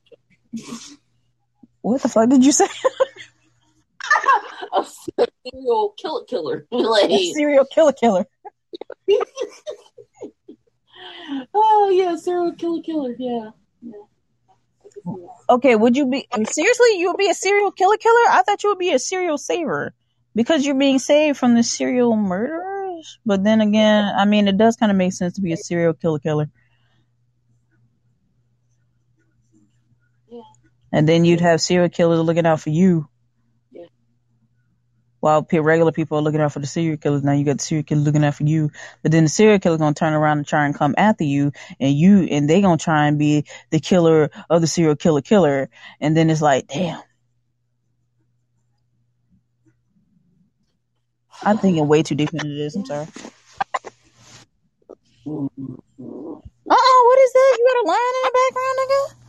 What 1.80 2.02
the 2.02 2.10
fuck 2.10 2.28
did 2.28 2.44
you 2.44 2.52
say? 2.52 2.66
a 4.74 4.84
serial 4.84 5.94
killer 5.96 6.24
killer. 6.28 6.66
A 6.72 7.32
serial 7.32 7.64
killer 7.64 7.92
killer. 7.94 8.26
oh 11.54 11.90
yeah, 11.90 12.16
serial 12.16 12.52
killer 12.52 12.82
killer. 12.82 13.16
Yeah. 13.18 13.52
yeah. 13.80 13.92
I 14.50 14.82
can 14.82 14.90
see 14.92 15.22
that. 15.22 15.54
Okay, 15.54 15.74
would 15.74 15.96
you 15.96 16.04
be 16.10 16.28
seriously? 16.44 16.98
You 16.98 17.08
would 17.08 17.16
be 17.16 17.30
a 17.30 17.34
serial 17.34 17.70
killer 17.70 17.96
killer? 17.96 18.28
I 18.28 18.42
thought 18.42 18.62
you 18.62 18.68
would 18.68 18.78
be 18.78 18.92
a 18.92 18.98
serial 18.98 19.38
saver 19.38 19.94
because 20.34 20.66
you're 20.66 20.74
being 20.74 20.98
saved 20.98 21.38
from 21.38 21.54
the 21.54 21.62
serial 21.62 22.14
But 23.24 23.44
then 23.44 23.60
again, 23.60 24.12
I 24.16 24.24
mean, 24.24 24.48
it 24.48 24.56
does 24.56 24.76
kind 24.76 24.90
of 24.90 24.96
make 24.96 25.12
sense 25.12 25.34
to 25.34 25.40
be 25.40 25.52
a 25.52 25.56
serial 25.56 25.94
killer 25.94 26.18
killer. 26.18 26.50
Yeah. 30.28 30.40
And 30.92 31.08
then 31.08 31.24
you'd 31.24 31.40
have 31.40 31.60
serial 31.60 31.88
killers 31.88 32.20
looking 32.20 32.46
out 32.46 32.60
for 32.60 32.70
you. 32.70 33.08
Yeah. 33.70 33.86
While 35.20 35.46
regular 35.50 35.92
people 35.92 36.18
are 36.18 36.22
looking 36.22 36.40
out 36.40 36.52
for 36.52 36.60
the 36.60 36.66
serial 36.66 36.96
killers, 36.96 37.22
now 37.22 37.32
you 37.32 37.44
got 37.44 37.58
the 37.58 37.64
serial 37.64 37.84
killer 37.84 38.00
looking 38.00 38.24
out 38.24 38.34
for 38.34 38.44
you. 38.44 38.70
But 39.02 39.12
then 39.12 39.24
the 39.24 39.30
serial 39.30 39.58
killer 39.58 39.78
gonna 39.78 39.94
turn 39.94 40.14
around 40.14 40.38
and 40.38 40.46
try 40.46 40.66
and 40.66 40.74
come 40.74 40.94
after 40.96 41.24
you, 41.24 41.52
and 41.78 41.94
you 41.94 42.22
and 42.24 42.48
they 42.48 42.60
gonna 42.60 42.78
try 42.78 43.06
and 43.06 43.18
be 43.18 43.44
the 43.70 43.80
killer 43.80 44.30
of 44.48 44.60
the 44.60 44.66
serial 44.66 44.96
killer 44.96 45.22
killer. 45.22 45.70
And 46.00 46.16
then 46.16 46.30
it's 46.30 46.42
like, 46.42 46.68
damn. 46.68 47.02
I'm 51.42 51.58
thinking 51.58 51.88
way 51.88 52.02
too 52.02 52.14
deep 52.14 52.32
into 52.32 52.48
this. 52.48 52.76
I'm 52.76 52.84
sorry. 52.84 53.06
Uh 55.26 56.76
oh, 56.76 57.04
what 57.08 57.18
is 57.18 57.32
that? 57.32 57.56
You 57.58 57.66
got 57.68 57.84
a 57.84 57.86
lion 57.88 58.14
in 58.14 58.22
the 58.24 58.32
background, 58.38 58.78
nigga? 58.80 59.20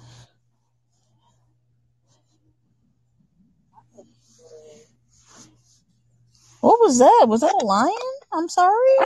What 6.62 6.80
was 6.80 6.99
that? 6.99 7.26
Was 7.28 7.41
that 7.41 7.53
a 7.62 7.66
lion? 7.66 7.95
I'm 8.34 8.49
sorry. 8.49 8.97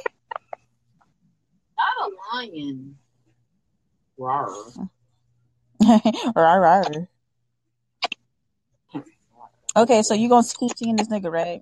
Not 1.77 2.11
a 2.11 2.35
lion. 2.35 2.97
Rawr. 4.19 4.89
rawr, 5.83 6.33
rawr. 6.35 7.07
Okay, 9.77 10.03
so 10.03 10.13
you 10.13 10.29
gonna 10.29 10.41
scoot 10.41 10.81
in 10.81 10.95
this 10.95 11.09
nigga, 11.09 11.29
right? 11.29 11.61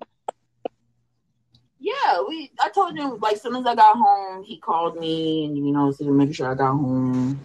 Yeah, 1.78 2.22
we. 2.26 2.50
I 2.60 2.70
told 2.70 2.96
him 2.96 3.18
like, 3.20 3.34
as 3.34 3.42
soon 3.42 3.56
as 3.56 3.66
I 3.66 3.74
got 3.74 3.96
home, 3.96 4.44
he 4.44 4.58
called 4.58 4.98
me 4.98 5.44
and 5.46 5.56
you 5.56 5.72
know, 5.72 5.90
so 5.92 6.04
making 6.04 6.32
sure 6.34 6.50
I 6.50 6.54
got 6.54 6.72
home. 6.72 7.40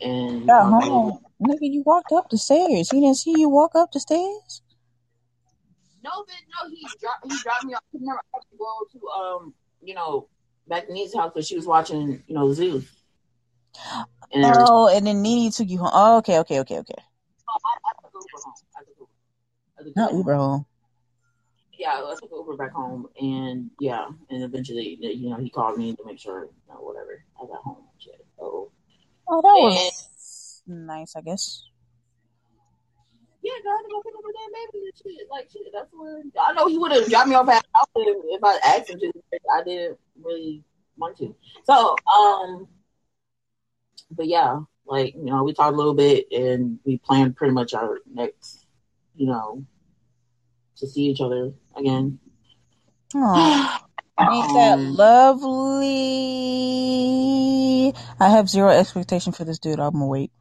And 0.00 0.46
got 0.46 0.68
home, 0.68 1.18
nigga. 1.40 1.58
You 1.62 1.82
walked 1.86 2.12
up 2.12 2.28
the 2.30 2.38
stairs. 2.38 2.90
He 2.90 3.00
didn't 3.00 3.16
see 3.16 3.38
you 3.38 3.48
walk 3.48 3.74
up 3.74 3.92
the 3.92 4.00
stairs. 4.00 4.62
No, 6.04 6.10
but 6.26 6.34
no, 6.50 6.68
he 6.70 6.88
dropped. 7.00 7.24
He 7.30 7.38
dropped 7.42 7.64
me 7.64 7.74
off. 7.74 7.82
Remember, 7.92 8.20
I 8.34 8.38
had 8.38 8.42
to 8.50 8.56
go 8.58 8.86
to 8.92 9.08
um, 9.08 9.54
you 9.80 9.94
know, 9.94 10.28
back 10.66 10.86
to 10.86 10.92
Nina's 10.92 11.14
house 11.14 11.30
because 11.32 11.46
she 11.46 11.56
was 11.56 11.66
watching, 11.66 12.22
you 12.26 12.34
know, 12.34 12.52
Zeus. 12.52 12.84
And 14.32 14.44
oh, 14.46 14.88
and 14.88 15.06
then 15.06 15.22
Nene 15.22 15.50
took 15.50 15.68
you 15.68 15.78
home. 15.78 15.90
Oh, 15.92 16.18
okay, 16.18 16.38
okay, 16.38 16.60
okay, 16.60 16.78
okay. 16.78 16.94
I, 17.48 17.54
I 17.54 17.92
took 18.02 18.12
Uber 18.14 18.42
home. 18.42 18.54
I 18.76 18.80
took 18.80 18.94
Uber. 18.98 19.10
I 19.78 19.82
took 19.84 19.96
Not 19.96 20.12
Uber 20.12 20.34
home. 20.34 20.66
Yeah, 21.82 21.94
I 21.94 22.14
go 22.30 22.38
Uber 22.38 22.56
back 22.56 22.70
home, 22.70 23.08
and 23.20 23.68
yeah, 23.80 24.06
and 24.30 24.44
eventually, 24.44 24.96
you 25.00 25.30
know, 25.30 25.36
he 25.38 25.50
called 25.50 25.76
me 25.76 25.92
to 25.96 26.04
make 26.06 26.20
sure, 26.20 26.44
you 26.44 26.72
know, 26.72 26.80
whatever, 26.80 27.24
I 27.42 27.46
got 27.46 27.56
home. 27.56 27.82
Shit. 27.98 28.24
So, 28.38 28.70
oh, 29.28 29.42
that 29.42 29.48
was 29.48 30.62
nice, 30.68 31.16
I 31.16 31.22
guess. 31.22 31.64
Yeah, 33.42 33.50
God, 33.64 33.82
to 33.82 33.88
go 33.90 34.00
pick 34.00 34.14
up 34.16 34.22
her 34.24 34.30
damn 34.32 34.52
baby 34.52 34.84
and 34.84 35.16
shit. 35.18 35.28
Like 35.28 35.50
shit, 35.50 35.72
that's 35.74 35.88
where 35.92 36.22
I 36.40 36.52
know 36.52 36.68
he 36.68 36.78
would 36.78 36.92
have 36.92 37.10
dropped 37.10 37.28
me 37.28 37.34
off 37.34 37.48
at 37.48 37.66
house 37.74 37.88
if 37.96 38.44
I 38.44 38.58
asked 38.64 38.90
him 38.90 39.00
to. 39.00 39.12
I 39.52 39.64
didn't 39.64 39.98
really 40.22 40.62
want 40.96 41.16
to. 41.16 41.34
So, 41.64 41.96
um, 42.16 42.68
but 44.12 44.28
yeah, 44.28 44.60
like 44.86 45.14
you 45.16 45.24
know, 45.24 45.42
we 45.42 45.52
talked 45.52 45.74
a 45.74 45.76
little 45.76 45.94
bit 45.94 46.30
and 46.30 46.78
we 46.84 46.98
planned 46.98 47.34
pretty 47.34 47.54
much 47.54 47.74
our 47.74 47.98
next, 48.08 48.66
you 49.16 49.26
know, 49.26 49.64
to 50.82 50.88
see 50.88 51.02
each 51.02 51.20
other 51.20 51.52
again. 51.76 52.18
Aww. 53.14 53.78
Ain't 54.18 54.54
that 54.54 54.78
um, 54.78 54.96
lovely? 54.96 55.88
I 58.20 58.28
have 58.28 58.48
zero 58.48 58.70
expectation 58.70 59.32
for 59.32 59.44
this 59.44 59.60
dude. 59.60 59.78
I'm 59.78 59.92
gonna 59.92 60.06
wait. 60.06 60.32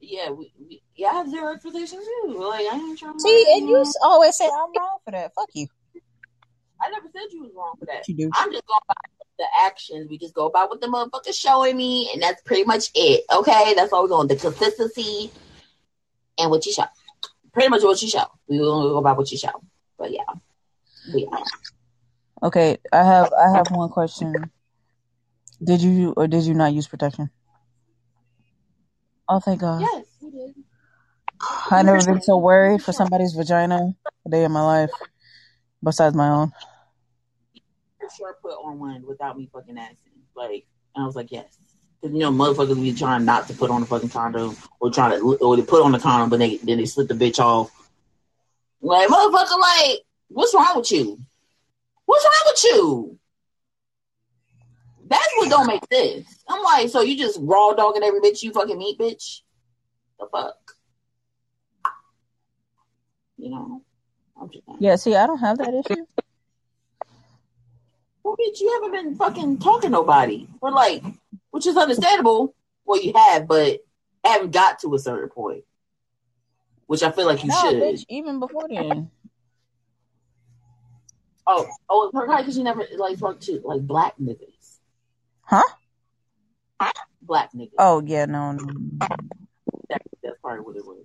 Yeah, 0.00 0.30
we, 0.30 0.52
we, 0.60 0.82
yeah, 0.96 1.08
I 1.08 1.14
have 1.14 1.30
zero 1.30 1.54
expectations 1.54 2.04
too. 2.04 2.34
Like 2.38 2.66
I 2.70 2.76
ain't 2.76 2.98
trying. 2.98 3.18
See, 3.18 3.46
and 3.56 3.68
you 3.68 3.84
always 4.02 4.36
say 4.36 4.44
I'm 4.44 4.72
wrong 4.76 4.98
for 5.04 5.10
that. 5.12 5.32
Fuck 5.34 5.48
you. 5.54 5.66
I 6.80 6.90
never 6.90 7.08
said 7.12 7.32
you 7.32 7.42
was 7.42 7.52
wrong 7.56 7.74
for 7.78 7.86
that. 7.86 8.06
You 8.06 8.14
do. 8.14 8.30
I'm 8.34 8.52
just 8.52 8.66
going 8.66 8.80
by 8.86 8.94
the 9.38 9.46
actions. 9.60 10.10
We 10.10 10.18
just 10.18 10.34
go 10.34 10.50
by 10.50 10.64
what 10.64 10.80
the 10.82 10.88
motherfucker's 10.88 11.38
showing 11.38 11.76
me, 11.76 12.10
and 12.12 12.22
that's 12.22 12.42
pretty 12.42 12.64
much 12.64 12.90
it. 12.94 13.24
Okay, 13.32 13.72
that's 13.74 13.92
all 13.92 14.02
we're 14.02 14.08
going. 14.08 14.28
The 14.28 14.36
consistency 14.36 15.30
and 16.38 16.50
what 16.50 16.66
you 16.66 16.72
show. 16.72 16.84
Pretty 17.54 17.68
much 17.68 17.82
what 17.82 18.02
you 18.02 18.08
show. 18.08 18.26
We 18.48 18.58
will 18.58 18.94
go 18.94 19.00
by 19.00 19.12
what 19.12 19.30
you 19.30 19.38
show. 19.38 19.62
But 19.96 20.12
yeah, 20.12 20.24
yeah. 21.06 21.44
Okay, 22.42 22.78
I 22.92 23.04
have 23.04 23.32
I 23.32 23.56
have 23.56 23.70
one 23.70 23.88
question. 23.88 24.50
Did 25.62 25.80
you 25.80 26.12
or 26.16 26.26
did 26.26 26.44
you 26.44 26.54
not 26.54 26.74
use 26.74 26.88
protection? 26.88 27.30
Oh, 29.28 29.38
thank 29.38 29.60
God. 29.60 29.80
Yes, 29.80 30.04
we 30.20 30.30
did. 30.30 30.54
I 31.70 31.82
never 31.82 32.04
been 32.04 32.20
so 32.20 32.36
worried 32.38 32.82
for 32.82 32.92
somebody's 32.92 33.32
vagina 33.32 33.94
a 34.26 34.30
day 34.30 34.44
in 34.44 34.52
my 34.52 34.62
life, 34.62 34.90
besides 35.82 36.14
my 36.14 36.28
own. 36.28 36.52
Sure, 38.16 38.36
put 38.42 38.52
on 38.52 38.78
one 38.78 39.06
without 39.06 39.38
me 39.38 39.48
fucking 39.50 39.78
asking. 39.78 40.12
Like, 40.36 40.66
I 40.94 41.06
was 41.06 41.16
like, 41.16 41.32
yes. 41.32 41.56
You 42.04 42.18
know, 42.18 42.30
motherfuckers 42.30 42.80
be 42.80 42.92
trying 42.92 43.24
not 43.24 43.48
to 43.48 43.54
put 43.54 43.70
on 43.70 43.80
the 43.80 43.86
fucking 43.86 44.10
condom 44.10 44.54
or 44.78 44.90
trying 44.90 45.18
to, 45.18 45.36
or 45.38 45.56
they 45.56 45.62
put 45.62 45.82
on 45.82 45.92
the 45.92 45.98
condom, 45.98 46.28
but 46.28 46.38
they 46.38 46.58
then 46.58 46.76
they 46.76 46.84
slip 46.84 47.08
the 47.08 47.14
bitch 47.14 47.38
off. 47.38 47.70
Like, 48.82 49.08
motherfucker, 49.08 49.58
like, 49.58 50.00
what's 50.28 50.54
wrong 50.54 50.76
with 50.76 50.92
you? 50.92 51.18
What's 52.04 52.24
wrong 52.24 52.52
with 52.52 52.64
you? 52.64 53.18
That's 55.08 55.28
what 55.36 55.48
don't 55.48 55.66
make 55.66 55.82
sense. 55.90 56.44
I'm 56.46 56.62
like, 56.62 56.90
so 56.90 57.00
you 57.00 57.16
just 57.16 57.38
raw 57.40 57.72
dogging 57.72 58.02
every 58.02 58.20
bitch 58.20 58.42
you 58.42 58.52
fucking 58.52 58.76
meet, 58.76 58.98
bitch? 58.98 59.40
The 60.20 60.26
fuck? 60.30 60.56
You 63.38 63.50
know? 63.50 63.82
I'm 64.38 64.50
just 64.50 64.64
yeah, 64.78 64.96
see, 64.96 65.14
I 65.16 65.26
don't 65.26 65.38
have 65.38 65.56
that 65.56 65.72
issue. 65.72 66.04
Well, 68.22 68.36
bitch, 68.36 68.60
you 68.60 68.72
haven't 68.74 68.92
been 68.92 69.16
fucking 69.16 69.58
talking 69.58 69.90
to 69.90 69.90
nobody. 69.90 70.48
Or 70.60 70.70
like, 70.70 71.02
which 71.54 71.68
is 71.68 71.76
understandable. 71.76 72.52
Well, 72.84 73.00
you 73.00 73.12
have, 73.14 73.46
but 73.46 73.78
haven't 74.24 74.50
got 74.50 74.80
to 74.80 74.92
a 74.94 74.98
certain 74.98 75.28
point. 75.28 75.62
Which 76.86 77.04
I 77.04 77.12
feel 77.12 77.26
like 77.26 77.44
you 77.44 77.50
no, 77.50 77.60
should. 77.60 77.80
Bitch, 77.80 78.04
even 78.08 78.40
before 78.40 78.66
then. 78.68 79.08
Oh, 81.46 81.68
oh, 81.88 82.10
probably 82.12 82.38
because 82.38 82.58
you 82.58 82.64
never 82.64 82.84
like 82.96 83.20
talked 83.20 83.42
to 83.44 83.60
like 83.64 83.82
black 83.82 84.14
niggas. 84.20 84.78
Huh? 85.42 85.62
Black 87.22 87.52
niggas. 87.52 87.70
Oh 87.78 88.02
yeah, 88.04 88.24
no, 88.24 88.50
no. 88.50 88.66
That, 89.88 90.02
that's 90.24 90.36
probably 90.42 90.60
what 90.60 90.76
it 90.76 90.84
was. 90.84 91.04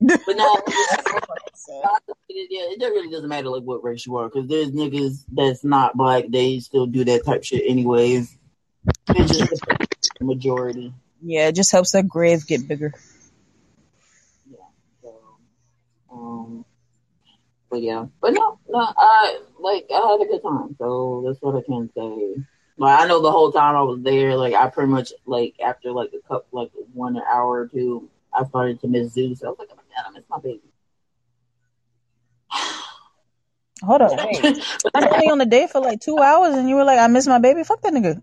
but 0.00 0.34
no, 0.34 0.54
yeah, 2.30 2.62
it 2.70 2.80
really 2.80 3.10
doesn't 3.10 3.28
matter 3.28 3.50
like 3.50 3.64
what 3.64 3.84
race 3.84 4.06
you 4.06 4.16
are 4.16 4.30
because 4.30 4.48
there's 4.48 4.70
niggas 4.70 5.26
that's 5.30 5.62
not 5.62 5.94
black. 5.94 6.24
They 6.30 6.58
still 6.60 6.86
do 6.86 7.04
that 7.04 7.26
type 7.26 7.44
shit 7.44 7.64
anyways. 7.68 8.34
It's 9.08 9.36
just 9.36 9.62
majority. 10.24 10.92
Yeah, 11.22 11.48
it 11.48 11.54
just 11.54 11.72
helps 11.72 11.92
that 11.92 12.08
grave 12.08 12.46
get 12.46 12.66
bigger. 12.66 12.92
Yeah. 14.50 14.58
So, 15.02 15.14
um. 16.12 16.64
But 17.70 17.82
yeah, 17.82 18.06
but 18.20 18.32
no, 18.32 18.58
no. 18.68 18.78
I 18.96 19.40
like 19.60 19.86
I 19.94 19.94
had 19.94 20.20
a 20.20 20.30
good 20.30 20.42
time, 20.42 20.74
so 20.78 21.22
that's 21.26 21.40
what 21.40 21.56
I 21.56 21.62
can 21.62 21.90
say. 21.94 22.42
Like 22.76 23.00
I 23.00 23.06
know 23.06 23.20
the 23.20 23.30
whole 23.30 23.52
time 23.52 23.76
I 23.76 23.82
was 23.82 24.00
there, 24.02 24.36
like 24.36 24.54
I 24.54 24.68
pretty 24.70 24.90
much 24.90 25.12
like 25.26 25.54
after 25.62 25.92
like 25.92 26.10
a 26.12 26.26
cup, 26.26 26.46
like 26.50 26.70
one 26.94 27.16
hour 27.18 27.60
or 27.60 27.68
two, 27.68 28.08
I 28.32 28.44
started 28.46 28.80
to 28.80 28.88
miss 28.88 29.12
Zeus. 29.12 29.44
I 29.44 29.48
was 29.48 29.58
like, 29.58 29.68
oh 29.70 29.76
my 29.76 29.82
god, 29.94 30.06
I 30.08 30.12
miss 30.12 30.24
my 30.28 30.40
baby. 30.40 30.62
Hold 33.84 34.02
on. 34.02 34.18
I 34.18 34.34
was 34.94 35.08
only 35.12 35.28
on 35.28 35.38
the 35.38 35.46
date 35.46 35.70
for 35.70 35.80
like 35.80 36.00
two 36.00 36.18
hours, 36.18 36.56
and 36.56 36.68
you 36.68 36.74
were 36.74 36.84
like, 36.84 36.98
"I 36.98 37.06
miss 37.06 37.26
my 37.26 37.38
baby." 37.38 37.62
Fuck 37.62 37.82
that 37.82 37.92
nigga. 37.92 38.20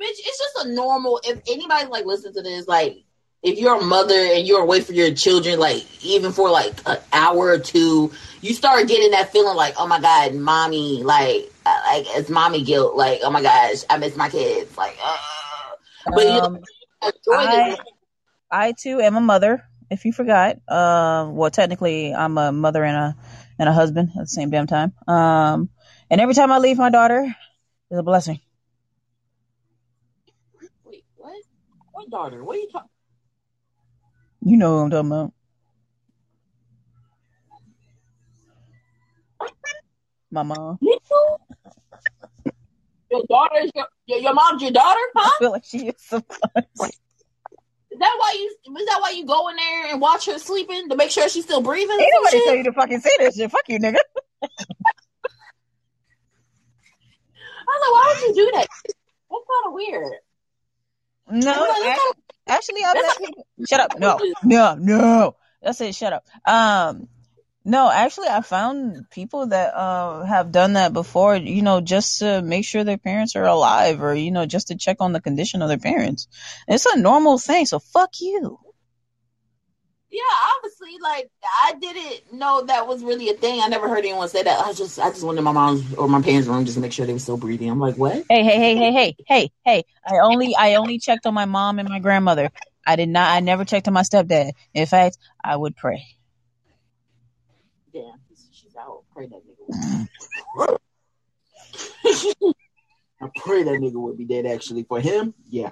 Bitch, 0.00 0.10
it's 0.10 0.38
just 0.38 0.66
a 0.66 0.72
normal. 0.72 1.20
If 1.24 1.40
anybody 1.48 1.86
like 1.86 2.04
listen 2.04 2.32
to 2.34 2.42
this, 2.42 2.68
like 2.68 3.04
if 3.42 3.58
you're 3.58 3.80
a 3.80 3.84
mother 3.84 4.14
and 4.14 4.46
you're 4.46 4.62
away 4.62 4.80
from 4.80 4.94
your 4.94 5.12
children, 5.12 5.58
like 5.58 5.84
even 6.04 6.32
for 6.32 6.50
like 6.50 6.74
an 6.86 6.98
hour 7.12 7.48
or 7.48 7.58
two, 7.58 8.12
you 8.40 8.54
start 8.54 8.86
getting 8.88 9.10
that 9.12 9.32
feeling 9.32 9.56
like, 9.56 9.74
oh 9.78 9.86
my 9.86 10.00
god, 10.00 10.34
mommy, 10.34 11.02
like, 11.02 11.50
uh, 11.66 11.80
like 11.86 12.06
it's 12.10 12.30
mommy 12.30 12.62
guilt. 12.62 12.96
Like, 12.96 13.20
oh 13.22 13.30
my 13.30 13.42
gosh, 13.42 13.84
I 13.90 13.98
miss 13.98 14.16
my 14.16 14.28
kids. 14.28 14.76
Like, 14.76 14.96
uh. 15.02 15.16
but 16.14 16.26
um, 16.26 16.58
you 17.02 17.10
know, 17.12 17.12
I, 17.32 17.76
I 18.50 18.72
too 18.72 19.00
am 19.00 19.16
a 19.16 19.20
mother. 19.20 19.64
If 19.90 20.04
you 20.04 20.12
forgot, 20.12 20.56
uh, 20.68 21.28
well, 21.30 21.50
technically, 21.50 22.14
I'm 22.14 22.36
a 22.38 22.52
mother 22.52 22.84
and 22.84 22.96
a 22.96 23.16
and 23.58 23.68
a 23.68 23.72
husband 23.72 24.10
at 24.14 24.20
the 24.20 24.26
same 24.26 24.50
damn 24.50 24.66
time. 24.66 24.92
Um, 25.06 25.70
and 26.10 26.20
every 26.20 26.34
time 26.34 26.52
I 26.52 26.58
leave 26.58 26.78
my 26.78 26.90
daughter, 26.90 27.34
is 27.90 27.98
a 27.98 28.02
blessing. 28.02 28.40
Wait, 30.84 31.04
what? 31.16 31.36
Daughter? 32.08 32.42
What 32.42 32.56
are 32.56 32.60
you 32.60 32.68
talking? 32.72 32.88
You 34.44 34.56
know 34.56 34.76
what 34.76 34.82
I'm 34.82 34.90
talking 34.90 35.06
about. 35.08 35.32
My 40.30 40.42
mom. 40.42 40.78
You 40.80 40.98
Your 43.10 43.22
daughter 43.28 43.60
is 43.62 43.70
your, 43.74 43.86
your, 44.06 44.18
your 44.20 44.34
mom's 44.34 44.62
your 44.62 44.70
daughter, 44.70 45.00
huh? 45.16 45.30
I 45.36 45.38
feel 45.38 45.52
like 45.52 45.64
she 45.64 45.88
is 45.88 45.94
sometimes. 45.98 46.66
Is 47.90 47.98
that 47.98 48.14
why 48.18 48.34
you 48.38 48.76
is 48.76 48.86
that 48.86 48.98
why 49.00 49.10
you 49.10 49.26
go 49.26 49.48
in 49.48 49.56
there 49.56 49.86
and 49.86 50.00
watch 50.00 50.26
her 50.26 50.38
sleeping 50.38 50.88
to 50.90 50.96
make 50.96 51.10
sure 51.10 51.28
she's 51.28 51.44
still 51.44 51.62
breathing? 51.62 51.98
Ain't 51.98 52.12
nobody 52.14 52.40
tell 52.44 52.54
you 52.54 52.64
to 52.64 52.72
fucking 52.72 53.00
say 53.00 53.10
that 53.18 53.34
shit. 53.34 53.50
Fuck 53.50 53.68
you, 53.68 53.78
nigga. 53.78 53.96
I 57.60 57.64
was 57.66 57.80
like, 57.82 57.92
why 57.92 58.14
would 58.14 58.28
you 58.28 58.34
do 58.34 58.50
that? 58.54 58.66
That's 59.30 59.44
kind 59.48 59.66
of 59.66 59.72
weird. 59.72 60.12
No, 61.30 61.76
actually, 62.46 62.82
I 62.84 62.92
let 62.94 63.18
people. 63.18 63.46
Shut 63.68 63.80
up. 63.80 63.98
No, 63.98 64.18
no, 64.42 64.74
no. 64.74 65.36
That's 65.62 65.80
it. 65.80 65.94
Shut 65.94 66.12
up. 66.12 66.24
Um, 66.46 67.08
no, 67.64 67.90
actually, 67.90 68.28
I 68.28 68.40
found 68.40 69.10
people 69.10 69.48
that 69.48 69.74
uh, 69.74 70.24
have 70.24 70.52
done 70.52 70.74
that 70.74 70.92
before, 70.92 71.36
you 71.36 71.60
know, 71.60 71.80
just 71.82 72.20
to 72.20 72.40
make 72.40 72.64
sure 72.64 72.82
their 72.82 72.96
parents 72.96 73.36
are 73.36 73.44
alive 73.44 74.02
or, 74.02 74.14
you 74.14 74.30
know, 74.30 74.46
just 74.46 74.68
to 74.68 74.76
check 74.76 74.98
on 75.00 75.12
the 75.12 75.20
condition 75.20 75.60
of 75.60 75.68
their 75.68 75.76
parents. 75.76 76.28
It's 76.66 76.86
a 76.86 76.98
normal 76.98 77.36
thing, 77.36 77.66
so 77.66 77.78
fuck 77.78 78.10
you. 78.20 78.58
Yeah, 80.10 80.22
obviously, 80.56 80.98
like 81.02 81.30
I 81.44 81.74
didn't 81.74 82.32
know 82.32 82.64
that 82.64 82.86
was 82.86 83.02
really 83.04 83.28
a 83.28 83.34
thing. 83.34 83.60
I 83.62 83.68
never 83.68 83.88
heard 83.88 83.98
anyone 83.98 84.28
say 84.28 84.42
that. 84.42 84.58
I 84.60 84.72
just, 84.72 84.98
I 84.98 85.10
just 85.10 85.22
went 85.22 85.36
to 85.36 85.42
my 85.42 85.52
mom's 85.52 85.94
or 85.94 86.08
my 86.08 86.22
parents' 86.22 86.48
room 86.48 86.64
just 86.64 86.76
to 86.76 86.80
make 86.80 86.92
sure 86.92 87.04
they 87.04 87.12
were 87.12 87.18
still 87.18 87.36
breathing. 87.36 87.70
I'm 87.70 87.78
like, 87.78 87.96
what? 87.96 88.24
Hey, 88.30 88.42
hey, 88.42 88.56
hey, 88.56 88.76
hey, 88.76 88.92
hey, 88.92 89.16
hey, 89.26 89.50
hey. 89.64 89.84
I 90.06 90.18
only 90.22 90.56
I 90.56 90.76
only 90.76 90.98
checked 90.98 91.26
on 91.26 91.34
my 91.34 91.44
mom 91.44 91.78
and 91.78 91.88
my 91.88 91.98
grandmother. 91.98 92.50
I 92.86 92.96
did 92.96 93.10
not 93.10 93.30
I 93.30 93.40
never 93.40 93.66
checked 93.66 93.86
on 93.86 93.94
my 93.94 94.02
stepdad. 94.02 94.52
In 94.72 94.86
fact, 94.86 95.18
I 95.44 95.56
would 95.56 95.76
pray. 95.76 96.02
Damn, 97.92 98.14
she's 98.50 98.76
out. 98.76 99.04
Pray 99.14 99.26
that 99.26 99.42
nigga. 99.44 100.08
Would. 100.54 100.78
Mm. 102.38 102.54
I 103.20 103.28
pray 103.36 103.62
that 103.64 103.74
nigga 103.74 103.94
would 103.94 104.16
be 104.16 104.24
dead. 104.24 104.46
Actually, 104.46 104.84
for 104.84 105.00
him, 105.00 105.34
yeah. 105.50 105.70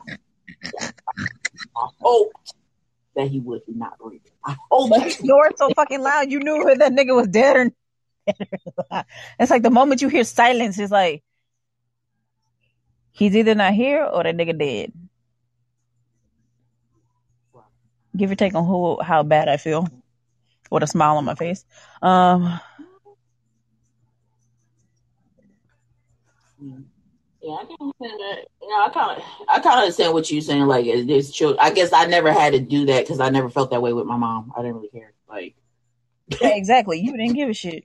I 0.78 1.88
hope 2.00 2.32
that 3.16 3.28
he 3.28 3.40
would 3.40 3.62
not 3.66 3.98
breathing. 3.98 4.32
I 4.44 4.56
hope. 4.70 4.90
But 4.90 5.20
you're 5.20 5.50
so 5.56 5.70
fucking 5.74 6.00
loud. 6.00 6.30
You 6.30 6.38
knew 6.38 6.74
that 6.76 6.92
nigga 6.92 7.16
was 7.16 7.28
dead 7.28 7.56
or. 7.56 7.70
it's 9.38 9.50
like 9.50 9.62
the 9.62 9.70
moment 9.70 10.02
you 10.02 10.08
hear 10.08 10.24
silence, 10.24 10.78
it's 10.78 10.92
like 10.92 11.22
he's 13.12 13.36
either 13.36 13.54
not 13.54 13.72
here 13.72 14.04
or 14.04 14.22
that 14.22 14.36
nigga 14.36 14.58
dead. 14.58 14.92
Give 18.16 18.30
or 18.30 18.34
take 18.34 18.54
on 18.54 18.66
who 18.66 19.00
how 19.02 19.22
bad 19.22 19.48
I 19.48 19.58
feel, 19.58 19.88
with 20.70 20.82
a 20.82 20.86
smile 20.86 21.16
on 21.18 21.24
my 21.24 21.34
face. 21.34 21.64
Um. 22.02 22.60
Yeah, 27.46 27.52
I 27.52 27.64
can 27.64 27.76
understand 27.80 28.20
that. 28.20 28.44
You 28.60 28.68
know, 28.68 28.84
I 28.84 28.88
kind 28.88 29.16
of, 29.16 29.24
I 29.48 29.60
kind 29.60 29.74
of 29.78 29.82
understand 29.82 30.12
what 30.12 30.28
you're 30.32 30.42
saying. 30.42 30.66
Like, 30.66 30.84
it's 30.84 31.30
children. 31.30 31.60
I 31.62 31.70
guess 31.70 31.92
I 31.92 32.06
never 32.06 32.32
had 32.32 32.54
to 32.54 32.58
do 32.58 32.86
that 32.86 33.04
because 33.04 33.20
I 33.20 33.28
never 33.28 33.48
felt 33.48 33.70
that 33.70 33.80
way 33.80 33.92
with 33.92 34.04
my 34.04 34.16
mom. 34.16 34.52
I 34.56 34.62
didn't 34.62 34.74
really 34.74 34.88
care. 34.88 35.12
Like, 35.28 35.54
yeah, 36.40 36.56
exactly. 36.56 36.98
You 36.98 37.16
didn't 37.16 37.34
give 37.34 37.48
a 37.48 37.54
shit. 37.54 37.84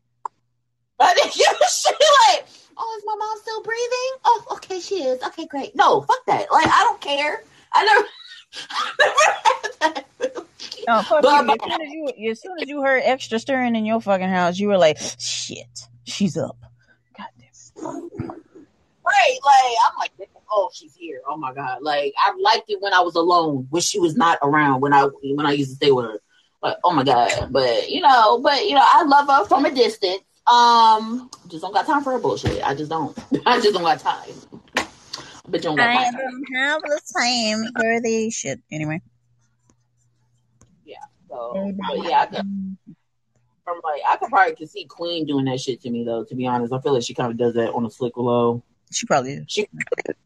I 1.00 1.14
didn't 1.14 1.36
give 1.36 1.46
a 1.46 1.70
shit. 1.70 1.96
Like, 2.30 2.48
oh, 2.76 2.96
is 2.98 3.04
my 3.06 3.16
mom 3.16 3.38
still 3.40 3.62
breathing? 3.62 4.12
Oh, 4.26 4.46
okay, 4.54 4.80
she 4.80 4.96
is. 5.04 5.22
Okay, 5.22 5.46
great. 5.46 5.76
No, 5.76 6.02
fuck 6.02 6.26
that. 6.26 6.52
Like, 6.52 6.68
I 6.68 6.84
don't 6.84 7.00
care. 7.00 7.44
I 7.72 7.86
never, 7.86 8.08
I 8.72 8.92
never 9.00 9.14
had 9.44 9.94
that. 9.94 10.46
No, 10.88 11.02
fuck 11.04 11.22
but, 11.22 11.46
you. 11.46 11.52
As 11.52 11.62
soon 11.62 11.82
as 11.82 11.92
you, 11.92 12.32
as 12.32 12.42
soon 12.42 12.58
as 12.64 12.68
you 12.68 12.82
heard 12.82 13.04
extra 13.06 13.38
stirring 13.38 13.76
in 13.76 13.86
your 13.86 14.02
fucking 14.02 14.28
house, 14.28 14.58
you 14.58 14.70
were 14.70 14.80
like, 14.80 14.98
shit, 15.20 15.82
she's 16.04 16.36
up. 16.36 16.58
God 17.16 17.28
damn 17.38 18.42
Right, 19.12 19.38
like 19.46 19.76
I'm 19.86 19.98
like, 20.00 20.30
oh, 20.52 20.70
she's 20.74 20.96
here. 20.96 21.22
Oh 21.28 21.38
my 21.38 21.54
god, 21.54 21.80
like 21.82 22.14
I 22.18 22.34
liked 22.40 22.70
it 22.70 22.82
when 22.82 22.94
I 22.94 23.02
was 23.02 23.16
alone, 23.16 23.68
when 23.70 23.82
she 23.82 24.00
was 24.00 24.16
not 24.16 24.40
around, 24.42 24.82
when 24.82 24.94
I 24.94 25.04
when 25.04 25.46
I 25.46 25.52
used 25.52 25.72
to 25.72 25.76
stay 25.76 25.92
with 25.92 26.06
her. 26.06 26.20
Like, 26.64 26.78
oh 26.84 26.94
my 26.94 27.04
god, 27.04 27.52
but 27.52 27.90
you 27.90 28.02
know, 28.02 28.40
but 28.40 28.68
you 28.68 28.76
know, 28.76 28.86
I 28.86 29.04
love 29.04 29.28
her 29.28 29.46
from 29.46 29.66
a 29.66 29.72
distance. 29.72 30.22
Um, 30.48 31.30
just 31.48 31.62
don't 31.62 31.74
got 31.74 31.86
time 31.86 32.04
for 32.04 32.12
her 32.12 32.20
bullshit. 32.20 32.64
I 32.64 32.76
just 32.76 32.90
don't. 32.90 33.18
I 33.46 33.60
just 33.60 33.74
don't 33.74 33.84
got 33.84 34.00
time. 34.00 34.30
But 35.48 35.62
don't 35.62 35.76
got 35.76 35.90
I 35.90 36.04
time. 36.04 36.14
don't 36.14 36.56
have 36.56 36.82
the 36.82 37.02
time 37.18 37.72
for 37.76 38.02
the 38.02 38.30
shit. 38.30 38.60
Anyway. 38.72 39.02
Yeah. 40.86 40.98
So, 41.28 41.74
but 41.88 42.04
yeah, 42.04 42.22
I 42.22 42.26
can, 42.28 42.78
I'm 43.68 43.82
like, 43.84 44.02
I 44.08 44.18
could 44.18 44.30
probably 44.30 44.66
see 44.66 44.86
Queen 44.86 45.26
doing 45.26 45.46
that 45.46 45.60
shit 45.60 45.82
to 45.82 45.90
me 45.90 46.04
though. 46.04 46.24
To 46.24 46.36
be 46.36 46.48
honest, 46.48 46.74
I 46.74 46.80
feel 46.80 46.94
like 46.94 47.04
she 47.04 47.14
kind 47.14 47.32
of 47.32 47.38
does 47.38 47.56
that 47.56 47.74
on 47.74 47.86
a 47.86 47.90
slick 47.90 48.18
low. 48.18 48.64
She 48.92 49.06
probably 49.06 49.34
is. 49.34 49.46
She 49.48 49.68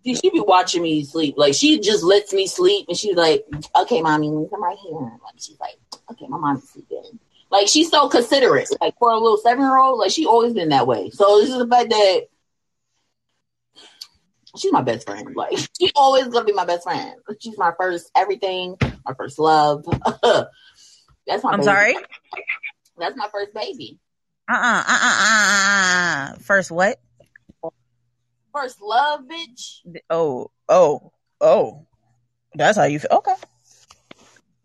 she 0.06 0.30
be 0.30 0.40
watching 0.40 0.84
me 0.84 1.04
sleep. 1.04 1.36
Like 1.38 1.54
she 1.54 1.80
just 1.80 2.04
lets 2.04 2.34
me 2.34 2.48
sleep, 2.48 2.88
and 2.88 2.98
she's 2.98 3.16
like, 3.16 3.46
"Okay, 3.76 4.02
mommy, 4.02 4.28
come 4.50 4.64
right 4.64 4.78
here." 4.78 5.00
Like 5.00 5.36
she's 5.40 5.60
like, 5.60 5.76
"Okay, 6.12 6.28
my 6.28 6.38
mom's 6.38 6.70
sleeping." 6.70 7.20
Like 7.52 7.68
she's 7.68 7.90
so 7.90 8.10
considerate. 8.10 8.70
Like 8.82 8.98
for 8.98 9.12
a 9.12 9.18
little 9.18 9.38
seven 9.38 9.64
year 9.64 9.78
old, 9.78 10.00
like 10.00 10.12
she 10.12 10.26
always 10.26 10.54
been 10.54 10.70
that 10.70 10.88
way. 10.88 11.10
So 11.12 11.40
this 11.40 11.50
is 11.50 11.58
the 11.58 11.68
fact 11.68 11.90
that 11.90 12.22
she's 14.58 14.72
my 14.72 14.82
best 14.82 15.08
friend. 15.08 15.36
Like 15.36 15.58
she 15.80 15.92
always 15.96 16.28
gonna 16.28 16.46
be 16.46 16.54
my 16.54 16.66
best 16.66 16.84
friend. 16.84 17.16
She's 17.40 17.58
my 17.58 17.72
first 17.80 18.10
everything, 18.16 18.78
my 19.06 19.14
first 19.18 19.38
love. 19.40 19.86
That's 21.28 21.44
my. 21.44 21.52
I'm 21.52 21.60
baby. 21.60 21.64
sorry. 21.64 21.96
That's 22.98 23.16
my 23.16 23.28
first 23.32 23.54
baby. 23.54 24.00
Uh 24.48 24.54
uh 24.54 24.84
uh 24.88 25.00
uh 25.00 26.34
uh. 26.34 26.36
First 26.40 26.72
what? 26.72 27.00
First 28.56 28.82
love, 28.82 29.22
bitch. 29.30 29.82
Oh, 30.10 30.50
oh, 30.70 31.12
oh. 31.42 31.86
That's 32.54 32.78
how 32.78 32.86
you 32.86 33.00
feel. 33.00 33.10
Okay. 33.12 33.34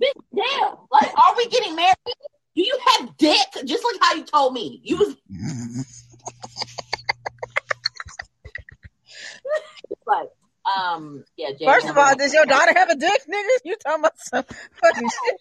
Bitch, 0.01 0.13
damn. 0.33 0.77
Like, 0.93 1.11
are 1.19 1.35
we 1.37 1.49
getting 1.49 1.75
married? 1.75 1.97
Do 2.55 2.63
you 2.63 2.79
have 2.87 3.17
dick? 3.17 3.49
Just 3.65 3.85
like 3.85 3.97
how 4.01 4.15
you 4.15 4.23
told 4.25 4.55
me. 4.55 4.81
You 4.85 4.97
was 4.97 5.17
like, 10.07 10.29
um, 10.79 11.25
yeah. 11.37 11.51
Jay, 11.59 11.65
First 11.65 11.89
of 11.89 11.99
all, 11.99 12.15
does 12.15 12.33
your 12.33 12.47
daughter 12.47 12.73
have 12.77 12.91
a 12.91 12.97
dick, 12.97 13.23
nigga? 13.29 13.49
You 13.65 13.75
talking 13.85 14.03
about 14.03 14.19
some 14.19 14.45
fucking 14.45 15.09
shit? 15.09 15.41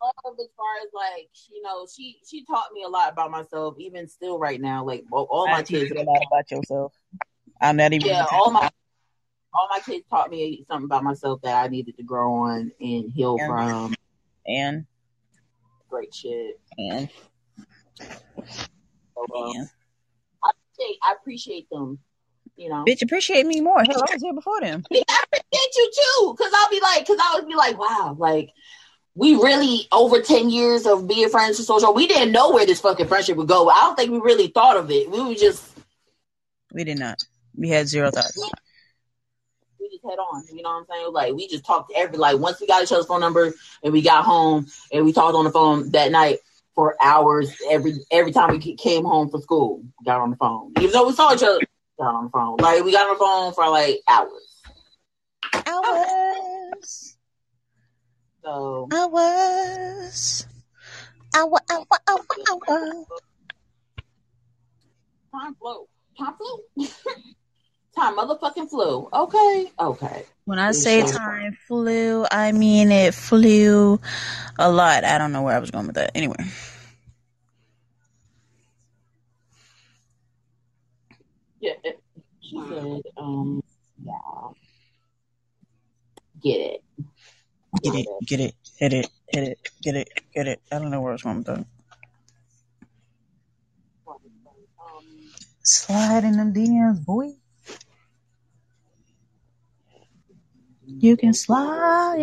love 0.00 0.36
as 0.40 0.48
far 0.56 0.76
as 0.84 0.88
like 0.94 1.28
you 1.50 1.62
know 1.62 1.86
she 1.92 2.18
she 2.28 2.44
taught 2.44 2.72
me 2.72 2.84
a 2.84 2.88
lot 2.88 3.12
about 3.12 3.32
myself 3.32 3.74
even 3.78 4.06
still 4.06 4.38
right 4.38 4.60
now 4.60 4.84
like 4.84 5.04
all, 5.10 5.26
all 5.30 5.48
my 5.48 5.62
kids 5.62 5.90
a 5.90 6.02
lot 6.04 6.22
about 6.30 6.48
yourself 6.50 6.92
I'm 7.60 7.76
not 7.76 7.92
even. 7.92 8.08
Yeah, 8.08 8.26
all 8.32 8.50
my 8.50 8.70
all 9.54 9.68
my 9.70 9.80
kids 9.80 10.04
taught 10.08 10.30
me 10.30 10.64
something 10.68 10.84
about 10.84 11.04
myself 11.04 11.40
that 11.42 11.64
I 11.64 11.68
needed 11.68 11.96
to 11.96 12.02
grow 12.02 12.32
on 12.32 12.72
and 12.80 13.10
heal 13.10 13.36
and, 13.40 13.48
from. 13.48 13.94
And 14.46 14.86
great 15.88 16.14
shit. 16.14 16.60
And, 16.76 17.08
so, 17.98 19.26
um, 19.34 19.56
and. 19.56 19.68
I 20.44 20.50
appreciate, 20.50 20.98
I 21.02 21.14
appreciate 21.20 21.70
them. 21.70 21.98
You 22.56 22.68
know, 22.70 22.84
bitch, 22.88 23.02
appreciate 23.02 23.46
me 23.46 23.60
more. 23.60 23.82
Hell, 23.84 24.02
I 24.08 24.14
was 24.14 24.22
here 24.22 24.34
before 24.34 24.60
them. 24.60 24.82
Yeah, 24.90 25.02
I 25.08 25.22
appreciate 25.26 25.76
you 25.76 25.90
too, 25.94 26.34
because 26.36 26.52
I'll 26.54 26.70
be 26.70 26.80
like, 26.80 27.00
because 27.00 27.18
I 27.22 27.36
would 27.36 27.48
be 27.48 27.54
like, 27.54 27.78
wow, 27.78 28.16
like 28.18 28.50
we 29.14 29.34
really 29.34 29.86
over 29.90 30.20
10 30.20 30.50
years 30.50 30.86
of 30.86 31.08
being 31.08 31.28
friends 31.28 31.56
for 31.56 31.64
social 31.64 31.92
we 31.92 32.06
didn't 32.06 32.30
know 32.30 32.52
where 32.52 32.64
this 32.64 32.80
fucking 32.80 33.08
friendship 33.08 33.36
would 33.36 33.48
go 33.48 33.68
i 33.68 33.80
don't 33.80 33.96
think 33.96 34.12
we 34.12 34.18
really 34.18 34.46
thought 34.46 34.76
of 34.76 34.90
it 34.92 35.10
we 35.10 35.20
were 35.20 35.34
just 35.34 35.76
we 36.72 36.84
did 36.84 36.98
not 36.98 37.18
we 37.58 37.68
had 37.68 37.88
zero 37.88 38.10
thoughts. 38.10 38.38
We 39.80 39.88
just 39.90 40.04
head 40.04 40.18
on. 40.18 40.44
You 40.52 40.62
know 40.62 40.70
what 40.70 40.78
I'm 40.80 40.86
saying? 40.88 41.12
Like 41.12 41.34
we 41.34 41.48
just 41.48 41.64
talked 41.64 41.92
every 41.94 42.16
like 42.16 42.38
once 42.38 42.60
we 42.60 42.66
got 42.66 42.82
each 42.82 42.92
other's 42.92 43.06
phone 43.06 43.20
number 43.20 43.52
and 43.82 43.92
we 43.92 44.00
got 44.00 44.24
home 44.24 44.66
and 44.92 45.04
we 45.04 45.12
talked 45.12 45.34
on 45.34 45.44
the 45.44 45.50
phone 45.50 45.90
that 45.90 46.10
night 46.10 46.38
for 46.74 46.96
hours 47.02 47.52
every 47.68 47.94
every 48.10 48.32
time 48.32 48.50
we 48.50 48.74
came 48.76 49.04
home 49.04 49.28
from 49.28 49.42
school. 49.42 49.82
Got 50.04 50.20
on 50.20 50.30
the 50.30 50.36
phone. 50.36 50.72
Even 50.78 50.92
though 50.92 51.06
we 51.06 51.12
saw 51.12 51.34
each 51.34 51.42
other, 51.42 51.60
got 51.98 52.14
on 52.14 52.24
the 52.24 52.30
phone. 52.30 52.56
Like 52.58 52.84
we 52.84 52.92
got 52.92 53.08
on 53.08 53.14
the 53.14 53.18
phone 53.18 53.52
for 53.54 53.68
like 53.68 54.00
hours. 54.08 54.62
Hours. 55.66 57.16
So 58.44 58.88
hours. 58.92 60.46
Hour, 61.36 61.58
hour, 61.70 61.86
hour, 62.08 62.18
hour. 62.48 63.04
Time 65.32 65.54
flew. 65.56 65.86
Time 66.18 66.34
flew. 66.36 66.86
time 67.98 68.16
motherfucking 68.16 68.70
flew. 68.70 69.08
Okay, 69.12 69.72
okay. 69.78 70.24
When 70.44 70.58
I 70.58 70.72
say 70.72 71.02
time 71.02 71.56
flew, 71.66 72.26
I 72.30 72.52
mean 72.52 72.90
it 72.90 73.14
flew 73.14 74.00
a 74.58 74.70
lot. 74.70 75.04
I 75.04 75.18
don't 75.18 75.32
know 75.32 75.42
where 75.42 75.56
I 75.56 75.58
was 75.58 75.70
going 75.70 75.86
with 75.86 75.96
that. 75.96 76.12
Anyway. 76.14 76.36
Yeah, 81.60 81.72
she 82.40 82.56
said, 82.68 83.02
um, 83.16 83.62
yeah. 84.02 84.14
Get 86.40 86.60
it. 86.60 86.84
Get 87.82 87.94
it, 87.94 88.06
get 88.26 88.40
it, 88.40 88.54
hit 88.78 88.92
it, 88.92 89.08
hit 89.28 89.42
it, 89.48 89.58
get 89.82 89.94
it, 89.96 90.08
get 90.32 90.46
it. 90.46 90.60
I 90.72 90.78
don't 90.78 90.90
know 90.90 91.00
where 91.00 91.10
I 91.10 91.14
was 91.14 91.22
going 91.22 91.38
with 91.38 91.46
that. 91.46 91.66
Slide 95.62 96.24
in 96.24 96.38
them 96.38 96.54
DMs, 96.54 97.04
boy. 97.04 97.37
You 100.88 101.16
can 101.16 101.34
slide. 101.34 102.16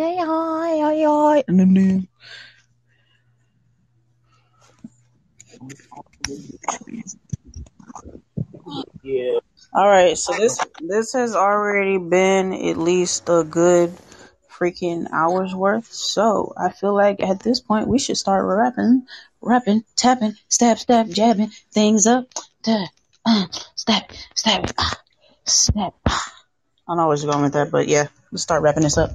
Yeah. 9.03 9.39
All 9.73 9.87
right, 9.87 10.17
so 10.17 10.33
this 10.33 10.59
this 10.79 11.13
has 11.13 11.35
already 11.35 11.97
been 11.97 12.53
at 12.53 12.77
least 12.77 13.29
a 13.29 13.43
good 13.43 13.93
freaking 14.49 15.07
hours 15.11 15.53
worth. 15.53 15.91
So 15.91 16.53
I 16.57 16.71
feel 16.71 16.95
like 16.95 17.21
at 17.21 17.41
this 17.41 17.59
point 17.59 17.87
we 17.87 17.99
should 17.99 18.17
start 18.17 18.45
rapping, 18.45 19.05
rapping, 19.41 19.83
tapping, 19.95 20.35
stab, 20.49 20.79
stab, 20.79 21.09
jabbing 21.09 21.51
things 21.71 22.07
up. 22.07 22.27
Duh 22.63 22.85
uh, 23.25 23.45
step, 23.75 24.11
step, 24.35 24.71
uh, 24.77 24.95
step. 25.45 25.93
I 26.05 26.19
don't 26.87 26.97
know 26.97 27.07
where 27.07 27.17
going 27.17 27.41
with 27.41 27.53
that, 27.53 27.71
but 27.71 27.87
yeah, 27.87 28.07
Let's 28.35 28.43
start 28.43 28.63
wrapping 28.63 28.83
this 28.83 28.97
up. 28.97 29.11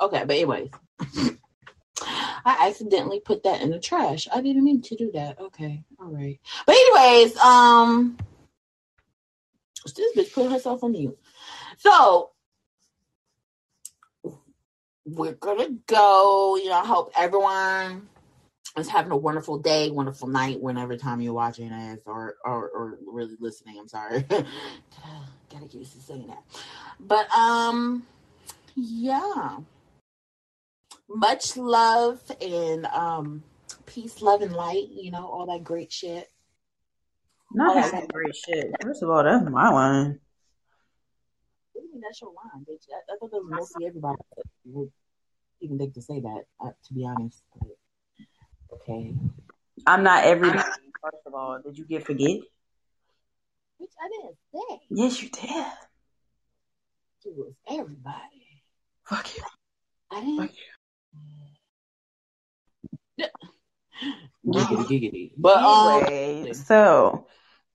Okay, 0.00 0.24
but 0.24 0.30
anyways, 0.30 0.70
I 2.00 2.68
accidentally 2.68 3.18
put 3.18 3.42
that 3.42 3.60
in 3.60 3.70
the 3.70 3.80
trash. 3.80 4.28
I 4.32 4.40
didn't 4.40 4.62
mean 4.62 4.82
to 4.82 4.94
do 4.94 5.10
that. 5.14 5.40
Okay, 5.40 5.82
all 5.98 6.14
right. 6.14 6.38
But 6.64 6.76
anyways, 6.76 7.36
um, 7.38 8.16
this 9.84 10.16
bitch 10.16 10.32
putting 10.32 10.52
herself 10.52 10.84
on 10.84 10.92
mute. 10.92 11.18
So 11.78 12.30
we're 15.04 15.32
gonna 15.32 15.70
go. 15.88 16.54
You 16.54 16.68
know, 16.68 16.80
I 16.80 16.86
hope 16.86 17.10
everyone 17.16 18.08
is 18.76 18.88
having 18.88 19.12
a 19.12 19.16
wonderful 19.16 19.58
day, 19.58 19.90
wonderful 19.90 20.28
night, 20.28 20.60
whenever 20.60 20.96
time 20.96 21.20
you're 21.20 21.32
watching 21.32 21.70
this 21.70 22.00
or 22.06 22.36
or, 22.44 22.68
or 22.68 22.98
really 23.06 23.36
listening. 23.40 23.78
I'm 23.78 23.88
sorry. 23.88 24.22
Gotta 24.28 24.46
get 25.66 25.74
used 25.74 25.92
to 25.94 26.00
saying 26.00 26.26
that. 26.28 26.42
But 26.98 27.30
um, 27.30 28.06
yeah 28.74 29.58
much 31.08 31.56
love 31.56 32.20
and 32.40 32.86
um 32.86 33.42
peace, 33.86 34.22
love, 34.22 34.42
and 34.42 34.52
light. 34.52 34.88
You 34.90 35.10
know, 35.10 35.26
all 35.26 35.46
that 35.46 35.64
great 35.64 35.92
shit. 35.92 36.30
Not 37.52 37.76
all 37.76 37.90
that 37.90 38.08
great 38.08 38.34
shit. 38.34 38.66
First 38.82 39.02
of 39.02 39.10
all, 39.10 39.22
that's 39.22 39.48
my 39.48 39.70
line. 39.70 40.18
What 41.72 41.82
do 41.82 41.86
you 41.86 41.92
mean 41.92 42.00
that's 42.02 42.20
your 42.20 42.30
line, 42.30 42.64
bitch? 42.68 42.84
I, 42.90 43.12
I 43.12 43.16
thought 43.18 43.30
that 43.30 43.44
was 43.44 43.50
mostly 43.50 43.86
everybody 43.86 44.16
would 44.64 44.90
even 45.60 45.78
think 45.78 45.94
to 45.94 46.02
say 46.02 46.20
that. 46.20 46.42
Uh, 46.60 46.70
to 46.86 46.94
be 46.94 47.06
honest. 47.06 47.42
But, 48.86 48.92
okay. 48.92 49.14
I'm 49.86 50.02
not 50.02 50.24
everybody. 50.24 50.62
First 51.02 51.26
of 51.26 51.34
all, 51.34 51.58
did 51.62 51.78
you 51.78 51.84
get 51.84 52.04
forget? 52.06 52.40
Which 53.78 53.90
I 54.00 54.08
didn't 54.08 54.36
say. 54.52 54.80
Yes, 54.90 55.22
you 55.22 55.28
did. 55.28 55.66
It 57.26 57.36
was 57.36 57.52
everybody. 57.68 58.62
Fuck 59.04 59.36
you. 59.36 59.42
I 60.10 60.20
didn't. 60.20 60.38
Fuck 60.38 60.50
you. 63.18 63.26
Giggity, 64.46 64.86
giggity. 64.86 65.32
But 65.38 65.58
um, 65.58 66.04
anyway, 66.04 66.52
so 66.52 67.26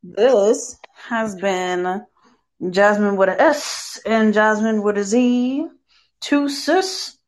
this 0.04 0.78
has 0.94 1.36
been 1.36 2.06
Jasmine 2.70 3.16
with 3.16 3.30
a 3.30 3.42
S 3.42 4.00
and 4.06 4.34
Jasmine 4.34 4.84
with 4.84 4.98
a 4.98 5.04
Z, 5.04 5.68
two 6.22 6.50
sis 6.50 7.19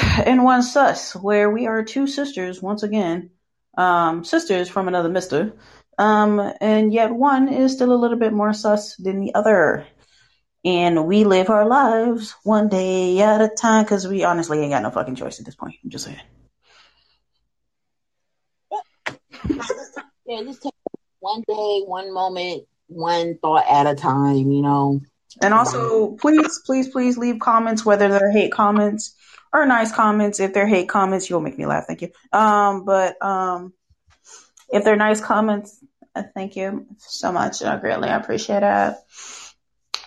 and 0.26 0.44
one 0.44 0.62
sus, 0.62 1.14
where 1.14 1.50
we 1.50 1.66
are 1.66 1.82
two 1.82 2.06
sisters 2.06 2.62
once 2.62 2.82
again, 2.82 3.30
um, 3.76 4.24
sisters 4.24 4.68
from 4.68 4.88
another 4.88 5.08
Mister, 5.08 5.52
um, 5.98 6.40
and 6.60 6.92
yet 6.92 7.12
one 7.12 7.48
is 7.48 7.72
still 7.72 7.92
a 7.92 7.96
little 8.00 8.18
bit 8.18 8.32
more 8.32 8.52
sus 8.52 8.96
than 8.96 9.20
the 9.20 9.34
other. 9.34 9.86
And 10.62 11.06
we 11.06 11.24
live 11.24 11.48
our 11.48 11.66
lives 11.66 12.34
one 12.42 12.68
day 12.68 13.20
at 13.22 13.40
a 13.40 13.48
time 13.48 13.84
because 13.84 14.06
we 14.06 14.24
honestly 14.24 14.60
ain't 14.60 14.72
got 14.72 14.82
no 14.82 14.90
fucking 14.90 15.14
choice 15.14 15.40
at 15.40 15.46
this 15.46 15.54
point. 15.54 15.74
I'm 15.82 15.90
just 15.90 16.04
saying. 16.04 16.20
yeah, 20.26 20.42
just 20.42 20.62
take 20.62 20.74
one 21.20 21.42
day, 21.48 21.82
one 21.86 22.12
moment, 22.12 22.64
one 22.88 23.38
thought 23.38 23.64
at 23.70 23.86
a 23.86 23.94
time, 23.94 24.50
you 24.50 24.60
know. 24.60 25.00
And 25.40 25.54
also, 25.54 26.16
please, 26.16 26.60
please, 26.66 26.88
please 26.88 27.16
leave 27.16 27.38
comments, 27.38 27.84
whether 27.86 28.08
they're 28.08 28.32
hate 28.32 28.52
comments 28.52 29.14
or 29.52 29.66
nice 29.66 29.92
comments. 29.92 30.40
If 30.40 30.52
they're 30.52 30.66
hate 30.66 30.88
comments, 30.88 31.28
you'll 31.28 31.40
make 31.40 31.58
me 31.58 31.66
laugh. 31.66 31.86
Thank 31.86 32.02
you. 32.02 32.10
Um, 32.32 32.84
but 32.84 33.20
um, 33.24 33.72
if 34.68 34.84
they're 34.84 34.96
nice 34.96 35.20
comments, 35.20 35.82
uh, 36.14 36.22
thank 36.34 36.56
you 36.56 36.86
so 36.98 37.32
much. 37.32 37.62
I 37.62 37.76
greatly 37.78 38.08
appreciate 38.08 38.62
it. 38.62 38.96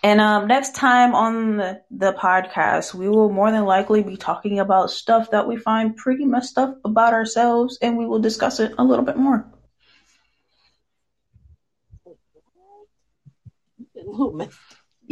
And 0.03 0.19
um, 0.19 0.47
next 0.47 0.75
time 0.75 1.15
on 1.15 1.57
the, 1.57 1.81
the 1.89 2.11
podcast, 2.11 2.93
we 2.93 3.07
will 3.07 3.29
more 3.29 3.51
than 3.51 3.63
likely 3.63 4.03
be 4.03 4.17
talking 4.17 4.59
about 4.59 4.91
stuff 4.91 5.31
that 5.31 5.47
we 5.47 5.55
find 5.55 5.95
pretty 5.95 6.25
messed 6.25 6.57
up 6.57 6.77
about 6.83 7.13
ourselves, 7.13 7.77
and 7.81 7.97
we 7.97 8.05
will 8.05 8.19
discuss 8.19 8.59
it 8.59 8.73
a 8.77 8.83
little 8.83 9.05
bit 9.05 9.15
more. 9.15 9.49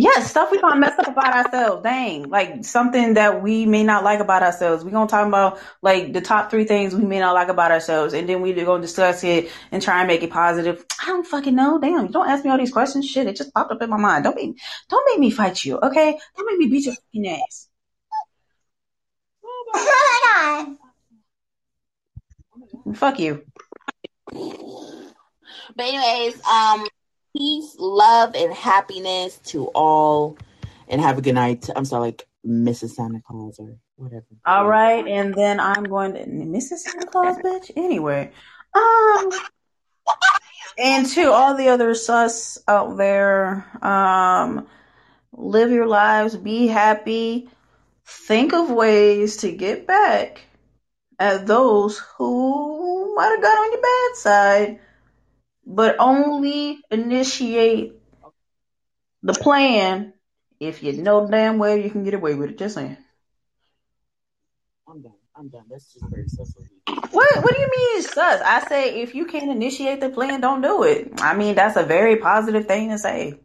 Yeah, 0.02 0.24
stuff 0.24 0.50
we 0.50 0.60
gonna 0.60 0.80
mess 0.80 0.98
up 0.98 1.10
about 1.10 1.32
ourselves. 1.32 1.84
Dang, 1.84 2.28
like 2.28 2.66
something 2.66 3.14
that 3.14 3.44
we 3.44 3.68
may 3.68 3.84
not 3.84 4.04
like 4.04 4.20
about 4.20 4.42
ourselves. 4.42 4.84
We're 4.84 4.90
gonna 4.90 5.08
talk 5.08 5.28
about 5.28 5.60
like 5.84 6.12
the 6.12 6.22
top 6.22 6.50
three 6.50 6.64
things 6.66 6.96
we 6.96 7.06
may 7.06 7.20
not 7.20 7.36
like 7.36 7.50
about 7.50 7.70
ourselves, 7.70 8.16
and 8.16 8.28
then 8.28 8.42
we're 8.42 8.66
gonna 8.66 8.82
discuss 8.82 9.24
it 9.24 9.52
and 9.72 9.80
try 9.80 10.00
and 10.00 10.08
make 10.08 10.24
it 10.24 10.32
positive. 10.32 10.84
I 11.04 11.06
don't 11.06 11.28
fucking 11.28 11.54
know. 11.54 11.80
Damn, 11.80 12.08
you 12.08 12.12
don't 12.12 12.28
ask 12.28 12.44
me 12.44 12.50
all 12.50 12.58
these 12.58 12.72
questions. 12.72 13.08
Shit, 13.08 13.28
it 13.28 13.36
just 13.36 13.54
popped 13.54 13.72
up 13.72 13.80
in 13.84 13.92
my 13.92 13.98
mind. 13.98 14.24
Don't 14.24 14.36
be, 14.36 14.56
don't 14.90 15.08
make 15.12 15.20
me 15.20 15.30
fight 15.30 15.64
you, 15.64 15.78
okay? 15.78 16.18
Don't 16.36 16.48
make 16.48 16.58
me 16.58 16.66
beat 16.66 16.86
your 16.88 16.96
fucking 16.96 17.28
ass. 17.28 17.70
Oh 19.46 19.66
my 19.72 20.76
god. 22.86 22.96
Fuck 22.98 23.20
you. 23.20 23.44
But 25.76 25.86
anyways, 25.86 26.44
um 26.48 26.88
peace, 27.36 27.76
love, 27.78 28.36
and 28.36 28.54
happiness 28.54 29.38
to 29.46 29.68
all. 29.68 30.38
And 30.88 31.00
have 31.00 31.18
a 31.18 31.22
good 31.22 31.36
night. 31.36 31.70
I'm 31.76 31.86
sorry, 31.86 32.08
like 32.08 32.28
Mrs. 32.46 32.92
Santa 32.92 33.22
Claus 33.26 33.60
or 33.60 33.78
whatever. 33.96 34.26
All 34.46 34.68
right, 34.68 35.08
and 35.08 35.34
then 35.34 35.60
I'm 35.60 35.84
going 35.84 36.14
to 36.14 36.26
Mrs. 36.26 36.80
Santa 36.80 37.06
Claus, 37.06 37.38
bitch. 37.38 37.72
Anyway, 37.78 38.32
um, 38.74 39.30
and 40.78 41.06
to 41.08 41.32
all 41.32 41.56
the 41.56 41.70
other 41.70 41.94
sus 41.94 42.58
out 42.68 42.98
there, 42.98 43.66
um, 43.84 44.68
live 45.32 45.72
your 45.72 45.88
lives, 45.88 46.36
be 46.36 46.68
happy, 46.68 47.50
think 48.06 48.54
of 48.54 48.70
ways 48.70 49.38
to 49.38 49.52
get 49.52 49.88
back 49.88 50.42
at 51.20 51.46
those 51.46 52.00
who 52.18 53.16
might 53.16 53.30
have 53.30 53.42
got 53.42 53.58
on 53.58 53.72
your 53.72 53.82
bad 53.82 54.16
side 54.16 54.80
but 55.66 55.96
only 56.00 56.80
initiate 56.90 57.94
the 59.24 59.34
plan 59.34 60.14
if 60.60 60.84
you 60.84 60.94
know 60.94 61.28
damn 61.28 61.58
well 61.58 61.76
you 61.76 61.90
can 61.90 62.04
get 62.04 62.14
away 62.14 62.36
with 62.36 62.52
it. 62.52 62.58
Just 62.58 62.76
saying. 62.76 62.98
I'm 64.88 65.02
done. 65.02 65.14
I'm 65.36 65.50
done. 65.50 65.64
That's 65.70 65.94
just 65.94 66.06
very 66.10 66.28
sus. 66.28 66.54
What 67.12 67.44
What 67.44 67.56
do 67.56 67.62
you 67.62 67.70
mean 67.76 68.02
sus? 68.04 68.42
I 68.44 68.66
say 68.68 69.02
if 69.02 69.16
you 69.16 69.26
can't 69.26 69.50
initiate 69.50 70.02
the 70.02 70.10
plan, 70.10 70.42
don't 70.42 70.62
do 70.62 70.84
it. 70.84 71.14
I 71.22 71.36
mean 71.36 71.56
that's 71.56 71.78
a 71.78 71.84
very 71.84 72.18
positive 72.18 72.68
thing 72.68 72.90
to 72.90 72.98
say. 72.98 73.40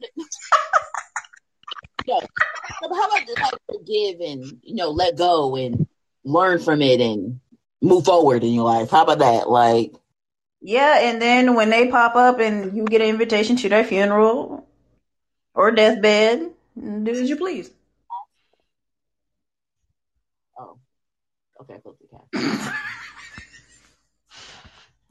Yo, 2.06 2.18
how 2.18 2.86
about 2.88 3.26
just 3.26 3.40
like 3.40 3.54
forgive 3.70 4.20
and 4.20 4.44
you 4.62 4.74
know 4.74 4.90
let 4.90 5.16
go 5.16 5.56
and 5.56 5.86
learn 6.24 6.58
from 6.58 6.82
it 6.82 7.00
and 7.00 7.40
move 7.82 8.04
forward 8.04 8.44
in 8.44 8.54
your 8.54 8.64
life. 8.64 8.90
How 8.90 9.02
about 9.02 9.18
that? 9.18 9.50
Like, 9.50 9.92
yeah, 10.62 11.00
and 11.00 11.20
then 11.20 11.54
when 11.54 11.70
they 11.70 11.88
pop 11.90 12.14
up 12.14 12.38
and 12.38 12.76
you 12.76 12.84
get 12.84 13.00
an 13.00 13.08
invitation 13.08 13.56
to 13.56 13.68
their 13.68 13.84
funeral 13.84 14.66
or 15.54 15.72
deathbed, 15.72 16.52
do 16.76 17.10
as 17.10 17.28
you 17.28 17.36
please. 17.36 17.70
Oh, 20.58 20.78
okay, 21.60 21.78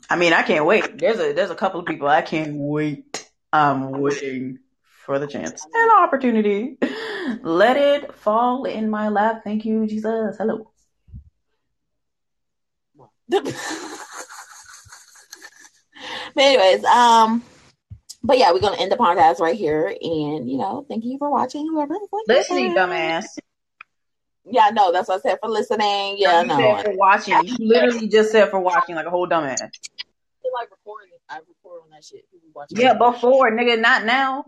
I 0.09 0.15
mean, 0.17 0.33
I 0.33 0.41
can't 0.41 0.65
wait. 0.65 0.97
There's 0.97 1.19
a 1.19 1.33
there's 1.33 1.51
a 1.51 1.55
couple 1.55 1.81
of 1.81 1.85
people 1.85 2.07
I 2.07 2.21
can't 2.21 2.55
wait. 2.55 3.29
I'm 3.51 3.91
waiting 3.91 4.59
for 5.05 5.19
the 5.19 5.27
chance 5.27 5.67
and 5.73 5.91
opportunity. 5.99 6.77
Let 7.41 7.75
it 7.75 8.15
fall 8.15 8.63
in 8.63 8.89
my 8.89 9.09
lap. 9.09 9.41
Thank 9.43 9.65
you, 9.65 9.85
Jesus. 9.85 10.37
Hello. 10.37 10.70
But 16.35 16.37
anyways, 16.37 16.83
um, 16.85 17.43
but 18.23 18.37
yeah, 18.37 18.51
we're 18.51 18.59
gonna 18.59 18.77
end 18.77 18.91
the 18.91 18.97
podcast 18.97 19.39
right 19.39 19.55
here, 19.55 19.87
and 19.87 20.49
you 20.49 20.57
know, 20.57 20.85
thank 20.87 21.05
you 21.05 21.17
for 21.17 21.31
watching. 21.31 21.67
Whoever 21.67 21.95
listening, 22.27 22.75
dumbass. 22.75 23.25
Yeah, 24.45 24.69
no, 24.73 24.91
that's 24.91 25.07
what 25.07 25.19
I 25.19 25.29
said 25.29 25.37
for 25.41 25.49
listening. 25.49 26.15
Yeah, 26.17 26.41
no, 26.43 26.57
no. 26.57 26.83
for 26.83 26.95
watching. 26.95 27.35
You 27.43 27.57
literally 27.59 28.07
just 28.07 28.31
said 28.31 28.49
for 28.49 28.59
watching, 28.59 28.95
like 28.95 29.05
a 29.05 29.09
whole 29.09 29.27
dumbass. 29.27 29.61
Like 30.53 30.69
recording. 30.69 31.11
I 31.29 31.37
record 31.37 31.81
on 31.83 31.91
that 31.91 32.03
shit. 32.03 32.25
Yeah, 32.71 32.95
before, 32.95 33.51
nigga, 33.51 33.79
not 33.79 34.03
now. 34.03 34.45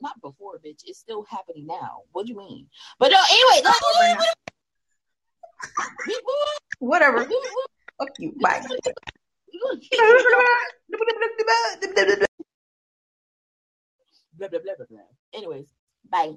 Not 0.00 0.20
before, 0.20 0.58
bitch. 0.58 0.82
It's 0.84 0.98
still 0.98 1.22
happening 1.22 1.66
now. 1.66 2.00
What 2.12 2.26
do 2.26 2.32
you 2.32 2.38
mean? 2.38 2.66
But 2.98 3.12
no, 3.12 3.18
anyway, 3.30 3.70
Whatever. 6.78 7.26
Fuck 7.98 8.10
you. 8.18 8.32
Bye. 8.40 8.60
blah, 14.36 14.48
blah, 14.48 14.58
blah, 14.60 14.74
blah, 14.76 14.86
blah. 14.90 15.00
Anyways, 15.32 15.66
bye. 16.10 16.34